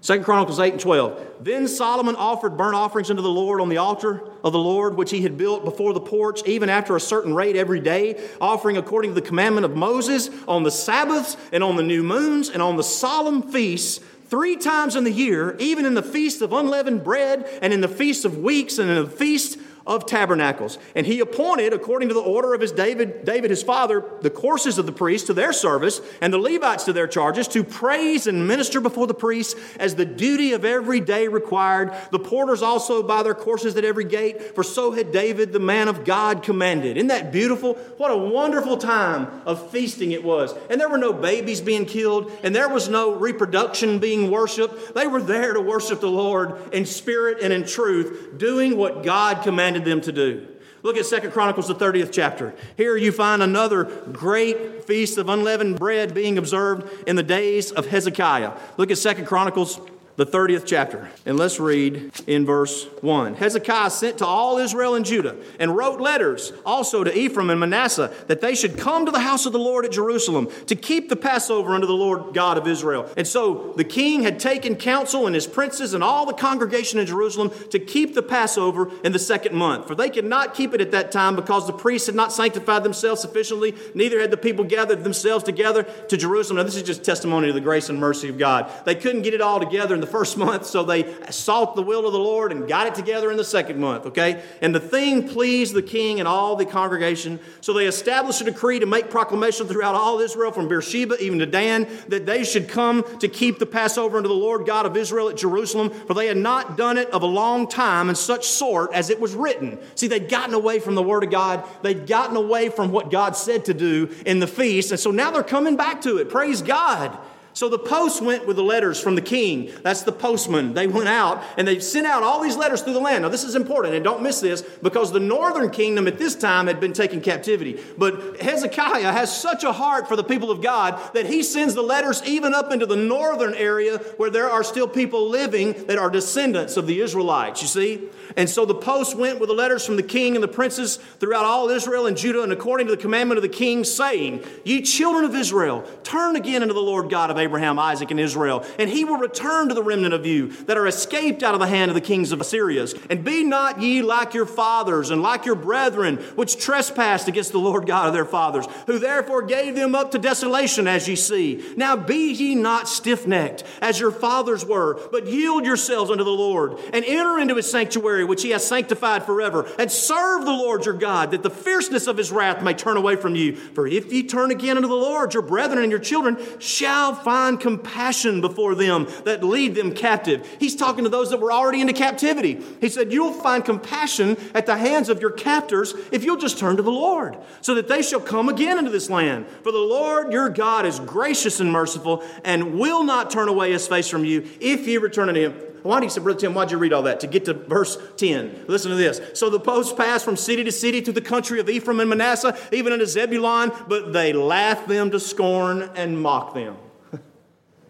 Second 0.00 0.24
Chronicles 0.24 0.58
8 0.58 0.72
and 0.72 0.80
12. 0.80 1.26
Then 1.42 1.68
Solomon 1.68 2.16
offered 2.16 2.56
burnt 2.56 2.74
offerings 2.74 3.08
unto 3.08 3.22
the 3.22 3.30
Lord 3.30 3.60
on 3.60 3.68
the 3.68 3.76
altar 3.76 4.24
of 4.42 4.52
the 4.52 4.58
Lord, 4.58 4.96
which 4.96 5.12
he 5.12 5.22
had 5.22 5.38
built 5.38 5.64
before 5.64 5.92
the 5.92 6.00
porch, 6.00 6.42
even 6.44 6.68
after 6.68 6.96
a 6.96 7.00
certain 7.00 7.34
rate 7.34 7.54
every 7.54 7.78
day, 7.78 8.20
offering 8.40 8.76
according 8.76 9.12
to 9.12 9.14
the 9.14 9.24
commandment 9.24 9.64
of 9.64 9.76
Moses 9.76 10.28
on 10.48 10.64
the 10.64 10.72
Sabbaths 10.72 11.36
and 11.52 11.62
on 11.62 11.76
the 11.76 11.84
new 11.84 12.02
moons 12.02 12.48
and 12.48 12.60
on 12.60 12.76
the 12.76 12.82
solemn 12.82 13.42
feasts 13.42 14.00
three 14.26 14.56
times 14.56 14.96
in 14.96 15.04
the 15.04 15.12
year, 15.12 15.54
even 15.60 15.86
in 15.86 15.94
the 15.94 16.02
feast 16.02 16.42
of 16.42 16.52
unleavened 16.52 17.04
bread 17.04 17.48
and 17.62 17.72
in 17.72 17.80
the 17.80 17.86
feast 17.86 18.24
of 18.24 18.38
weeks 18.38 18.78
and 18.78 18.90
in 18.90 19.04
the 19.04 19.10
feast 19.10 19.56
of 19.86 20.06
tabernacles. 20.06 20.78
And 20.94 21.06
he 21.06 21.20
appointed, 21.20 21.72
according 21.72 22.08
to 22.08 22.14
the 22.14 22.20
order 22.20 22.54
of 22.54 22.60
his 22.60 22.72
David, 22.72 23.24
David 23.24 23.50
his 23.50 23.62
father, 23.62 24.04
the 24.20 24.30
courses 24.30 24.78
of 24.78 24.86
the 24.86 24.92
priests 24.92 25.26
to 25.26 25.34
their 25.34 25.52
service 25.52 26.00
and 26.20 26.32
the 26.32 26.38
Levites 26.38 26.84
to 26.84 26.92
their 26.92 27.06
charges 27.06 27.48
to 27.48 27.64
praise 27.64 28.26
and 28.26 28.46
minister 28.46 28.80
before 28.80 29.06
the 29.06 29.14
priests 29.14 29.54
as 29.78 29.94
the 29.94 30.04
duty 30.04 30.52
of 30.52 30.64
every 30.64 31.00
day 31.00 31.28
required. 31.28 31.92
The 32.10 32.18
porters 32.18 32.62
also 32.62 33.02
by 33.02 33.22
their 33.22 33.34
courses 33.34 33.76
at 33.76 33.84
every 33.84 34.04
gate, 34.04 34.54
for 34.54 34.62
so 34.62 34.92
had 34.92 35.12
David, 35.12 35.52
the 35.52 35.60
man 35.60 35.88
of 35.88 36.04
God, 36.04 36.42
commanded. 36.42 36.96
Isn't 36.96 37.08
that 37.08 37.32
beautiful? 37.32 37.74
What 37.96 38.10
a 38.10 38.16
wonderful 38.16 38.76
time 38.76 39.42
of 39.46 39.70
feasting 39.70 40.12
it 40.12 40.22
was. 40.22 40.54
And 40.70 40.80
there 40.80 40.88
were 40.88 40.98
no 40.98 41.12
babies 41.12 41.60
being 41.60 41.86
killed, 41.86 42.30
and 42.42 42.54
there 42.54 42.68
was 42.68 42.88
no 42.88 43.14
reproduction 43.14 43.98
being 43.98 44.30
worshiped. 44.30 44.94
They 44.94 45.06
were 45.06 45.22
there 45.22 45.52
to 45.52 45.60
worship 45.60 46.00
the 46.00 46.10
Lord 46.10 46.72
in 46.72 46.86
spirit 46.86 47.38
and 47.42 47.52
in 47.52 47.66
truth, 47.66 48.34
doing 48.36 48.76
what 48.76 49.02
God 49.02 49.42
commanded 49.42 49.71
commanded 49.72 49.90
them 49.90 50.00
to 50.02 50.12
do. 50.12 50.46
Look 50.82 50.96
at 50.96 51.06
Second 51.06 51.30
Chronicles, 51.30 51.68
the 51.68 51.74
30th 51.74 52.10
chapter. 52.12 52.54
Here 52.76 52.96
you 52.96 53.12
find 53.12 53.42
another 53.42 53.84
great 54.12 54.84
feast 54.84 55.16
of 55.16 55.28
unleavened 55.28 55.78
bread 55.78 56.12
being 56.12 56.38
observed 56.38 57.08
in 57.08 57.16
the 57.16 57.22
days 57.22 57.70
of 57.70 57.86
Hezekiah. 57.86 58.52
Look 58.76 58.90
at 58.90 58.98
Second 58.98 59.26
Chronicles, 59.26 59.80
the 60.16 60.26
30th 60.26 60.64
chapter. 60.66 61.10
And 61.24 61.38
let's 61.38 61.58
read 61.58 62.12
in 62.26 62.44
verse 62.44 62.86
1. 63.00 63.34
Hezekiah 63.34 63.90
sent 63.90 64.18
to 64.18 64.26
all 64.26 64.58
Israel 64.58 64.94
and 64.94 65.04
Judah 65.04 65.36
and 65.58 65.74
wrote 65.74 66.00
letters 66.00 66.52
also 66.66 67.02
to 67.02 67.16
Ephraim 67.16 67.50
and 67.50 67.60
Manasseh 67.60 68.12
that 68.26 68.40
they 68.40 68.54
should 68.54 68.76
come 68.76 69.06
to 69.06 69.12
the 69.12 69.20
house 69.20 69.46
of 69.46 69.52
the 69.52 69.58
Lord 69.58 69.86
at 69.86 69.92
Jerusalem 69.92 70.48
to 70.66 70.76
keep 70.76 71.08
the 71.08 71.16
Passover 71.16 71.74
unto 71.74 71.86
the 71.86 71.94
Lord 71.94 72.34
God 72.34 72.58
of 72.58 72.68
Israel. 72.68 73.08
And 73.16 73.26
so 73.26 73.72
the 73.76 73.84
king 73.84 74.22
had 74.22 74.38
taken 74.38 74.76
counsel 74.76 75.26
and 75.26 75.34
his 75.34 75.46
princes 75.46 75.94
and 75.94 76.04
all 76.04 76.26
the 76.26 76.34
congregation 76.34 76.98
in 76.98 77.06
Jerusalem 77.06 77.50
to 77.70 77.78
keep 77.78 78.14
the 78.14 78.22
Passover 78.22 78.90
in 79.04 79.12
the 79.12 79.18
second 79.18 79.54
month. 79.54 79.88
For 79.88 79.94
they 79.94 80.10
could 80.10 80.26
not 80.26 80.54
keep 80.54 80.74
it 80.74 80.82
at 80.82 80.90
that 80.90 81.10
time 81.10 81.36
because 81.36 81.66
the 81.66 81.72
priests 81.72 82.06
had 82.06 82.14
not 82.14 82.32
sanctified 82.32 82.84
themselves 82.84 83.22
sufficiently, 83.22 83.74
neither 83.94 84.20
had 84.20 84.30
the 84.30 84.36
people 84.36 84.64
gathered 84.64 85.04
themselves 85.04 85.42
together 85.42 85.84
to 86.08 86.16
Jerusalem. 86.18 86.58
Now, 86.58 86.64
this 86.64 86.76
is 86.76 86.82
just 86.82 87.02
testimony 87.02 87.46
to 87.46 87.52
the 87.54 87.60
grace 87.60 87.88
and 87.88 87.98
mercy 87.98 88.28
of 88.28 88.36
God. 88.36 88.70
They 88.84 88.94
couldn't 88.94 89.22
get 89.22 89.32
it 89.32 89.40
all 89.40 89.58
together 89.58 90.01
the 90.02 90.06
first 90.06 90.36
month, 90.36 90.66
so 90.66 90.84
they 90.84 91.14
sought 91.30 91.74
the 91.76 91.82
will 91.82 92.06
of 92.06 92.12
the 92.12 92.18
Lord 92.18 92.52
and 92.52 92.68
got 92.68 92.86
it 92.86 92.94
together 92.94 93.30
in 93.30 93.38
the 93.38 93.44
second 93.44 93.80
month, 93.80 94.04
okay? 94.06 94.42
And 94.60 94.74
the 94.74 94.80
thing 94.80 95.26
pleased 95.28 95.72
the 95.72 95.82
king 95.82 96.18
and 96.18 96.28
all 96.28 96.56
the 96.56 96.66
congregation, 96.66 97.40
so 97.62 97.72
they 97.72 97.86
established 97.86 98.40
a 98.42 98.44
decree 98.44 98.80
to 98.80 98.86
make 98.86 99.08
proclamation 99.08 99.66
throughout 99.66 99.94
all 99.94 100.20
Israel, 100.20 100.52
from 100.52 100.68
Beersheba 100.68 101.16
even 101.22 101.38
to 101.38 101.46
Dan, 101.46 101.88
that 102.08 102.26
they 102.26 102.44
should 102.44 102.68
come 102.68 103.04
to 103.20 103.28
keep 103.28 103.58
the 103.58 103.66
Passover 103.66 104.18
unto 104.18 104.28
the 104.28 104.34
Lord 104.34 104.66
God 104.66 104.84
of 104.84 104.96
Israel 104.96 105.28
at 105.28 105.36
Jerusalem, 105.36 105.90
for 105.90 106.14
they 106.14 106.26
had 106.26 106.36
not 106.36 106.76
done 106.76 106.98
it 106.98 107.08
of 107.10 107.22
a 107.22 107.26
long 107.26 107.68
time 107.68 108.08
in 108.08 108.14
such 108.14 108.46
sort 108.46 108.92
as 108.92 109.08
it 109.08 109.20
was 109.20 109.34
written. 109.34 109.78
See, 109.94 110.08
they'd 110.08 110.28
gotten 110.28 110.54
away 110.54 110.80
from 110.80 110.96
the 110.96 111.02
Word 111.02 111.24
of 111.24 111.30
God, 111.30 111.64
they'd 111.82 112.06
gotten 112.06 112.36
away 112.36 112.68
from 112.68 112.90
what 112.90 113.10
God 113.10 113.36
said 113.36 113.64
to 113.66 113.74
do 113.74 114.14
in 114.26 114.40
the 114.40 114.46
feast, 114.46 114.90
and 114.90 114.98
so 114.98 115.10
now 115.10 115.30
they're 115.30 115.42
coming 115.42 115.76
back 115.76 116.02
to 116.02 116.18
it. 116.18 116.28
Praise 116.28 116.60
God. 116.60 117.16
So 117.54 117.68
the 117.68 117.78
post 117.78 118.22
went 118.22 118.46
with 118.46 118.56
the 118.56 118.62
letters 118.62 119.00
from 119.00 119.14
the 119.14 119.22
king. 119.22 119.70
That's 119.82 120.02
the 120.02 120.12
postman. 120.12 120.74
They 120.74 120.86
went 120.86 121.08
out 121.08 121.42
and 121.58 121.68
they 121.68 121.80
sent 121.80 122.06
out 122.06 122.22
all 122.22 122.42
these 122.42 122.56
letters 122.56 122.82
through 122.82 122.94
the 122.94 123.00
land. 123.00 123.22
Now, 123.22 123.28
this 123.28 123.44
is 123.44 123.54
important, 123.54 123.94
and 123.94 124.02
don't 124.02 124.22
miss 124.22 124.40
this 124.40 124.62
because 124.82 125.12
the 125.12 125.20
northern 125.20 125.70
kingdom 125.70 126.06
at 126.06 126.18
this 126.18 126.34
time 126.34 126.66
had 126.66 126.80
been 126.80 126.92
taken 126.92 127.20
captivity. 127.20 127.78
But 127.98 128.40
Hezekiah 128.40 129.12
has 129.12 129.36
such 129.36 129.64
a 129.64 129.72
heart 129.72 130.08
for 130.08 130.16
the 130.16 130.24
people 130.24 130.50
of 130.50 130.62
God 130.62 130.98
that 131.14 131.26
he 131.26 131.42
sends 131.42 131.74
the 131.74 131.82
letters 131.82 132.22
even 132.24 132.54
up 132.54 132.72
into 132.72 132.86
the 132.86 132.96
northern 132.96 133.54
area 133.54 133.98
where 134.16 134.30
there 134.30 134.50
are 134.50 134.64
still 134.64 134.88
people 134.88 135.28
living 135.28 135.86
that 135.86 135.98
are 135.98 136.10
descendants 136.10 136.76
of 136.76 136.86
the 136.86 137.00
Israelites, 137.00 137.60
you 137.60 137.68
see? 137.68 138.08
And 138.36 138.48
so 138.48 138.64
the 138.64 138.74
post 138.74 139.16
went 139.16 139.40
with 139.40 139.48
the 139.48 139.54
letters 139.54 139.84
from 139.84 139.96
the 139.96 140.02
king 140.02 140.34
and 140.34 140.42
the 140.42 140.48
princes 140.48 140.96
throughout 141.20 141.44
all 141.44 141.68
Israel 141.68 142.06
and 142.06 142.16
Judah, 142.16 142.42
and 142.42 142.52
according 142.52 142.86
to 142.86 142.96
the 142.96 143.00
commandment 143.00 143.36
of 143.36 143.42
the 143.42 143.48
king, 143.48 143.84
saying, 143.84 144.44
Ye 144.64 144.80
children 144.80 145.24
of 145.24 145.34
Israel, 145.34 145.84
turn 146.02 146.36
again 146.36 146.62
unto 146.62 146.74
the 146.74 146.80
Lord 146.80 147.10
God 147.10 147.30
of 147.30 147.38
Abraham, 147.42 147.78
Isaac, 147.78 148.10
and 148.10 148.20
Israel, 148.20 148.64
and 148.78 148.88
he 148.88 149.04
will 149.04 149.18
return 149.18 149.68
to 149.68 149.74
the 149.74 149.82
remnant 149.82 150.14
of 150.14 150.26
you 150.26 150.48
that 150.64 150.76
are 150.76 150.86
escaped 150.86 151.42
out 151.42 151.54
of 151.54 151.60
the 151.60 151.66
hand 151.66 151.90
of 151.90 151.94
the 151.94 152.00
kings 152.00 152.32
of 152.32 152.40
Assyria. 152.40 152.72
And 153.10 153.22
be 153.22 153.44
not 153.44 153.80
ye 153.80 154.02
like 154.02 154.34
your 154.34 154.46
fathers 154.46 155.10
and 155.10 155.22
like 155.22 155.44
your 155.44 155.54
brethren, 155.54 156.16
which 156.36 156.56
trespassed 156.56 157.28
against 157.28 157.52
the 157.52 157.58
Lord 157.58 157.86
God 157.86 158.08
of 158.08 158.14
their 158.14 158.24
fathers, 158.24 158.66
who 158.86 158.98
therefore 158.98 159.42
gave 159.42 159.74
them 159.74 159.94
up 159.94 160.10
to 160.12 160.18
desolation, 160.18 160.88
as 160.88 161.06
ye 161.06 161.16
see. 161.16 161.62
Now 161.76 161.96
be 161.96 162.32
ye 162.32 162.54
not 162.54 162.88
stiff 162.88 163.26
necked, 163.26 163.64
as 163.80 164.00
your 164.00 164.10
fathers 164.10 164.64
were, 164.64 165.00
but 165.10 165.26
yield 165.26 165.66
yourselves 165.66 166.10
unto 166.10 166.24
the 166.24 166.30
Lord, 166.30 166.78
and 166.92 167.04
enter 167.04 167.38
into 167.38 167.56
his 167.56 167.70
sanctuary, 167.70 168.24
which 168.24 168.42
he 168.42 168.50
has 168.50 168.66
sanctified 168.66 169.24
forever, 169.24 169.68
and 169.78 169.90
serve 169.90 170.44
the 170.44 170.50
Lord 170.50 170.86
your 170.86 170.94
God, 170.94 171.30
that 171.32 171.42
the 171.42 171.50
fierceness 171.50 172.06
of 172.06 172.16
his 172.16 172.32
wrath 172.32 172.62
may 172.62 172.74
turn 172.74 172.96
away 172.96 173.16
from 173.16 173.34
you. 173.34 173.54
For 173.56 173.86
if 173.86 174.12
ye 174.12 174.22
turn 174.22 174.50
again 174.50 174.76
unto 174.76 174.88
the 174.88 174.94
Lord, 174.94 175.34
your 175.34 175.42
brethren 175.42 175.82
and 175.82 175.90
your 175.90 176.00
children 176.00 176.38
shall 176.58 177.14
find 177.14 177.31
compassion 177.60 178.40
before 178.40 178.74
them 178.74 179.08
that 179.24 179.42
lead 179.42 179.74
them 179.74 179.94
captive. 179.94 180.46
He's 180.58 180.76
talking 180.76 181.04
to 181.04 181.10
those 181.10 181.30
that 181.30 181.40
were 181.40 181.52
already 181.52 181.80
into 181.80 181.92
captivity. 181.92 182.62
He 182.80 182.88
said, 182.88 183.12
You'll 183.12 183.32
find 183.32 183.64
compassion 183.64 184.36
at 184.54 184.66
the 184.66 184.76
hands 184.76 185.08
of 185.08 185.20
your 185.20 185.30
captors 185.30 185.94
if 186.10 186.24
you'll 186.24 186.36
just 186.36 186.58
turn 186.58 186.76
to 186.76 186.82
the 186.82 186.90
Lord, 186.90 187.36
so 187.60 187.74
that 187.74 187.88
they 187.88 188.02
shall 188.02 188.20
come 188.20 188.48
again 188.48 188.78
into 188.78 188.90
this 188.90 189.10
land. 189.10 189.46
For 189.62 189.72
the 189.72 189.78
Lord 189.78 190.32
your 190.32 190.48
God 190.48 190.86
is 190.86 191.00
gracious 191.00 191.60
and 191.60 191.72
merciful, 191.72 192.22
and 192.44 192.78
will 192.78 193.04
not 193.04 193.30
turn 193.30 193.48
away 193.48 193.72
his 193.72 193.86
face 193.86 194.08
from 194.08 194.24
you 194.24 194.48
if 194.60 194.86
you 194.86 195.00
return 195.00 195.28
unto 195.28 195.40
him. 195.40 195.72
Why 195.82 195.98
do 195.98 196.06
you 196.06 196.10
say, 196.10 196.20
Brother 196.20 196.38
Tim, 196.38 196.54
why'd 196.54 196.70
you 196.70 196.78
read 196.78 196.92
all 196.92 197.02
that? 197.02 197.20
To 197.20 197.26
get 197.26 197.44
to 197.46 197.54
verse 197.54 197.98
10. 198.16 198.66
Listen 198.68 198.90
to 198.90 198.96
this. 198.96 199.20
So 199.34 199.50
the 199.50 199.58
post 199.58 199.96
passed 199.96 200.24
from 200.24 200.36
city 200.36 200.62
to 200.64 200.72
city 200.72 201.00
through 201.00 201.14
the 201.14 201.20
country 201.20 201.58
of 201.58 201.68
Ephraim 201.68 202.00
and 202.00 202.10
Manasseh, 202.10 202.56
even 202.70 202.92
unto 202.92 203.06
Zebulun, 203.06 203.72
but 203.88 204.12
they 204.12 204.32
laughed 204.32 204.86
them 204.86 205.10
to 205.10 205.18
scorn 205.18 205.90
and 205.96 206.20
mocked 206.20 206.54
them. 206.54 206.76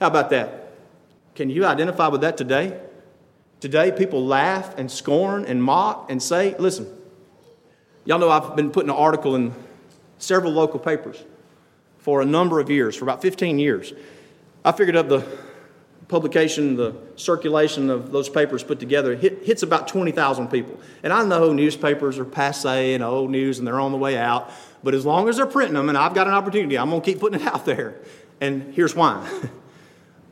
How 0.03 0.09
about 0.09 0.31
that? 0.31 0.73
Can 1.37 1.49
you 1.49 1.65
identify 1.65 2.09
with 2.09 2.23
that 2.23 2.37
today? 2.37 2.77
Today, 3.61 3.93
people 3.93 4.27
laugh 4.27 4.77
and 4.77 4.91
scorn 4.91 5.45
and 5.45 5.63
mock 5.63 6.11
and 6.11 6.21
say, 6.21 6.57
listen, 6.59 6.93
y'all 8.05 8.19
know 8.19 8.29
I've 8.29 8.57
been 8.57 8.73
putting 8.73 8.91
an 8.91 8.97
article 8.97 9.37
in 9.37 9.55
several 10.19 10.51
local 10.51 10.81
papers 10.81 11.23
for 11.99 12.21
a 12.21 12.25
number 12.25 12.59
of 12.59 12.69
years, 12.69 12.97
for 12.97 13.05
about 13.05 13.23
15 13.23 13.61
years. 13.61 13.93
I 14.65 14.73
figured 14.73 14.97
up 14.97 15.09
the 15.09 15.25
publication, 16.09 16.75
the 16.75 16.97
circulation 17.15 17.89
of 17.89 18.11
those 18.11 18.29
papers 18.29 18.65
put 18.65 18.81
together 18.81 19.15
hit, 19.15 19.45
hits 19.45 19.63
about 19.63 19.87
20,000 19.87 20.49
people. 20.49 20.81
And 21.05 21.13
I 21.13 21.25
know 21.25 21.53
newspapers 21.53 22.19
are 22.19 22.25
passe 22.25 22.93
and 22.93 23.05
old 23.05 23.31
news 23.31 23.61
and 23.61 23.69
they're 23.69 23.79
on 23.79 23.93
the 23.93 23.99
way 23.99 24.19
out, 24.19 24.51
but 24.83 24.95
as 24.95 25.07
long 25.07 25.29
as 25.29 25.37
they're 25.37 25.47
printing 25.47 25.75
them 25.75 25.89
and 25.89 25.97
I've 25.97 26.13
got 26.13 26.27
an 26.27 26.35
opportunity, 26.35 26.77
I'm 26.77 26.91
going 26.91 27.03
to 27.03 27.07
keep 27.09 27.21
putting 27.21 27.41
it 27.41 27.47
out 27.47 27.65
there. 27.65 28.01
And 28.41 28.75
here's 28.75 28.97
why. 28.97 29.31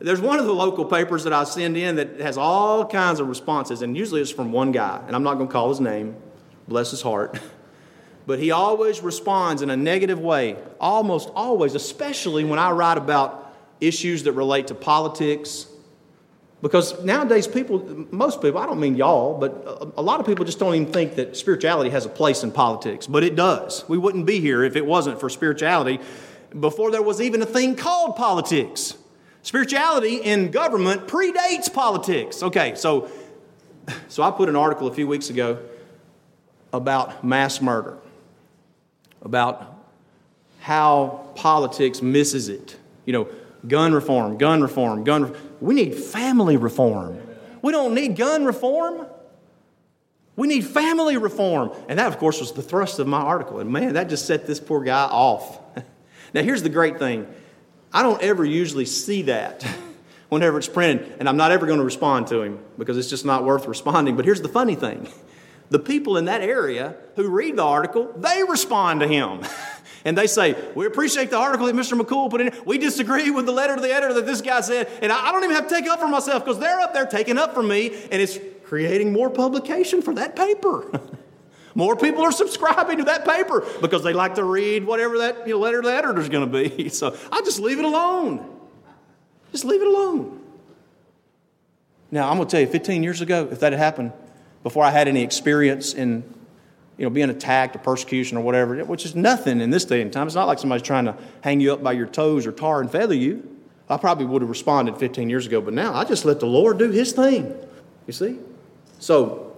There's 0.01 0.21
one 0.21 0.39
of 0.39 0.47
the 0.47 0.55
local 0.55 0.87
papers 0.87 1.25
that 1.25 1.33
I 1.33 1.45
send 1.45 1.77
in 1.77 1.97
that 1.97 2.21
has 2.21 2.39
all 2.39 2.87
kinds 2.87 3.21
of 3.21 3.29
responses, 3.29 3.83
and 3.83 3.97
usually 3.97 4.23
it's 4.23 4.31
from 4.31 4.51
one 4.51 4.73
guy, 4.73 5.03
and 5.07 5.15
I'm 5.15 5.23
not 5.23 5.35
going 5.35 5.49
to 5.49 5.53
call 5.53 5.69
his 5.69 5.81
name, 5.81 6.17
bless 6.67 6.91
his 6.91 7.03
heart. 7.03 7.39
But 8.27 8.39
he 8.39 8.53
always 8.53 9.01
responds 9.01 9.61
in 9.61 9.71
a 9.71 9.77
negative 9.77 10.21
way, 10.21 10.57
almost 10.79 11.31
always, 11.35 11.75
especially 11.75 12.45
when 12.45 12.61
I 12.61 12.71
write 12.71 12.97
about 12.97 13.57
issues 13.81 14.23
that 14.23 14.33
relate 14.35 14.69
to 14.69 14.75
politics. 14.77 15.67
Because 16.63 17.03
nowadays, 17.03 17.49
people, 17.49 18.07
most 18.13 18.41
people, 18.41 18.61
I 18.61 18.67
don't 18.67 18.79
mean 18.79 18.95
y'all, 18.95 19.37
but 19.37 19.93
a 19.97 20.03
lot 20.03 20.21
of 20.21 20.27
people 20.27 20.45
just 20.45 20.61
don't 20.61 20.77
even 20.77 20.93
think 20.93 21.17
that 21.17 21.37
spirituality 21.37 21.91
has 21.91 22.07
a 22.07 22.09
place 22.09 22.45
in 22.45 22.53
politics. 22.53 23.09
But 23.09 23.25
it 23.25 23.35
does. 23.35 23.85
We 23.89 23.99
wouldn't 23.99 24.27
be 24.27 24.39
here 24.39 24.63
if 24.63 24.77
it 24.77 24.87
wasn't 24.87 25.19
for 25.19 25.29
spirituality 25.29 25.99
before 26.57 26.93
there 26.93 27.03
was 27.03 27.21
even 27.21 27.43
a 27.43 27.47
thing 27.47 27.75
called 27.75 28.15
politics. 28.15 28.97
Spirituality 29.43 30.17
in 30.17 30.51
government 30.51 31.07
predates 31.07 31.73
politics. 31.73 32.43
Okay, 32.43 32.75
so, 32.75 33.11
so 34.09 34.23
I 34.23 34.31
put 34.31 34.49
an 34.49 34.57
article 34.57 34.87
a 34.87 34.93
few 34.93 35.07
weeks 35.07 35.31
ago 35.31 35.59
about 36.73 37.25
mass 37.25 37.61
murder, 37.61 37.97
about 39.23 39.77
how 40.61 41.27
politics 41.35 42.03
misses 42.03 42.49
it. 42.49 42.77
You 43.07 43.13
know, 43.15 43.29
gun 43.67 43.93
reform, 43.93 44.37
gun 44.37 44.61
reform, 44.61 45.05
gun. 45.05 45.35
We 45.61 45.75
need 45.75 45.95
family 45.95 46.57
reform. 46.57 47.19
We 47.63 47.73
don't 47.73 47.95
need 47.95 48.17
gun 48.17 48.45
reform. 48.45 49.07
We 50.37 50.49
need 50.49 50.67
family 50.67 51.17
reform. 51.17 51.73
And 51.89 51.99
that, 51.99 52.07
of 52.07 52.19
course, 52.19 52.41
was 52.41 52.53
the 52.53 52.63
thrust 52.63 52.99
of 52.99 53.07
my 53.07 53.21
article. 53.21 53.59
And 53.59 53.71
man, 53.71 53.95
that 53.95 54.09
just 54.09 54.27
set 54.27 54.47
this 54.47 54.61
poor 54.61 54.83
guy 54.83 55.05
off. 55.05 55.59
now, 56.35 56.43
here's 56.43 56.63
the 56.63 56.69
great 56.69 56.99
thing 56.99 57.27
I 57.93 58.03
don't 58.03 58.23
ever 58.23 58.45
usually 58.45 58.87
see 58.87 59.23
that 59.23 59.67
whenever 60.29 60.59
it's 60.59 60.69
printed, 60.69 61.17
and 61.19 61.29
I'm 61.29 61.37
not 61.37 61.53
ever 61.53 61.67
going 61.67 61.79
to 61.79 61.85
respond 61.85 62.29
to 62.29 62.43
him 62.43 62.59
because 62.79 62.97
it's 62.97 63.11
just 63.11 63.25
not 63.25 63.45
worth 63.45 63.67
responding. 63.67 64.17
But 64.17 64.25
here's 64.25 64.41
the 64.41 64.49
funny 64.49 64.75
thing 64.75 65.09
the 65.71 65.79
people 65.79 66.17
in 66.17 66.27
that 66.27 66.41
area 66.41 66.97
who 67.17 67.29
read 67.29 67.57
the 67.57 67.65
article, 67.65 68.13
they 68.17 68.43
respond 68.49 69.01
to 69.01 69.09
him. 69.09 69.43
and 70.05 70.17
they 70.17 70.27
say, 70.27 70.57
We 70.75 70.87
appreciate 70.87 71.31
the 71.31 71.39
article 71.39 71.67
that 71.67 71.75
Mr. 71.75 71.99
McCool 71.99 72.31
put 72.31 72.41
in. 72.41 72.53
We 72.65 72.79
disagree 72.79 73.31
with 73.31 73.47
the 73.47 73.53
letter 73.53 73.77
to 73.77 73.81
the 73.81 73.93
editor 73.93 74.15
that 74.15 74.27
this 74.27 74.41
guy 74.41 74.61
said. 74.61 74.89
And 75.03 75.13
I 75.13 75.33
don't 75.33 75.45
even 75.45 75.57
have 75.57 75.69
to 75.69 75.75
take 75.75 75.89
up 75.89 76.01
for 76.01 76.09
myself 76.09 76.45
because 76.45 76.59
they're 76.59 76.81
up 76.81 76.93
there 76.93 77.07
taking 77.07 77.39
up 77.39 77.55
for 77.55 77.63
me, 77.63 77.93
and 78.11 78.21
it's 78.21 78.39
creating 78.65 79.13
more 79.13 79.31
publication 79.31 80.03
for 80.03 80.15
that 80.15 80.37
paper. 80.37 80.91
More 81.75 81.97
people 81.97 82.23
are 82.23 82.33
subscribing 82.33 82.99
to 82.99 83.05
that 83.05 83.25
paper 83.25 83.67
because 83.81 84.03
they 84.03 84.13
like 84.13 84.35
to 84.37 84.45
read 84.45 84.85
whatever 84.85 85.19
that 85.19 85.47
you 85.47 85.55
know, 85.55 85.61
letter 85.61 85.83
the 85.83 85.93
editor 85.93 86.21
is 86.21 86.29
going 86.29 86.51
to 86.51 86.69
be. 86.69 86.89
So 87.01 87.17
I 87.31 87.41
just 87.43 87.61
leave 87.61 87.79
it 87.79 87.85
alone. 87.85 88.45
Just 89.53 89.65
leave 89.65 89.81
it 89.81 89.87
alone. 89.87 90.41
Now, 92.11 92.29
I'm 92.29 92.37
going 92.37 92.49
to 92.49 92.51
tell 92.51 92.61
you, 92.61 92.67
15 92.67 93.03
years 93.03 93.21
ago, 93.21 93.49
if 93.51 93.61
that 93.61 93.73
had 93.73 93.79
happened, 93.79 94.13
before 94.63 94.85
I 94.85 94.91
had 94.91 95.09
any 95.09 95.23
experience 95.23 95.95
in 95.95 96.25
you 96.99 97.07
know, 97.07 97.11
being 97.11 97.31
attacked 97.31 97.77
or 97.77 97.79
persecution 97.79 98.37
or 98.37 98.43
whatever, 98.43 98.85
which 98.85 99.07
is 99.07 99.15
nothing 99.15 99.61
in 99.61 99.71
this 99.71 99.87
day 99.87 100.03
and 100.03 100.13
time. 100.13 100.27
It's 100.27 100.37
not 100.37 100.47
like 100.47 100.59
somebody's 100.59 100.87
trying 100.87 101.07
to 101.07 101.17
hang 101.41 101.61
you 101.61 101.73
up 101.73 101.83
by 101.83 101.93
your 101.93 102.07
toes 102.07 102.47
or 102.47 102.53
tar 102.53 102.83
and 102.83 102.91
feather 102.91 103.15
you. 103.15 103.57
I 103.89 103.97
probably 103.97 104.27
would 104.27 104.43
have 104.43 104.51
responded 104.51 104.99
15 104.99 105.31
years 105.31 105.47
ago, 105.47 105.61
but 105.63 105.73
now 105.73 105.95
I 105.95 106.05
just 106.05 106.25
let 106.25 106.41
the 106.41 106.47
Lord 106.47 106.79
do 106.79 106.91
His 106.91 107.13
thing. 107.13 107.55
You 108.07 108.13
see? 108.13 108.39
So, 108.99 109.57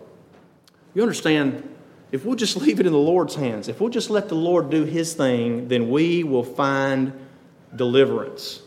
you 0.95 1.03
understand 1.03 1.69
if 2.13 2.27
we'll 2.27 2.37
just 2.37 2.57
leave 2.57 2.79
it 2.79 2.87
in 2.87 2.93
the 2.93 2.99
Lord's 2.99 3.35
hands, 3.35 3.69
if 3.69 3.81
we'll 3.81 3.91
just 3.91 4.11
let 4.11 4.29
the 4.29 4.35
Lord 4.35 4.71
do 4.71 4.85
His 4.85 5.15
thing, 5.15 5.69
then 5.69 5.91
we 5.91 6.23
will 6.23 6.45
find 6.45 7.13
deliverance. 7.75 8.61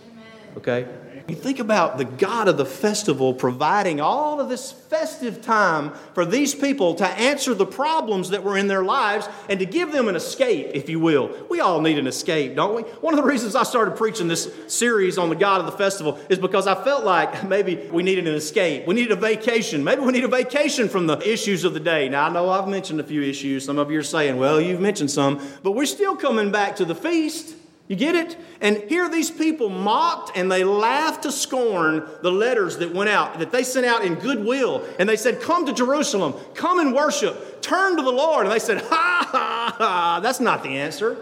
Okay? 0.57 0.87
You 1.27 1.33
think 1.35 1.57
about 1.57 1.97
the 1.97 2.05
God 2.05 2.47
of 2.47 2.57
the 2.57 2.67
festival 2.67 3.33
providing 3.33 3.99
all 3.99 4.39
of 4.39 4.47
this 4.47 4.71
festive 4.71 5.41
time 5.41 5.91
for 6.13 6.23
these 6.23 6.53
people 6.53 6.93
to 6.95 7.07
answer 7.07 7.55
the 7.55 7.65
problems 7.65 8.29
that 8.29 8.43
were 8.43 8.55
in 8.55 8.67
their 8.67 8.83
lives 8.83 9.27
and 9.49 9.59
to 9.59 9.65
give 9.65 9.91
them 9.91 10.07
an 10.07 10.15
escape, 10.15 10.69
if 10.75 10.87
you 10.87 10.99
will. 10.99 11.35
We 11.49 11.61
all 11.61 11.81
need 11.81 11.97
an 11.97 12.05
escape, 12.05 12.55
don't 12.55 12.75
we? 12.75 12.83
One 12.83 13.15
of 13.15 13.17
the 13.17 13.27
reasons 13.27 13.55
I 13.55 13.63
started 13.63 13.97
preaching 13.97 14.27
this 14.27 14.53
series 14.67 15.17
on 15.17 15.29
the 15.29 15.35
God 15.35 15.61
of 15.61 15.65
the 15.65 15.71
festival 15.71 16.19
is 16.29 16.37
because 16.37 16.67
I 16.67 16.75
felt 16.83 17.03
like 17.03 17.43
maybe 17.47 17.75
we 17.91 18.03
needed 18.03 18.27
an 18.27 18.35
escape. 18.35 18.85
We 18.85 18.93
needed 18.93 19.11
a 19.11 19.19
vacation. 19.19 19.83
Maybe 19.83 20.01
we 20.01 20.11
need 20.11 20.25
a 20.25 20.27
vacation 20.27 20.87
from 20.89 21.07
the 21.07 21.17
issues 21.27 21.63
of 21.63 21.73
the 21.73 21.79
day. 21.79 22.07
Now, 22.07 22.25
I 22.25 22.29
know 22.29 22.49
I've 22.49 22.67
mentioned 22.67 22.99
a 22.99 23.03
few 23.03 23.23
issues. 23.23 23.65
Some 23.65 23.79
of 23.79 23.89
you 23.89 23.97
are 23.97 24.03
saying, 24.03 24.37
well, 24.37 24.61
you've 24.61 24.79
mentioned 24.79 25.09
some, 25.09 25.41
but 25.63 25.71
we're 25.71 25.87
still 25.87 26.15
coming 26.15 26.51
back 26.51 26.75
to 26.75 26.85
the 26.85 26.93
feast. 26.93 27.55
You 27.87 27.95
get 27.95 28.15
it? 28.15 28.35
And 28.61 28.77
here 28.89 29.07
these 29.09 29.29
people 29.29 29.69
mocked 29.69 30.35
and 30.35 30.51
they 30.51 30.63
laughed 30.63 31.23
to 31.23 31.31
scorn 31.31 32.07
the 32.23 32.31
letters 32.31 32.77
that 32.77 32.93
went 32.93 33.09
out, 33.09 33.37
that 33.37 33.51
they 33.51 33.63
sent 33.63 33.85
out 33.85 34.03
in 34.03 34.15
goodwill. 34.15 34.83
And 34.97 35.07
they 35.07 35.15
said, 35.15 35.39
Come 35.39 35.67
to 35.67 35.73
Jerusalem, 35.73 36.33
come 36.55 36.79
and 36.79 36.95
worship, 36.95 37.61
turn 37.61 37.95
to 37.97 38.01
the 38.01 38.11
Lord. 38.11 38.47
And 38.47 38.53
they 38.53 38.59
said, 38.59 38.79
Ha 38.81 39.27
ha 39.31 39.75
ha, 39.77 40.19
that's 40.21 40.39
not 40.39 40.63
the 40.63 40.69
answer. 40.69 41.17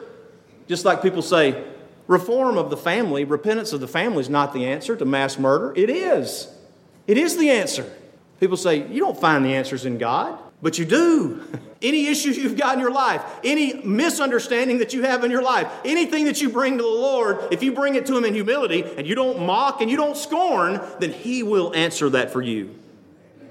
Just 0.68 0.86
like 0.86 1.02
people 1.02 1.22
say, 1.22 1.66
reform 2.08 2.58
of 2.58 2.70
the 2.70 2.78
family, 2.78 3.26
repentance 3.26 3.74
of 3.74 3.82
the 3.82 3.88
family 3.88 4.22
is 4.22 4.30
not 4.30 4.54
the 4.54 4.66
answer 4.66 4.96
to 4.96 5.04
mass 5.04 5.38
murder. 5.38 5.74
It 5.76 5.90
is. 5.90 6.48
It 7.08 7.18
is 7.18 7.38
the 7.38 7.50
answer. 7.50 7.92
People 8.40 8.56
say, 8.56 8.88
You 8.88 9.02
don't 9.02 9.20
find 9.20 9.44
the 9.44 9.54
answers 9.54 9.86
in 9.86 9.98
God. 9.98 10.40
But 10.64 10.80
you 10.80 10.86
do. 10.86 11.42
Any 11.82 12.08
issues 12.08 12.38
you've 12.38 12.56
got 12.56 12.76
in 12.76 12.80
your 12.80 12.90
life, 12.90 13.22
any 13.44 13.74
misunderstanding 13.74 14.78
that 14.78 14.94
you 14.94 15.04
have 15.04 15.26
in 15.26 15.30
your 15.30 15.44
life, 15.44 15.70
anything 15.84 16.24
that 16.26 16.42
you 16.42 16.50
bring 16.50 16.78
to 16.78 16.84
the 16.84 16.90
Lord, 16.90 17.50
if 17.52 17.62
you 17.62 17.74
bring 17.74 17.96
it 17.96 18.06
to 18.06 18.18
Him 18.18 18.24
in 18.24 18.34
humility 18.34 18.86
and 18.98 19.06
you 19.06 19.14
don't 19.14 19.46
mock 19.46 19.82
and 19.82 19.92
you 19.92 19.98
don't 19.98 20.16
scorn, 20.16 20.80
then 21.02 21.12
He 21.12 21.44
will 21.44 21.76
answer 21.76 22.10
that 22.12 22.32
for 22.32 22.42
you. 22.42 22.74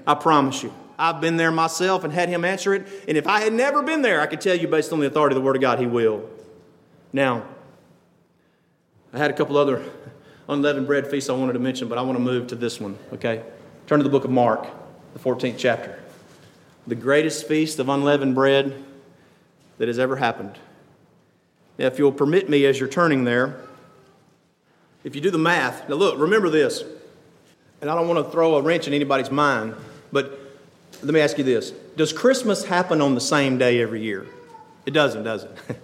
I 0.07 0.15
promise 0.15 0.63
you. 0.63 0.73
I've 0.97 1.21
been 1.21 1.37
there 1.37 1.51
myself 1.51 2.03
and 2.03 2.11
had 2.11 2.29
Him 2.29 2.43
answer 2.43 2.73
it. 2.73 2.87
And 3.07 3.15
if 3.15 3.27
I 3.27 3.41
had 3.41 3.53
never 3.53 3.83
been 3.83 4.01
there, 4.01 4.19
I 4.19 4.25
could 4.25 4.41
tell 4.41 4.55
you 4.55 4.67
based 4.67 4.91
on 4.91 4.99
the 4.99 5.05
authority 5.05 5.35
of 5.35 5.41
the 5.41 5.45
Word 5.45 5.55
of 5.55 5.61
God, 5.61 5.77
He 5.77 5.85
will. 5.85 6.27
Now, 7.13 7.45
I 9.13 9.19
had 9.19 9.29
a 9.29 9.35
couple 9.35 9.55
other 9.57 9.83
unleavened 10.49 10.87
bread 10.87 11.05
feasts 11.05 11.29
I 11.29 11.33
wanted 11.33 11.53
to 11.53 11.59
mention, 11.59 11.87
but 11.87 11.99
I 11.99 12.01
want 12.01 12.17
to 12.17 12.23
move 12.23 12.47
to 12.47 12.55
this 12.55 12.79
one, 12.79 12.97
okay? 13.13 13.43
Turn 13.85 13.99
to 13.99 14.03
the 14.03 14.09
book 14.09 14.25
of 14.25 14.31
Mark, 14.31 14.67
the 15.13 15.19
14th 15.19 15.59
chapter 15.59 16.02
the 16.87 16.95
greatest 16.95 17.47
feast 17.47 17.79
of 17.79 17.89
unleavened 17.89 18.35
bread 18.35 18.83
that 19.77 19.87
has 19.87 19.99
ever 19.99 20.15
happened. 20.15 20.57
Now, 21.77 21.87
if 21.87 21.97
you'll 21.97 22.11
permit 22.11 22.49
me 22.49 22.65
as 22.65 22.79
you're 22.79 22.89
turning 22.89 23.23
there, 23.23 23.61
if 25.03 25.15
you 25.15 25.21
do 25.21 25.31
the 25.31 25.37
math, 25.37 25.87
now 25.89 25.95
look, 25.95 26.19
remember 26.19 26.49
this, 26.49 26.83
and 27.81 27.89
I 27.89 27.95
don't 27.95 28.07
want 28.07 28.25
to 28.25 28.31
throw 28.31 28.55
a 28.55 28.61
wrench 28.61 28.87
in 28.87 28.93
anybody's 28.93 29.31
mind, 29.31 29.75
but 30.11 30.39
let 31.01 31.13
me 31.13 31.19
ask 31.19 31.37
you 31.37 31.43
this 31.43 31.71
Does 31.97 32.13
Christmas 32.13 32.63
happen 32.63 33.01
on 33.01 33.15
the 33.15 33.21
same 33.21 33.57
day 33.57 33.81
every 33.81 34.01
year? 34.01 34.25
It 34.85 34.91
doesn't, 34.91 35.23
does 35.23 35.43
it? 35.43 35.51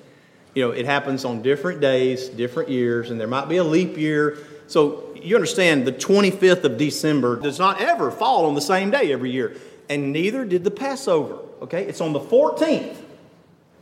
you 0.55 0.65
know, 0.65 0.71
it 0.71 0.85
happens 0.85 1.25
on 1.25 1.41
different 1.41 1.81
days, 1.81 2.29
different 2.29 2.69
years, 2.69 3.11
and 3.11 3.19
there 3.19 3.27
might 3.27 3.49
be 3.49 3.57
a 3.57 3.63
leap 3.63 3.97
year. 3.97 4.37
So 4.67 5.15
you 5.15 5.35
understand 5.35 5.87
the 5.87 5.91
25th 5.91 6.63
of 6.63 6.77
December 6.77 7.39
does 7.39 7.59
not 7.59 7.81
ever 7.81 8.11
fall 8.11 8.45
on 8.45 8.55
the 8.55 8.61
same 8.61 8.91
day 8.91 9.11
every 9.11 9.31
year 9.31 9.55
and 9.89 10.13
neither 10.13 10.45
did 10.45 10.63
the 10.63 10.71
Passover. 10.71 11.39
Okay, 11.63 11.83
it's 11.85 11.99
on 11.99 12.13
the 12.13 12.19
14th. 12.19 12.95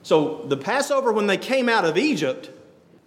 So 0.04 0.46
the 0.48 0.58
Passover, 0.58 1.12
when 1.12 1.28
they 1.28 1.38
came 1.38 1.68
out 1.68 1.86
of 1.86 1.98
Egypt, 1.98 2.50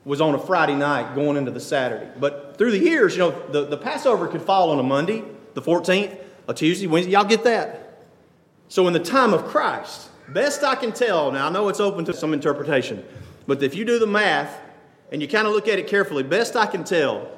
was 0.04 0.20
on 0.20 0.34
a 0.34 0.38
Friday 0.38 0.74
night 0.74 1.14
going 1.14 1.36
into 1.36 1.50
the 1.50 1.60
Saturday. 1.60 2.10
But 2.18 2.56
through 2.56 2.72
the 2.72 2.78
years, 2.78 3.14
you 3.14 3.20
know, 3.20 3.48
the, 3.48 3.64
the 3.64 3.76
Passover 3.76 4.28
could 4.28 4.42
fall 4.42 4.70
on 4.70 4.78
a 4.78 4.82
Monday, 4.82 5.24
the 5.54 5.62
14th, 5.62 6.16
a 6.46 6.54
Tuesday, 6.54 6.86
Wednesday. 6.86 7.12
Y'all 7.12 7.24
get 7.24 7.44
that? 7.44 8.04
So 8.68 8.86
in 8.86 8.92
the 8.92 9.00
time 9.00 9.34
of 9.34 9.46
Christ, 9.46 10.10
best 10.28 10.62
I 10.62 10.74
can 10.74 10.92
tell, 10.92 11.32
now 11.32 11.48
I 11.48 11.50
know 11.50 11.68
it's 11.68 11.80
open 11.80 12.04
to 12.04 12.12
some 12.12 12.32
interpretation, 12.32 13.04
but 13.46 13.62
if 13.62 13.74
you 13.74 13.84
do 13.84 13.98
the 13.98 14.06
math 14.06 14.60
and 15.10 15.20
you 15.20 15.26
kind 15.26 15.46
of 15.46 15.52
look 15.52 15.68
at 15.68 15.78
it 15.78 15.86
carefully, 15.86 16.22
best 16.22 16.54
I 16.54 16.66
can 16.66 16.84
tell, 16.84 17.28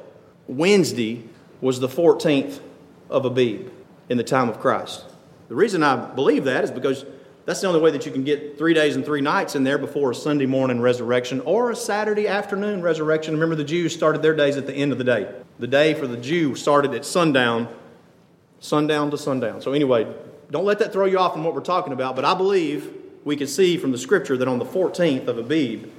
Wednesday 0.46 1.24
was 1.60 1.80
the 1.80 1.88
14th 1.88 2.60
of 3.08 3.24
Abib 3.24 3.72
in 4.08 4.18
the 4.18 4.24
time 4.24 4.48
of 4.48 4.60
Christ. 4.60 5.04
The 5.52 5.56
reason 5.56 5.82
I 5.82 5.96
believe 5.96 6.44
that 6.44 6.64
is 6.64 6.70
because 6.70 7.04
that's 7.44 7.60
the 7.60 7.66
only 7.66 7.82
way 7.82 7.90
that 7.90 8.06
you 8.06 8.10
can 8.10 8.24
get 8.24 8.56
three 8.56 8.72
days 8.72 8.96
and 8.96 9.04
three 9.04 9.20
nights 9.20 9.54
in 9.54 9.64
there 9.64 9.76
before 9.76 10.10
a 10.10 10.14
Sunday 10.14 10.46
morning 10.46 10.80
resurrection 10.80 11.40
or 11.40 11.70
a 11.70 11.76
Saturday 11.76 12.26
afternoon 12.26 12.80
resurrection. 12.80 13.34
Remember, 13.34 13.54
the 13.54 13.62
Jews 13.62 13.92
started 13.92 14.22
their 14.22 14.34
days 14.34 14.56
at 14.56 14.66
the 14.66 14.72
end 14.72 14.92
of 14.92 14.98
the 14.98 15.04
day. 15.04 15.30
The 15.58 15.66
day 15.66 15.92
for 15.92 16.06
the 16.06 16.16
Jew 16.16 16.54
started 16.54 16.94
at 16.94 17.04
sundown, 17.04 17.68
sundown 18.60 19.10
to 19.10 19.18
sundown. 19.18 19.60
So, 19.60 19.74
anyway, 19.74 20.10
don't 20.50 20.64
let 20.64 20.78
that 20.78 20.90
throw 20.90 21.04
you 21.04 21.18
off 21.18 21.34
from 21.34 21.44
what 21.44 21.52
we're 21.52 21.60
talking 21.60 21.92
about, 21.92 22.16
but 22.16 22.24
I 22.24 22.32
believe 22.32 22.90
we 23.22 23.36
can 23.36 23.46
see 23.46 23.76
from 23.76 23.92
the 23.92 23.98
scripture 23.98 24.38
that 24.38 24.48
on 24.48 24.58
the 24.58 24.64
14th 24.64 25.26
of 25.26 25.36
Abib, 25.36 25.90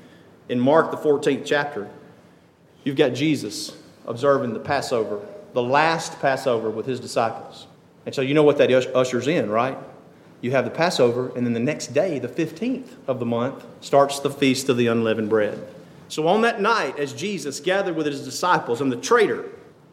in 0.49 0.60
Mark, 0.60 0.89
the 0.89 0.97
14th 0.97 1.43
chapter, 1.45 1.91
you've 2.84 2.95
got 2.95 3.14
Jesus 3.14 3.78
observing 4.08 4.54
the 4.54 4.60
Passover, 4.60 5.24
the 5.54 5.62
last 5.62 6.20
Passover 6.20 6.72
with 6.72 6.88
his 6.88 6.99
disciples. 6.99 7.68
And 8.06 8.14
so 8.14 8.22
you 8.22 8.34
know 8.34 8.43
what 8.43 8.58
that 8.58 8.72
ushers 8.95 9.28
in, 9.28 9.49
right? 9.49 9.78
You 10.41 10.51
have 10.51 10.66
the 10.66 10.72
Passover, 10.72 11.32
and 11.36 11.45
then 11.45 11.54
the 11.54 11.60
next 11.60 11.93
day, 11.93 12.20
the 12.20 12.28
15th 12.28 12.89
of 13.08 13.20
the 13.20 13.26
month, 13.26 13.66
starts 13.80 14.20
the 14.20 14.30
Feast 14.30 14.68
of 14.68 14.76
the 14.76 14.88
Unleavened 14.88 15.30
Bread. 15.30 15.66
So 16.10 16.28
on 16.28 16.41
that 16.41 16.60
night, 16.62 16.99
as 16.99 17.14
Jesus 17.14 17.60
gathered 17.60 17.95
with 17.95 18.06
his 18.06 18.26
disciples, 18.26 18.82
and 18.82 18.91
the 18.91 18.97
traitor 18.97 19.45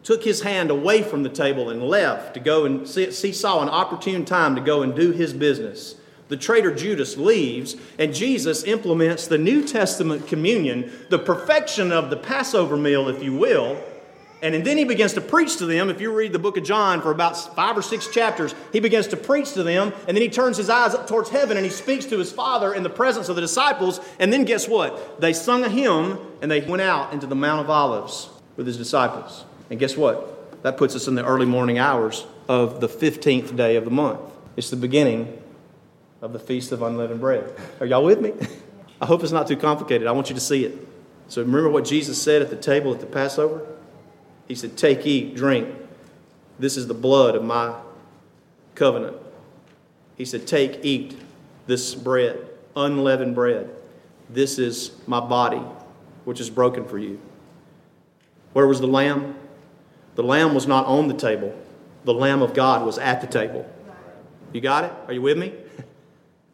took 0.03 0.23
his 0.23 0.41
hand 0.41 0.69
away 0.69 1.03
from 1.03 1.23
the 1.23 1.29
table 1.29 1.69
and 1.69 1.81
left 1.81 2.33
to 2.33 2.39
go 2.39 2.65
and 2.65 2.87
see, 2.87 3.05
he 3.05 3.31
saw 3.31 3.61
an 3.61 3.69
opportune 3.69 4.25
time 4.25 4.55
to 4.55 4.61
go 4.61 4.81
and 4.81 4.93
do 4.95 5.11
his 5.11 5.33
business. 5.33 5.95
The 6.27 6.37
traitor 6.37 6.73
Judas 6.73 7.17
leaves, 7.17 7.75
and 7.97 8.13
Jesus 8.13 8.63
implements 8.63 9.27
the 9.27 9.37
New 9.37 9.65
Testament 9.65 10.27
communion, 10.27 10.91
the 11.09 11.19
perfection 11.19 11.91
of 11.91 12.09
the 12.09 12.17
Passover 12.17 12.77
meal, 12.77 13.07
if 13.09 13.23
you 13.23 13.33
will, 13.33 13.81
and 14.41 14.65
then 14.65 14.77
he 14.77 14.83
begins 14.83 15.13
to 15.13 15.21
preach 15.21 15.57
to 15.57 15.65
them. 15.67 15.89
If 15.89 16.01
you 16.01 16.11
read 16.11 16.33
the 16.33 16.39
book 16.39 16.57
of 16.57 16.63
John 16.63 17.01
for 17.01 17.11
about 17.11 17.55
five 17.55 17.77
or 17.77 17.83
six 17.83 18.07
chapters, 18.07 18.55
he 18.73 18.79
begins 18.79 19.07
to 19.07 19.17
preach 19.17 19.53
to 19.53 19.63
them. 19.63 19.93
And 20.07 20.17
then 20.17 20.21
he 20.21 20.29
turns 20.29 20.57
his 20.57 20.69
eyes 20.69 20.95
up 20.95 21.07
towards 21.07 21.29
heaven 21.29 21.57
and 21.57 21.65
he 21.65 21.71
speaks 21.71 22.05
to 22.05 22.17
his 22.17 22.31
Father 22.31 22.73
in 22.73 22.81
the 22.81 22.89
presence 22.89 23.29
of 23.29 23.35
the 23.35 23.41
disciples. 23.41 23.99
And 24.19 24.33
then 24.33 24.43
guess 24.45 24.67
what? 24.67 25.21
They 25.21 25.33
sung 25.33 25.63
a 25.63 25.69
hymn 25.69 26.17
and 26.41 26.49
they 26.49 26.61
went 26.61 26.81
out 26.81 27.13
into 27.13 27.27
the 27.27 27.35
Mount 27.35 27.61
of 27.61 27.69
Olives 27.69 28.29
with 28.57 28.65
his 28.65 28.77
disciples. 28.77 29.45
And 29.69 29.79
guess 29.79 29.95
what? 29.95 30.63
That 30.63 30.75
puts 30.75 30.95
us 30.95 31.07
in 31.07 31.13
the 31.13 31.25
early 31.25 31.45
morning 31.45 31.77
hours 31.77 32.25
of 32.47 32.81
the 32.81 32.89
15th 32.89 33.55
day 33.55 33.75
of 33.75 33.85
the 33.85 33.91
month. 33.91 34.19
It's 34.57 34.71
the 34.71 34.75
beginning 34.75 35.39
of 36.21 36.33
the 36.33 36.39
Feast 36.39 36.71
of 36.71 36.81
Unleavened 36.81 37.19
Bread. 37.19 37.53
Are 37.79 37.85
y'all 37.85 38.03
with 38.03 38.21
me? 38.21 38.33
I 39.01 39.05
hope 39.05 39.23
it's 39.23 39.31
not 39.31 39.47
too 39.47 39.57
complicated. 39.57 40.07
I 40.07 40.11
want 40.11 40.29
you 40.29 40.35
to 40.35 40.41
see 40.41 40.65
it. 40.65 40.87
So 41.27 41.41
remember 41.41 41.69
what 41.69 41.85
Jesus 41.85 42.21
said 42.21 42.41
at 42.41 42.49
the 42.49 42.55
table 42.55 42.93
at 42.93 42.99
the 42.99 43.05
Passover? 43.05 43.65
He 44.51 44.55
said, 44.55 44.75
Take, 44.75 45.07
eat, 45.07 45.33
drink. 45.33 45.73
This 46.59 46.75
is 46.75 46.85
the 46.85 46.93
blood 46.93 47.35
of 47.37 47.43
my 47.45 47.73
covenant. 48.75 49.15
He 50.17 50.25
said, 50.25 50.45
Take, 50.45 50.83
eat 50.83 51.17
this 51.67 51.95
bread, 51.95 52.49
unleavened 52.75 53.33
bread. 53.33 53.69
This 54.29 54.59
is 54.59 54.91
my 55.07 55.21
body, 55.21 55.63
which 56.25 56.41
is 56.41 56.49
broken 56.49 56.85
for 56.85 56.97
you. 56.97 57.17
Where 58.51 58.67
was 58.67 58.81
the 58.81 58.87
lamb? 58.87 59.37
The 60.15 60.23
lamb 60.23 60.53
was 60.53 60.67
not 60.67 60.85
on 60.85 61.07
the 61.07 61.13
table, 61.13 61.57
the 62.03 62.13
lamb 62.13 62.41
of 62.41 62.53
God 62.53 62.85
was 62.85 62.97
at 62.97 63.21
the 63.21 63.27
table. 63.27 63.65
You 64.51 64.59
got 64.59 64.83
it? 64.83 64.91
Are 65.07 65.13
you 65.13 65.21
with 65.21 65.37
me? 65.37 65.53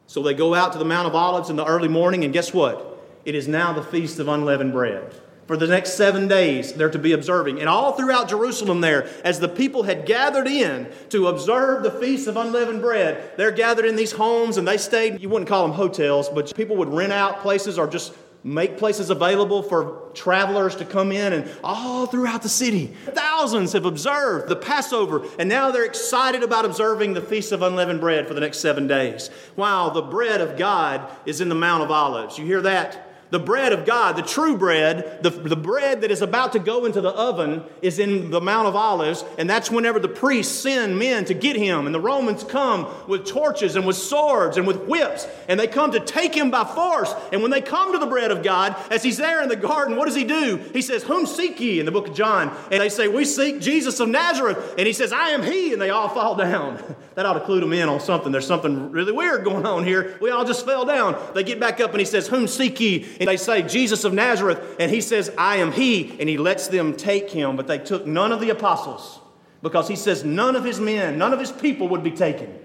So 0.10 0.24
they 0.24 0.34
go 0.34 0.54
out 0.54 0.72
to 0.72 0.80
the 0.80 0.86
Mount 0.86 1.06
of 1.06 1.16
Olives 1.16 1.50
in 1.50 1.58
the 1.58 1.66
early 1.66 1.90
morning, 1.90 2.24
and 2.24 2.32
guess 2.32 2.54
what? 2.54 2.98
It 3.26 3.36
is 3.36 3.46
now 3.46 3.74
the 3.74 3.84
Feast 3.84 4.20
of 4.20 4.30
Unleavened 4.30 4.72
Bread 4.72 5.14
for 5.48 5.58
the 5.58 5.68
next 5.68 5.94
seven 5.94 6.28
days 6.28 6.74
they're 6.74 6.90
to 6.90 7.00
be 7.00 7.14
observing. 7.14 7.60
And 7.60 7.70
all 7.70 7.94
throughout 7.94 8.30
Jerusalem, 8.30 8.82
there, 8.82 9.10
as 9.24 9.40
the 9.40 9.48
people 9.48 9.84
had 9.84 10.06
gathered 10.06 10.48
in 10.48 10.88
to 11.10 11.28
observe 11.28 11.84
the 11.84 11.92
Feast 11.92 12.28
of 12.28 12.38
Unleavened 12.38 12.82
Bread, 12.82 13.32
they're 13.38 13.52
gathered 13.52 13.86
in 13.86 13.96
these 13.96 14.12
homes 14.12 14.58
and 14.58 14.68
they 14.68 14.78
stayed, 14.78 15.22
you 15.22 15.30
wouldn't 15.30 15.50
call 15.50 15.64
them 15.66 15.76
hotels, 15.76 16.30
but 16.30 16.54
people 16.56 16.76
would 16.76 16.90
rent 16.90 17.14
out 17.14 17.40
places 17.40 17.80
or 17.80 17.88
just 17.88 18.14
make 18.44 18.78
places 18.78 19.10
available 19.10 19.64
for 19.64 20.10
travelers 20.14 20.76
to 20.76 20.86
come 20.86 21.12
in 21.12 21.34
and 21.34 21.50
all 21.64 22.06
throughout 22.06 22.44
the 22.44 22.50
city. 22.50 22.88
Thousands 23.08 23.74
have 23.74 23.86
observed 23.86 24.48
the 24.48 24.56
Passover 24.56 25.26
and 25.40 25.50
now 25.50 25.72
they're 25.72 25.86
excited 25.86 26.44
about 26.44 26.66
observing 26.66 27.14
the 27.14 27.22
Feast 27.22 27.52
of 27.52 27.62
Unleavened 27.62 28.00
Bread 28.00 28.28
for 28.28 28.34
the 28.34 28.40
next 28.40 28.60
seven 28.60 28.88
days. 28.88 29.30
Wow, 29.56 29.90
the 29.90 30.02
bread 30.02 30.40
of 30.40 30.58
God 30.58 31.10
is 31.26 31.42
in 31.42 31.50
the 31.50 31.56
Mount 31.56 31.84
of 31.84 31.92
Olives. 31.92 32.38
You 32.38 32.46
hear 32.46 32.62
that? 32.62 33.07
The 33.30 33.40
bread 33.40 33.74
of 33.74 33.86
God, 33.86 34.16
the 34.16 34.22
true 34.22 34.58
bread, 34.58 35.22
the, 35.24 35.30
the 35.30 35.56
bread 35.56 36.02
that 36.02 36.12
is 36.12 36.22
about 36.22 36.54
to 36.54 36.60
go 36.60 36.86
into 36.86 37.02
the 37.02 37.12
oven, 37.12 37.64
is 37.82 38.00
in 38.00 38.32
the 38.32 38.42
Mount 38.42 38.68
of 38.68 38.76
Olives, 38.76 39.24
and 39.38 39.50
that's 39.50 39.72
whenever 39.72 40.00
the 40.00 40.08
priests 40.08 40.62
send 40.62 40.98
men 41.00 41.26
to 41.26 41.34
get 41.34 41.56
him. 41.56 41.86
And 41.86 41.96
the 41.96 42.00
Romans 42.00 42.44
come 42.44 42.88
with 43.08 43.26
torches 43.26 43.76
and 43.76 43.86
with 43.86 43.98
swords 43.98 44.58
and 44.58 44.66
with 44.68 44.88
whips, 44.88 45.28
and 45.48 45.60
they 45.60 45.68
come 45.68 45.92
to 45.92 46.00
take 46.00 46.36
him 46.36 46.52
by 46.52 46.64
force. 46.64 47.14
And 47.32 47.42
when 47.42 47.52
they 47.52 47.62
come 47.62 47.94
to 47.94 48.00
the 48.00 48.08
bread 48.08 48.32
of 48.32 48.44
God, 48.44 48.76
as 48.92 49.04
he's 49.04 49.18
there 49.18 49.42
in 49.42 49.50
the 49.50 49.56
garden, 49.56 49.96
what 49.96 50.06
does 50.06 50.16
he 50.16 50.24
do? 50.24 50.58
He 50.74 50.82
says, 50.82 51.04
Whom 51.04 51.26
seek 51.26 51.60
ye? 51.60 51.78
in 51.80 51.86
the 51.86 51.92
book 51.92 52.08
of 52.08 52.14
John. 52.14 52.56
And 52.72 52.82
they 52.82 52.90
say, 52.90 53.08
We 53.08 53.26
seek 53.26 53.60
Jesus 53.60 54.00
of 54.00 54.10
Nazareth. 54.10 54.76
And 54.78 54.88
he 54.88 54.94
says, 54.94 55.12
I 55.12 55.30
am 55.30 55.44
he. 55.44 55.74
And 55.74 55.82
they 55.82 55.90
all 55.90 56.10
fall 56.10 56.36
down. 56.48 56.82
that 57.16 57.26
ought 57.26 57.34
to 57.34 57.42
clue 57.42 57.60
them 57.60 57.74
in 57.74 57.90
on 57.90 58.00
something. 58.00 58.32
There's 58.32 58.48
something 58.48 58.92
really 58.92 59.12
weird 59.12 59.44
going 59.44 59.66
on 59.66 59.84
here. 59.84 60.18
We 60.22 60.32
all 60.32 60.46
just 60.46 60.66
fell 60.66 60.86
down. 60.86 61.18
They 61.34 61.44
get 61.44 61.60
back 61.60 61.80
up 61.80 61.92
and 61.92 62.00
he 62.00 62.06
says, 62.06 62.28
Whom 62.28 62.48
seek 62.48 62.80
ye? 62.80 63.06
And 63.20 63.28
they 63.28 63.38
say, 63.38 63.62
Jesus 63.62 64.04
of 64.04 64.14
Nazareth, 64.14 64.60
and 64.80 64.92
he 64.92 65.02
says, 65.02 65.32
I 65.38 65.58
am 65.58 65.72
he, 65.72 66.16
and 66.20 66.30
he 66.30 66.38
lets 66.38 66.68
them 66.68 66.96
take 66.96 67.30
him. 67.30 67.56
But 67.56 67.68
they 67.68 67.78
took 67.80 68.06
none 68.06 68.32
of 68.32 68.40
the 68.40 68.50
apostles 68.50 69.20
because 69.62 69.88
he 69.88 69.96
says 69.96 70.24
none 70.24 70.56
of 70.56 70.64
his 70.64 70.80
men, 70.80 71.18
none 71.18 71.34
of 71.34 71.40
his 71.40 71.52
people 71.52 71.90
would 71.90 72.04
be 72.04 72.12
taken. 72.12 72.60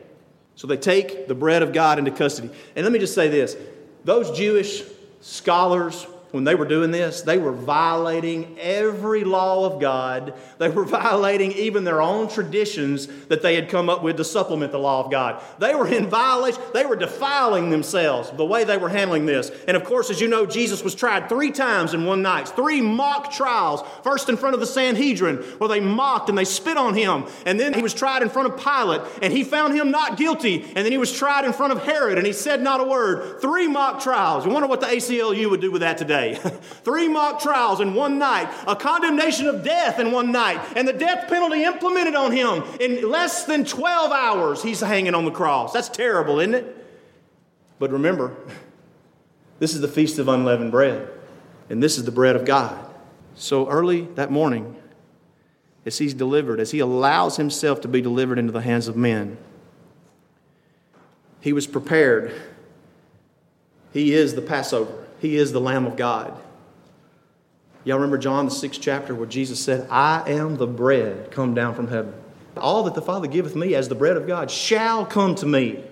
So 0.54 0.66
they 0.66 0.76
take 0.76 1.28
the 1.28 1.34
bread 1.34 1.62
of 1.62 1.72
God 1.72 1.98
into 1.98 2.10
custody. 2.10 2.50
And 2.76 2.84
let 2.84 2.92
me 2.92 2.98
just 2.98 3.14
say 3.14 3.28
this 3.28 3.56
those 4.04 4.36
Jewish 4.36 4.82
scholars 5.20 6.06
when 6.32 6.44
they 6.44 6.54
were 6.54 6.66
doing 6.66 6.90
this, 6.90 7.20
they 7.20 7.38
were 7.38 7.52
violating 7.52 8.56
every 8.58 9.22
law 9.22 9.66
of 9.66 9.80
God. 9.80 10.34
They 10.58 10.68
were 10.70 10.84
violating 11.02 11.52
even 11.52 11.84
their 11.84 12.02
own 12.02 12.28
traditions 12.28 13.06
that 13.28 13.42
they 13.42 13.54
had 13.54 13.68
come 13.68 13.88
up 13.88 14.02
with 14.02 14.16
to 14.16 14.24
supplement 14.24 14.72
the 14.72 14.78
law 14.78 15.04
of 15.04 15.10
God. 15.10 15.42
They 15.58 15.74
were 15.74 15.86
in 15.86 16.08
violation, 16.08 16.60
they 16.72 16.86
were 16.86 16.96
defiling 16.96 17.70
themselves 17.70 18.30
the 18.30 18.46
way 18.46 18.64
they 18.64 18.78
were 18.78 18.88
handling 18.88 19.26
this. 19.26 19.50
And 19.68 19.76
of 19.76 19.84
course, 19.84 20.10
as 20.10 20.20
you 20.20 20.28
know, 20.28 20.46
Jesus 20.46 20.82
was 20.82 20.94
tried 20.94 21.28
three 21.28 21.52
times 21.52 21.92
in 21.92 22.06
one 22.06 22.22
night, 22.22 22.48
three 22.48 22.80
mock 22.80 23.32
trials. 23.32 23.82
First 24.02 24.28
in 24.28 24.36
front 24.38 24.54
of 24.54 24.60
the 24.60 24.66
Sanhedrin, 24.66 25.36
where 25.58 25.68
they 25.68 25.80
mocked 25.80 26.30
and 26.30 26.36
they 26.36 26.44
spit 26.44 26.78
on 26.78 26.94
him. 26.94 27.26
And 27.44 27.60
then 27.60 27.74
he 27.74 27.82
was 27.82 27.92
tried 27.92 28.22
in 28.22 28.30
front 28.30 28.52
of 28.52 28.58
Pilate, 28.58 29.02
and 29.20 29.32
he 29.32 29.44
found 29.44 29.74
him 29.74 29.90
not 29.90 30.16
guilty. 30.16 30.62
And 30.62 30.76
then 30.76 30.92
he 30.92 30.98
was 30.98 31.12
tried 31.12 31.44
in 31.44 31.52
front 31.52 31.72
of 31.72 31.84
Herod, 31.84 32.16
and 32.16 32.26
he 32.26 32.32
said 32.32 32.62
not 32.62 32.80
a 32.80 32.84
word. 32.84 33.40
Three 33.42 33.68
mock 33.68 34.00
trials. 34.00 34.46
You 34.46 34.50
wonder 34.50 34.68
what 34.68 34.80
the 34.80 34.86
ACLU 34.86 35.50
would 35.50 35.60
do 35.60 35.70
with 35.70 35.82
that 35.82 35.98
today? 35.98 36.21
Three 36.84 37.08
mock 37.08 37.40
trials 37.40 37.80
in 37.80 37.94
one 37.94 38.18
night, 38.18 38.52
a 38.66 38.76
condemnation 38.76 39.46
of 39.46 39.64
death 39.64 39.98
in 39.98 40.12
one 40.12 40.32
night, 40.32 40.60
and 40.76 40.86
the 40.86 40.92
death 40.92 41.28
penalty 41.28 41.64
implemented 41.64 42.14
on 42.14 42.32
him 42.32 42.62
in 42.80 43.08
less 43.10 43.44
than 43.44 43.64
12 43.64 44.12
hours. 44.12 44.62
He's 44.62 44.80
hanging 44.80 45.14
on 45.14 45.24
the 45.24 45.30
cross. 45.30 45.72
That's 45.72 45.88
terrible, 45.88 46.40
isn't 46.40 46.54
it? 46.54 46.76
But 47.78 47.90
remember, 47.90 48.36
this 49.58 49.74
is 49.74 49.80
the 49.80 49.88
feast 49.88 50.18
of 50.18 50.28
unleavened 50.28 50.70
bread, 50.70 51.08
and 51.68 51.82
this 51.82 51.98
is 51.98 52.04
the 52.04 52.12
bread 52.12 52.36
of 52.36 52.44
God. 52.44 52.78
So 53.34 53.68
early 53.68 54.02
that 54.14 54.30
morning, 54.30 54.76
as 55.84 55.98
he's 55.98 56.14
delivered, 56.14 56.60
as 56.60 56.70
he 56.70 56.78
allows 56.78 57.36
himself 57.36 57.80
to 57.80 57.88
be 57.88 58.00
delivered 58.00 58.38
into 58.38 58.52
the 58.52 58.60
hands 58.60 58.88
of 58.88 58.96
men, 58.96 59.36
he 61.40 61.52
was 61.52 61.66
prepared. 61.66 62.32
He 63.92 64.14
is 64.14 64.34
the 64.34 64.42
Passover. 64.42 65.01
He 65.22 65.36
is 65.36 65.52
the 65.52 65.60
Lamb 65.60 65.86
of 65.86 65.96
God. 65.96 66.36
Y'all 67.84 67.98
remember 67.98 68.18
John, 68.18 68.44
the 68.44 68.50
sixth 68.50 68.80
chapter, 68.80 69.14
where 69.14 69.26
Jesus 69.26 69.60
said, 69.60 69.86
I 69.88 70.28
am 70.28 70.56
the 70.56 70.66
bread 70.66 71.30
come 71.30 71.54
down 71.54 71.76
from 71.76 71.86
heaven. 71.86 72.12
All 72.56 72.82
that 72.82 72.94
the 72.94 73.02
Father 73.02 73.28
giveth 73.28 73.54
me 73.54 73.76
as 73.76 73.88
the 73.88 73.94
bread 73.94 74.16
of 74.16 74.26
God 74.26 74.50
shall 74.50 75.06
come 75.06 75.36
to 75.36 75.46
me. 75.46 75.82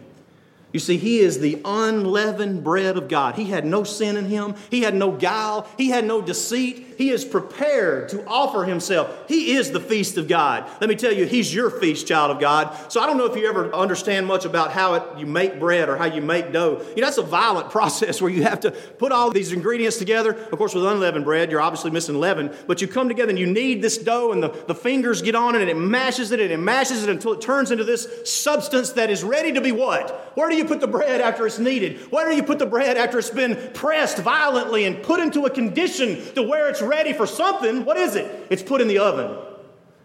You 0.72 0.80
see, 0.80 0.96
he 0.96 1.18
is 1.18 1.40
the 1.40 1.60
unleavened 1.64 2.62
bread 2.62 2.96
of 2.96 3.08
God. 3.08 3.34
He 3.34 3.46
had 3.46 3.64
no 3.64 3.82
sin 3.84 4.16
in 4.16 4.26
him, 4.26 4.54
he 4.70 4.82
had 4.82 4.94
no 4.94 5.10
guile, 5.12 5.68
he 5.76 5.90
had 5.90 6.04
no 6.04 6.22
deceit. 6.22 6.86
He 7.00 7.08
is 7.08 7.24
prepared 7.24 8.10
to 8.10 8.22
offer 8.26 8.64
himself. 8.64 9.26
He 9.26 9.54
is 9.54 9.70
the 9.70 9.80
feast 9.80 10.18
of 10.18 10.28
God. 10.28 10.70
Let 10.82 10.90
me 10.90 10.96
tell 10.96 11.14
you, 11.14 11.24
he's 11.24 11.54
your 11.54 11.70
feast, 11.70 12.06
child 12.06 12.30
of 12.30 12.38
God. 12.40 12.76
So 12.92 13.00
I 13.00 13.06
don't 13.06 13.16
know 13.16 13.24
if 13.24 13.34
you 13.36 13.48
ever 13.48 13.74
understand 13.74 14.26
much 14.26 14.44
about 14.44 14.70
how 14.70 14.92
it, 14.92 15.18
you 15.18 15.24
make 15.24 15.58
bread 15.58 15.88
or 15.88 15.96
how 15.96 16.04
you 16.04 16.20
make 16.20 16.52
dough. 16.52 16.84
You 16.94 17.00
know, 17.00 17.06
that's 17.06 17.16
a 17.16 17.22
violent 17.22 17.70
process 17.70 18.20
where 18.20 18.30
you 18.30 18.42
have 18.42 18.60
to 18.60 18.72
put 18.72 19.12
all 19.12 19.30
these 19.30 19.50
ingredients 19.50 19.96
together. 19.96 20.34
Of 20.34 20.58
course, 20.58 20.74
with 20.74 20.84
unleavened 20.84 21.24
bread, 21.24 21.50
you're 21.50 21.62
obviously 21.62 21.90
missing 21.90 22.20
leaven, 22.20 22.54
but 22.66 22.82
you 22.82 22.86
come 22.86 23.08
together 23.08 23.30
and 23.30 23.38
you 23.38 23.46
knead 23.46 23.80
this 23.80 23.96
dough, 23.96 24.32
and 24.32 24.42
the, 24.42 24.50
the 24.66 24.74
fingers 24.74 25.22
get 25.22 25.34
on 25.34 25.54
it, 25.54 25.62
and 25.62 25.70
it 25.70 25.78
mashes 25.78 26.32
it, 26.32 26.40
and 26.40 26.52
it 26.52 26.58
mashes 26.58 27.02
it 27.02 27.08
until 27.08 27.32
it 27.32 27.40
turns 27.40 27.70
into 27.70 27.84
this 27.84 28.30
substance 28.30 28.90
that 28.92 29.08
is 29.08 29.24
ready 29.24 29.52
to 29.52 29.62
be 29.62 29.72
what? 29.72 30.32
Where 30.34 30.50
do 30.50 30.56
you 30.56 30.59
put 30.64 30.80
the 30.80 30.86
bread 30.86 31.20
after 31.20 31.46
it's 31.46 31.58
kneaded? 31.58 31.98
Where 32.10 32.28
do 32.28 32.36
you 32.36 32.42
put 32.42 32.58
the 32.58 32.66
bread 32.66 32.96
after 32.96 33.18
it's 33.18 33.30
been 33.30 33.70
pressed 33.74 34.18
violently 34.18 34.84
and 34.84 35.02
put 35.02 35.20
into 35.20 35.46
a 35.46 35.50
condition 35.50 36.20
to 36.34 36.42
where 36.42 36.68
it's 36.68 36.82
ready 36.82 37.12
for 37.12 37.26
something? 37.26 37.84
What 37.84 37.96
is 37.96 38.16
it? 38.16 38.46
It's 38.50 38.62
put 38.62 38.80
in 38.80 38.88
the 38.88 38.98
oven, 38.98 39.36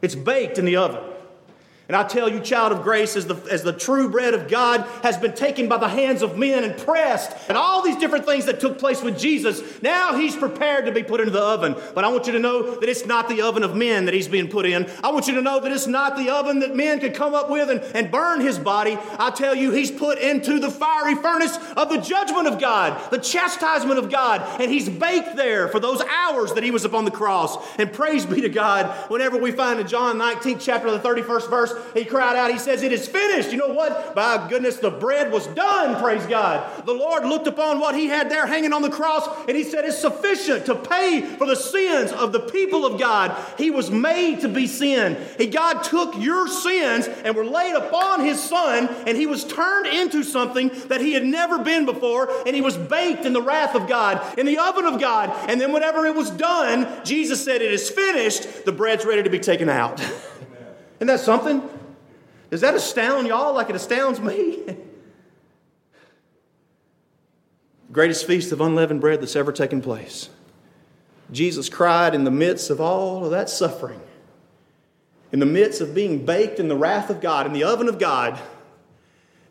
it's 0.02 0.16
baked 0.16 0.58
in 0.58 0.66
the 0.66 0.78
oven. 0.78 1.15
And 1.88 1.96
I 1.96 2.04
tell 2.04 2.28
you, 2.28 2.40
child 2.40 2.72
of 2.72 2.82
grace, 2.82 3.16
as 3.16 3.28
the, 3.28 3.36
as 3.52 3.62
the 3.62 3.72
true 3.72 4.10
bread 4.10 4.34
of 4.34 4.48
God 4.48 4.82
has 5.04 5.18
been 5.18 5.34
taken 5.34 5.70
by 5.70 5.78
the 5.78 5.88
hands 5.88 6.24
of 6.24 6.36
men 6.36 6.64
and 6.64 6.76
pressed, 6.76 7.32
and 7.48 7.56
all 7.56 7.84
these 7.84 7.98
different 7.98 8.26
things 8.26 8.46
that 8.46 8.60
took 8.60 8.80
place 8.80 9.04
with 9.04 9.20
Jesus, 9.20 9.62
now 9.84 10.18
he's 10.18 10.36
prepared 10.36 10.86
to 10.88 10.92
be 10.92 11.04
put 11.04 11.20
into 11.20 11.32
the 11.32 11.44
oven. 11.44 11.76
But 11.94 12.04
I 12.04 12.08
want 12.08 12.26
you 12.26 12.34
to 12.34 12.40
know 12.40 12.80
that 12.80 12.90
it's 12.90 13.06
not 13.06 13.30
the 13.30 13.44
oven 13.44 13.62
of 13.62 13.76
men 13.76 14.06
that 14.06 14.16
he's 14.16 14.28
being 14.28 14.48
put 14.48 14.66
in. 14.66 14.90
I 15.04 15.12
want 15.12 15.28
you 15.28 15.36
to 15.36 15.44
know 15.44 15.60
that 15.60 15.72
it's 15.72 15.86
not 15.86 16.18
the 16.18 16.32
oven 16.32 16.60
that 16.60 16.76
men 16.76 17.00
could 17.00 17.14
come 17.14 17.36
up 17.36 17.52
with 17.52 17.70
and, 17.70 17.82
and 17.96 18.10
burn 18.10 18.42
his 18.42 18.58
body. 18.58 18.98
I 19.20 19.30
tell 19.30 19.54
you, 19.54 19.72
he's 19.72 19.92
put 19.92 20.18
into 20.18 20.60
the 20.60 20.72
fiery 20.72 21.14
furnace 21.14 21.56
of 21.78 21.90
the 21.90 21.98
judgment 21.98 22.48
of 22.48 22.60
God, 22.60 23.12
the 23.12 23.20
chastisement 23.20 24.00
of 24.00 24.10
God, 24.10 24.42
and 24.60 24.72
he's 24.72 24.90
baked 24.90 25.36
there 25.36 25.68
for 25.68 25.80
those 25.80 26.02
hours 26.02 26.54
that 26.54 26.64
he 26.64 26.72
was 26.72 26.84
upon 26.84 27.06
the 27.06 27.12
cross. 27.12 27.58
And 27.78 27.94
praise 27.94 28.26
be 28.26 28.42
to 28.42 28.50
God, 28.50 28.88
whenever 29.12 29.38
we 29.38 29.52
find 29.52 29.80
in 29.80 29.88
John 29.88 30.18
19, 30.18 30.58
chapter 30.58 30.90
the 30.90 31.00
31st 31.00 31.50
he 31.94 32.06
cried 32.06 32.36
out, 32.36 32.52
he 32.52 32.58
says, 32.58 32.84
It 32.84 32.92
is 32.92 33.08
finished. 33.08 33.52
You 33.52 33.58
know 33.58 33.74
what? 33.74 34.16
By 34.16 34.48
goodness, 34.50 34.78
the 34.78 34.92
bread 34.92 35.32
was 35.32 35.48
done, 35.48 36.02
praise 36.02 36.26
God. 36.26 36.86
The 36.86 36.94
Lord 36.94 37.26
looked 37.26 37.48
upon 37.48 37.80
what 37.80 37.96
he 37.96 38.08
had 38.08 38.30
there 38.30 38.46
hanging 38.46 38.74
on 38.74 38.82
the 38.82 38.90
cross, 38.90 39.28
and 39.48 39.56
he 39.56 39.64
said, 39.64 39.86
It's 39.86 39.98
sufficient 39.98 40.66
to 40.66 40.76
pay 40.76 41.22
for 41.22 41.46
the 41.46 41.56
sins 41.56 42.12
of 42.12 42.32
the 42.32 42.40
people 42.40 42.86
of 42.86 43.00
God. 43.00 43.36
He 43.58 43.72
was 43.72 43.90
made 43.90 44.42
to 44.42 44.50
be 44.50 44.68
sin. 44.68 45.18
He, 45.38 45.48
God 45.48 45.84
took 45.84 46.18
your 46.18 46.48
sins 46.48 47.08
and 47.08 47.36
were 47.36 47.46
laid 47.46 47.76
upon 47.76 48.24
his 48.24 48.42
son, 48.42 48.88
and 49.08 49.18
he 49.18 49.28
was 49.28 49.44
turned 49.44 49.88
into 49.88 50.24
something 50.24 50.70
that 50.88 51.02
he 51.02 51.14
had 51.14 51.26
never 51.26 51.60
been 51.60 51.86
before, 51.86 52.30
and 52.46 52.56
he 52.56 52.62
was 52.62 52.78
baked 52.78 53.26
in 53.26 53.34
the 53.34 53.42
wrath 53.42 53.76
of 53.76 53.88
God, 53.88 54.38
in 54.38 54.46
the 54.46 54.58
oven 54.58 54.86
of 54.86 55.00
God. 55.00 55.32
And 55.50 55.60
then, 55.60 55.72
whenever 55.72 56.06
it 56.06 56.16
was 56.16 56.30
done, 56.32 56.88
Jesus 57.04 57.44
said, 57.44 57.62
It 57.62 57.72
is 57.72 57.90
finished. 57.90 58.66
The 58.66 58.72
bread's 58.72 59.06
ready 59.06 59.24
to 59.24 59.30
be 59.30 59.40
taken 59.40 59.70
out. 59.70 60.02
Isn't 60.96 61.08
that 61.08 61.20
something? 61.20 61.62
Does 62.50 62.62
that 62.62 62.76
astound 62.76 63.28
y'all 63.28 63.54
like 63.54 63.70
it 63.70 63.76
astounds 63.76 64.20
me? 64.20 64.60
Greatest 67.92 68.26
feast 68.26 68.52
of 68.52 68.62
unleavened 68.62 69.02
bread 69.02 69.22
that's 69.22 69.36
ever 69.36 69.52
taken 69.52 69.82
place. 69.82 70.30
Jesus 71.32 71.70
cried 71.70 72.14
in 72.14 72.24
the 72.24 72.32
midst 72.32 72.70
of 72.70 72.80
all 72.80 73.26
of 73.26 73.32
that 73.32 73.50
suffering, 73.50 74.00
in 75.32 75.40
the 75.40 75.46
midst 75.46 75.82
of 75.82 75.96
being 75.96 76.26
baked 76.26 76.60
in 76.60 76.68
the 76.68 76.76
wrath 76.76 77.10
of 77.10 77.20
God, 77.20 77.46
in 77.46 77.54
the 77.54 77.64
oven 77.64 77.88
of 77.88 78.00
God, 78.00 78.40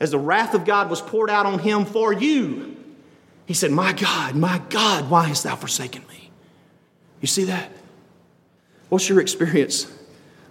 as 0.00 0.10
the 0.10 0.18
wrath 0.18 0.54
of 0.54 0.64
God 0.64 0.88
was 0.90 1.00
poured 1.00 1.30
out 1.30 1.46
on 1.46 1.58
him 1.58 1.84
for 1.84 2.12
you. 2.12 2.76
He 3.46 3.54
said, 3.54 3.70
My 3.70 3.92
God, 3.92 4.34
my 4.34 4.60
God, 4.70 5.10
why 5.10 5.24
hast 5.24 5.44
thou 5.44 5.56
forsaken 5.56 6.04
me? 6.08 6.30
You 7.20 7.26
see 7.26 7.44
that? 7.44 7.70
What's 8.88 9.08
your 9.08 9.20
experience 9.20 9.90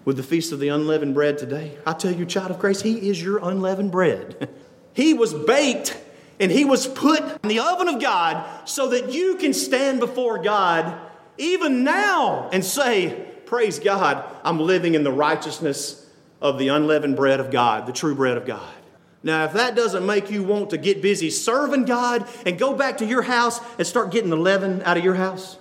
with 0.06 0.18
the 0.18 0.24
feast 0.24 0.51
of 0.51 0.60
the 0.60 0.68
unleavened 0.68 1.14
bread 1.14 1.38
today. 1.38 1.78
I 1.86 1.93
tell 1.93 2.12
you, 2.12 2.26
child 2.26 2.51
of 2.51 2.60
grace, 2.60 2.82
He 2.82 3.10
is 3.10 3.22
your 3.22 3.38
unleavened 3.38 3.91
bread. 3.91 4.49
he 4.93 5.14
was 5.14 5.34
baked 5.34 5.97
and 6.39 6.51
He 6.51 6.66
was 6.66 6.88
put 6.88 7.22
in 7.22 7.49
the 7.49 7.60
oven 7.60 7.88
of 7.88 8.01
God 8.01 8.68
so 8.68 8.89
that 8.89 9.14
you 9.14 9.36
can 9.36 9.54
stand 9.54 9.99
before 9.99 10.39
God 10.39 10.99
even 11.38 11.84
now 11.84 12.49
and 12.51 12.64
say, 12.64 13.28
Praise 13.45 13.80
God, 13.80 14.26
I'm 14.43 14.60
living 14.60 14.95
in 14.95 15.04
the 15.04 15.12
righteousness 15.12 16.10
of 16.41 16.58
the 16.58 16.70
unleavened 16.70 17.16
bread 17.16 17.39
of 17.39 17.51
God, 17.51 17.86
the 17.86 17.93
true 17.93 18.16
bread 18.16 18.36
of 18.36 18.45
God. 18.45 18.74
Now, 19.22 19.45
if 19.45 19.54
that 19.54 19.76
doesn't 19.76 20.06
make 20.06 20.30
you 20.30 20.43
want 20.43 20.72
to 20.72 20.78
get 20.78 21.01
busy 21.01 21.30
serving 21.30 21.86
God 21.86 22.28
and 22.45 22.60
go 22.60 22.74
back 22.76 22.97
to 22.97 23.06
your 23.06 23.22
house 23.22 23.62
and 23.78 23.88
start 23.88 24.12
getting 24.12 24.30
the 24.30 24.38
leaven 24.38 24.82
out 24.82 24.97
of 24.97 25.04
your 25.04 25.14
house, 25.14 25.58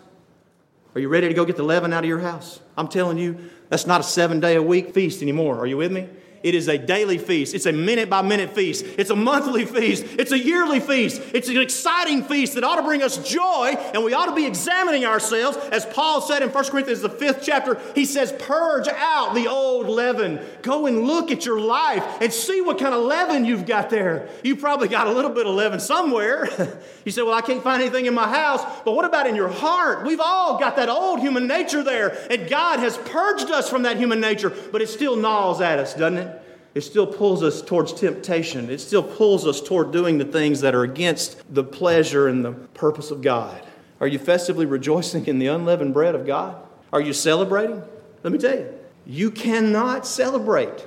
are 0.95 1.01
you 1.01 1.09
ready 1.09 1.29
to 1.29 1.35
go 1.35 1.45
get 1.45 1.57
the 1.57 1.63
leaven 1.63 1.93
out 1.93 2.03
of 2.03 2.09
your 2.09 2.19
house? 2.19 2.61
I'm 2.77 2.89
telling 2.89 3.19
you, 3.19 3.51
that's 3.73 3.87
not 3.87 4.03
a 4.03 4.05
seven 4.05 4.39
day 4.39 4.57
a 4.57 4.63
week 4.63 4.93
feast 4.93 5.23
anymore. 5.23 5.59
Are 5.59 5.67
you 5.67 5.79
with 5.79 5.91
me? 5.91 6.07
It 6.43 6.57
is 6.57 6.69
a 6.69 6.77
daily 6.77 7.19
feast. 7.19 7.55
It's 7.55 7.67
a 7.67 7.73
minute 7.73 8.11
by 8.11 8.21
minute 8.23 8.51
feast. 8.51 8.85
It's 8.99 9.11
a 9.11 9.17
monthly 9.17 9.65
feast. 9.65 10.05
It's 10.19 10.33
a 10.33 10.39
yearly 10.39 10.81
feast. 10.81 11.23
It's 11.33 11.49
an 11.49 11.57
exciting 11.59 12.25
feast 12.25 12.55
that 12.55 12.65
ought 12.65 12.77
to 12.77 12.83
bring 12.83 13.03
us 13.03 13.17
joy, 13.29 13.77
and 13.95 14.03
we 14.03 14.13
ought 14.13 14.27
to 14.27 14.35
be 14.35 14.47
examining 14.47 15.05
ourselves. 15.05 15.57
As 15.71 15.87
Paul 15.87 16.21
said 16.21 16.43
in 16.43 16.49
1 16.49 16.65
Corinthians, 16.65 17.01
the 17.01 17.09
fifth 17.09 17.43
chapter, 17.43 17.81
he 17.95 18.05
says, 18.05 18.33
Purge 18.41 18.89
out 18.89 19.35
the 19.35 19.47
old 19.47 19.89
leaven. 19.89 20.41
Go 20.63 20.87
and 20.87 21.05
look 21.05 21.31
at 21.31 21.47
your 21.47 21.61
life 21.61 22.05
and 22.21 22.33
see 22.33 22.61
what 22.61 22.79
kind 22.79 22.95
of 22.95 23.03
leaven 23.03 23.45
you've 23.45 23.67
got 23.67 23.89
there. 23.89 24.29
You 24.43 24.57
probably 24.57 24.89
got 24.89 25.07
a 25.07 25.13
little 25.13 25.31
bit 25.31 25.47
of 25.47 25.55
leaven 25.55 25.79
somewhere. 25.79 26.49
you 27.05 27.13
say, 27.13 27.23
Well, 27.23 27.35
I 27.35 27.43
can't 27.43 27.63
find 27.63 27.81
anything 27.81 28.07
in 28.07 28.15
my 28.15 28.29
house. 28.29 28.63
But 28.85 28.97
what 28.97 29.05
about 29.05 29.29
in 29.29 29.37
your 29.37 29.49
heart? 29.49 30.05
We've 30.05 30.21
all 30.21 30.59
got 30.59 30.75
that 30.75 30.89
old 30.89 31.21
human 31.21 31.47
nature 31.47 31.85
there, 31.85 32.17
and 32.31 32.49
God 32.49 32.81
has 32.81 32.99
purged 32.99 33.51
us 33.51 33.71
from 33.71 33.83
that 33.83 33.97
human 33.97 34.21
nature, 34.21 34.53
but 34.73 34.83
it 34.83 34.89
still 34.89 35.15
gnaws 35.15 35.61
at 35.61 35.79
us, 35.79 35.95
doesn't 35.95 36.19
it? 36.19 36.32
It 36.75 36.81
still 36.81 37.07
pulls 37.07 37.43
us 37.43 37.61
towards 37.61 37.93
temptation. 37.93 38.71
It 38.71 38.81
still 38.81 39.03
pulls 39.03 39.47
us 39.47 39.61
toward 39.61 39.93
doing 39.93 40.19
the 40.19 40.25
things 40.25 40.63
that 40.63 40.75
are 40.75 40.85
against 40.85 41.43
the 41.53 41.65
pleasure 41.65 42.29
and 42.29 42.45
the 42.45 42.53
purpose 42.53 43.11
of 43.11 43.21
God. 43.21 43.63
Are 44.01 44.07
you 44.07 44.19
festively 44.19 44.67
rejoicing 44.79 45.27
in 45.27 45.39
the 45.39 45.49
unleavened 45.49 45.93
bread 45.93 46.15
of 46.15 46.27
God? 46.27 46.57
Are 46.93 47.01
you 47.01 47.13
celebrating? 47.13 47.83
Let 48.23 48.33
me 48.33 48.39
tell 48.39 48.57
you, 48.57 48.73
you 49.07 49.31
cannot 49.31 50.07
celebrate 50.07 50.87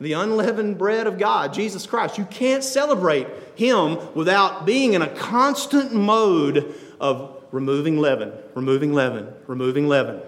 the 0.00 0.12
unleavened 0.12 0.78
bread 0.78 1.06
of 1.06 1.18
God, 1.18 1.54
Jesus 1.54 1.86
Christ. 1.86 2.18
You 2.18 2.24
can't 2.26 2.62
celebrate 2.62 3.26
Him 3.54 3.98
without 4.14 4.66
being 4.66 4.94
in 4.94 5.02
a 5.02 5.08
constant 5.08 5.92
mode 5.92 6.74
of 7.00 7.42
removing 7.52 7.98
leaven, 7.98 8.32
removing 8.54 8.92
leaven, 8.92 9.32
removing 9.46 9.88
leaven. 9.88 10.20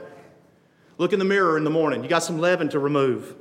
Look 0.99 1.13
in 1.13 1.19
the 1.19 1.25
mirror 1.25 1.59
in 1.59 1.65
the 1.65 1.71
morning. 1.71 2.03
You 2.03 2.09
got 2.09 2.23
some 2.23 2.39
leaven 2.39 2.69
to 2.71 2.79
remove. 2.79 3.35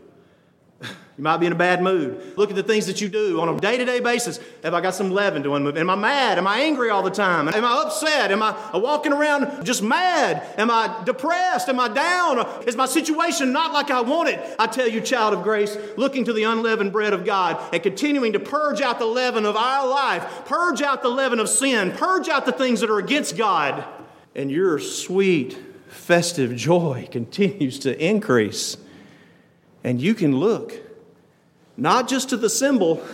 You 1.18 1.24
might 1.24 1.38
be 1.38 1.46
in 1.46 1.54
a 1.54 1.56
bad 1.56 1.82
mood. 1.82 2.34
Look 2.36 2.50
at 2.50 2.58
the 2.58 2.64
things 2.64 2.88
that 2.88 3.00
you 3.00 3.08
do 3.08 3.40
on 3.40 3.48
a 3.48 3.58
day 3.58 3.78
to 3.78 3.86
day 3.86 4.02
basis. 4.02 4.38
Have 4.64 4.74
I 4.74 4.82
got 4.82 4.96
some 4.96 5.12
leaven 5.12 5.44
to 5.44 5.50
unmove? 5.50 5.78
Am 5.78 5.90
I 5.90 5.96
mad? 5.96 6.38
Am 6.38 6.46
I 6.46 6.60
angry 6.60 6.90
all 6.90 7.04
the 7.04 7.10
time? 7.10 7.48
Am 7.48 7.64
I 7.64 7.84
upset? 7.84 8.34
Am 8.34 8.44
I 8.44 8.50
uh, 8.74 8.80
walking 8.80 9.14
around 9.14 9.64
just 9.66 9.82
mad? 9.82 10.44
Am 10.58 10.70
I 10.70 11.04
depressed? 11.06 11.70
Am 11.70 11.80
I 11.80 11.88
down? 11.88 12.46
Is 12.68 12.76
my 12.76 12.86
situation 12.86 13.54
not 13.54 13.72
like 13.72 13.92
I 13.92 14.02
want 14.02 14.28
it? 14.28 14.42
I 14.60 14.68
tell 14.68 14.90
you, 14.90 15.00
child 15.00 15.34
of 15.34 15.42
grace, 15.42 15.78
looking 15.96 16.26
to 16.26 16.34
the 16.34 16.44
unleavened 16.44 16.92
bread 16.92 17.14
of 17.14 17.24
God 17.24 17.62
and 17.74 17.82
continuing 17.82 18.34
to 18.34 18.40
purge 18.40 18.82
out 18.82 19.00
the 19.00 19.06
leaven 19.06 19.46
of 19.46 19.56
our 19.56 19.88
life, 19.88 20.44
purge 20.46 20.82
out 20.82 21.02
the 21.02 21.10
leaven 21.10 21.40
of 21.40 21.48
sin, 21.48 21.94
purge 21.94 22.28
out 22.28 22.46
the 22.46 22.52
things 22.52 22.82
that 22.82 22.90
are 22.90 23.00
against 23.00 23.38
God, 23.38 23.86
and 24.36 24.52
your 24.52 24.80
sweet, 24.80 25.58
festive 25.88 26.58
joy 26.58 27.08
continues 27.12 27.80
to 27.80 28.06
increase. 28.06 28.76
And 29.82 30.02
you 30.02 30.14
can 30.14 30.40
look 30.40 30.85
not 31.78 32.08
just 32.08 32.30
to 32.30 32.38
the 32.38 32.50
symbol, 32.50 33.06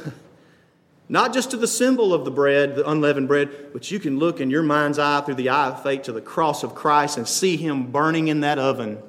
not 1.09 1.33
just 1.33 1.51
to 1.51 1.57
the 1.57 1.67
symbol 1.67 2.13
of 2.13 2.25
the 2.25 2.31
bread, 2.31 2.75
the 2.75 2.89
unleavened 2.89 3.27
bread, 3.27 3.49
but 3.73 3.91
you 3.91 3.99
can 3.99 4.19
look 4.19 4.39
in 4.39 4.49
your 4.49 4.63
mind's 4.63 4.99
eye 4.99 5.21
through 5.21 5.35
the 5.35 5.49
eye 5.49 5.67
of 5.67 5.83
faith 5.83 6.03
to 6.03 6.11
the 6.11 6.21
cross 6.21 6.63
of 6.63 6.75
Christ 6.75 7.17
and 7.17 7.27
see 7.27 7.57
Him 7.57 7.91
burning 7.91 8.27
in 8.27 8.41
that 8.41 8.59
oven 8.59 8.99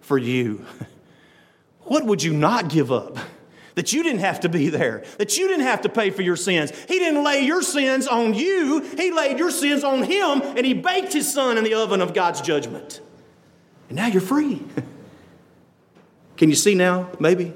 for 0.00 0.18
you. 0.18 0.64
What 1.84 2.06
would 2.06 2.22
you 2.22 2.32
not 2.32 2.68
give 2.68 2.90
up? 2.92 3.18
That 3.74 3.90
you 3.90 4.02
didn't 4.02 4.20
have 4.20 4.40
to 4.40 4.50
be 4.50 4.68
there, 4.68 5.02
that 5.16 5.38
you 5.38 5.48
didn't 5.48 5.64
have 5.64 5.80
to 5.80 5.88
pay 5.88 6.10
for 6.10 6.20
your 6.20 6.36
sins. 6.36 6.78
He 6.88 6.98
didn't 6.98 7.24
lay 7.24 7.40
your 7.40 7.62
sins 7.62 8.06
on 8.06 8.34
you, 8.34 8.80
He 8.80 9.10
laid 9.10 9.38
your 9.38 9.50
sins 9.50 9.82
on 9.82 10.02
Him, 10.02 10.42
and 10.42 10.66
He 10.66 10.74
baked 10.74 11.14
His 11.14 11.32
Son 11.32 11.56
in 11.56 11.64
the 11.64 11.72
oven 11.72 12.02
of 12.02 12.12
God's 12.12 12.42
judgment. 12.42 13.00
And 13.88 13.96
now 13.96 14.08
you're 14.08 14.20
free. 14.20 14.62
Can 16.36 16.50
you 16.50 16.54
see 16.54 16.74
now, 16.74 17.08
maybe, 17.18 17.54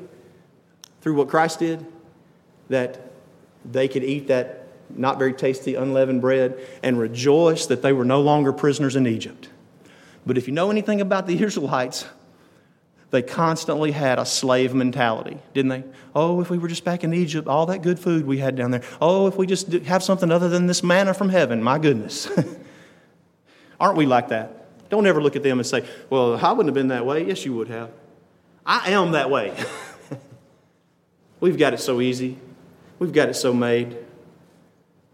through 1.07 1.15
what 1.15 1.29
Christ 1.29 1.61
did, 1.61 1.87
that 2.69 2.99
they 3.65 3.87
could 3.87 4.03
eat 4.03 4.27
that 4.27 4.67
not 4.91 5.21
very 5.21 5.33
tasty 5.33 5.77
unleavened 5.77 6.21
bread 6.21 6.59
and 6.83 6.99
rejoice 6.99 7.67
that 7.67 7.81
they 7.81 7.93
were 7.93 8.05
no 8.05 8.21
longer 8.21 8.53
prisoners 8.53 8.97
in 8.97 9.07
Egypt. 9.07 9.49
But 10.27 10.37
if 10.37 10.49
you 10.49 10.53
know 10.53 10.69
anything 10.69 11.01
about 11.01 11.29
the 11.29 11.41
Israelites, 11.45 12.07
they 13.13 13.23
constantly 13.23 13.93
had 13.93 14.19
a 14.19 14.27
slave 14.27 14.75
mentality, 14.75 15.39
didn't 15.55 15.69
they? 15.69 15.85
Oh, 16.13 16.41
if 16.41 16.51
we 16.51 16.59
were 16.59 16.67
just 16.67 16.83
back 16.85 17.05
in 17.05 17.15
Egypt, 17.15 17.47
all 17.47 17.67
that 17.67 17.83
good 17.83 18.01
food 18.01 18.27
we 18.27 18.39
had 18.39 18.57
down 18.57 18.73
there. 18.73 18.83
Oh, 19.01 19.29
if 19.29 19.37
we 19.37 19.47
just 19.47 19.71
have 19.71 20.03
something 20.03 20.33
other 20.33 20.49
than 20.49 20.67
this 20.67 20.83
manna 20.83 21.15
from 21.15 21.29
heaven, 21.29 21.63
my 21.63 21.79
goodness. 21.79 22.29
Aren't 23.79 23.97
we 23.97 24.07
like 24.07 24.31
that? 24.31 24.91
Don't 24.91 25.07
ever 25.07 25.23
look 25.23 25.37
at 25.37 25.45
them 25.45 25.61
and 25.61 25.67
say, 25.67 25.85
well, 26.11 26.35
I 26.35 26.51
wouldn't 26.51 26.67
have 26.67 26.75
been 26.75 26.89
that 26.89 27.07
way. 27.07 27.25
Yes, 27.25 27.45
you 27.45 27.55
would 27.55 27.69
have. 27.69 27.91
I 28.67 28.91
am 28.91 29.13
that 29.13 29.31
way. 29.31 29.55
We've 31.41 31.59
got 31.59 31.75
it 31.75 31.81
so 31.81 32.01
easy, 32.01 32.39
we've 32.99 33.13
got 33.13 33.29
it 33.29 33.35
so 33.35 33.53
made. 33.53 33.97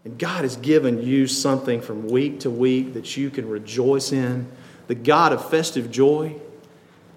And 0.05 0.19
God 0.19 0.41
has 0.41 0.57
given 0.57 1.01
you 1.01 1.27
something 1.27 1.81
from 1.81 2.07
week 2.09 2.41
to 2.41 2.49
week 2.49 2.93
that 2.93 3.15
you 3.15 3.29
can 3.29 3.47
rejoice 3.47 4.11
in. 4.11 4.49
The 4.87 4.95
God 4.95 5.31
of 5.31 5.49
festive 5.49 5.89
joy 5.91 6.35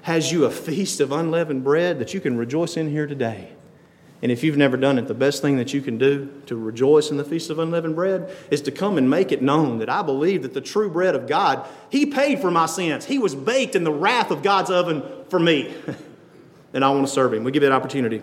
has 0.03 0.31
you 0.31 0.45
a 0.45 0.51
feast 0.51 1.01
of 1.01 1.11
unleavened 1.11 1.65
bread 1.65 1.99
that 1.99 2.15
you 2.15 2.21
can 2.21 2.37
rejoice 2.37 2.77
in 2.77 2.89
here 2.89 3.09
today. 3.09 3.51
And 4.23 4.31
if 4.33 4.45
you've 4.45 4.57
never 4.57 4.77
done 4.77 4.99
it, 4.99 5.09
the 5.09 5.15
best 5.15 5.43
thing 5.43 5.57
that 5.57 5.75
you 5.75 5.83
can 5.83 5.99
do 5.99 6.43
to 6.47 6.57
rejoice 6.57 7.11
in 7.11 7.17
the 7.17 7.25
feast 7.25 7.51
of 7.51 7.59
unleavened 7.59 7.97
bread 7.97 8.35
is 8.51 8.63
to 8.63 8.71
come 8.71 8.99
and 8.99 9.11
make 9.11 9.33
it 9.33 9.43
known 9.43 9.79
that 9.81 9.91
I 9.91 10.03
believe 10.03 10.43
that 10.43 10.55
the 10.55 10.61
true 10.61 10.89
bread 10.89 11.17
of 11.17 11.27
God, 11.27 11.67
He 11.91 12.07
paid 12.07 12.41
for 12.41 12.51
my 12.51 12.67
sins. 12.67 13.05
He 13.05 13.19
was 13.19 13.35
baked 13.35 13.75
in 13.75 13.85
the 13.85 13.93
wrath 13.93 14.31
of 14.31 14.43
God's 14.43 14.71
oven 14.71 15.03
for 15.29 15.39
me. 15.39 15.75
and 16.73 16.85
I 16.85 16.91
want 16.91 17.07
to 17.07 17.13
serve 17.13 17.35
Him. 17.35 17.45
We 17.45 17.51
give 17.51 17.63
you 17.63 17.69
that 17.69 17.75
opportunity 17.75 18.23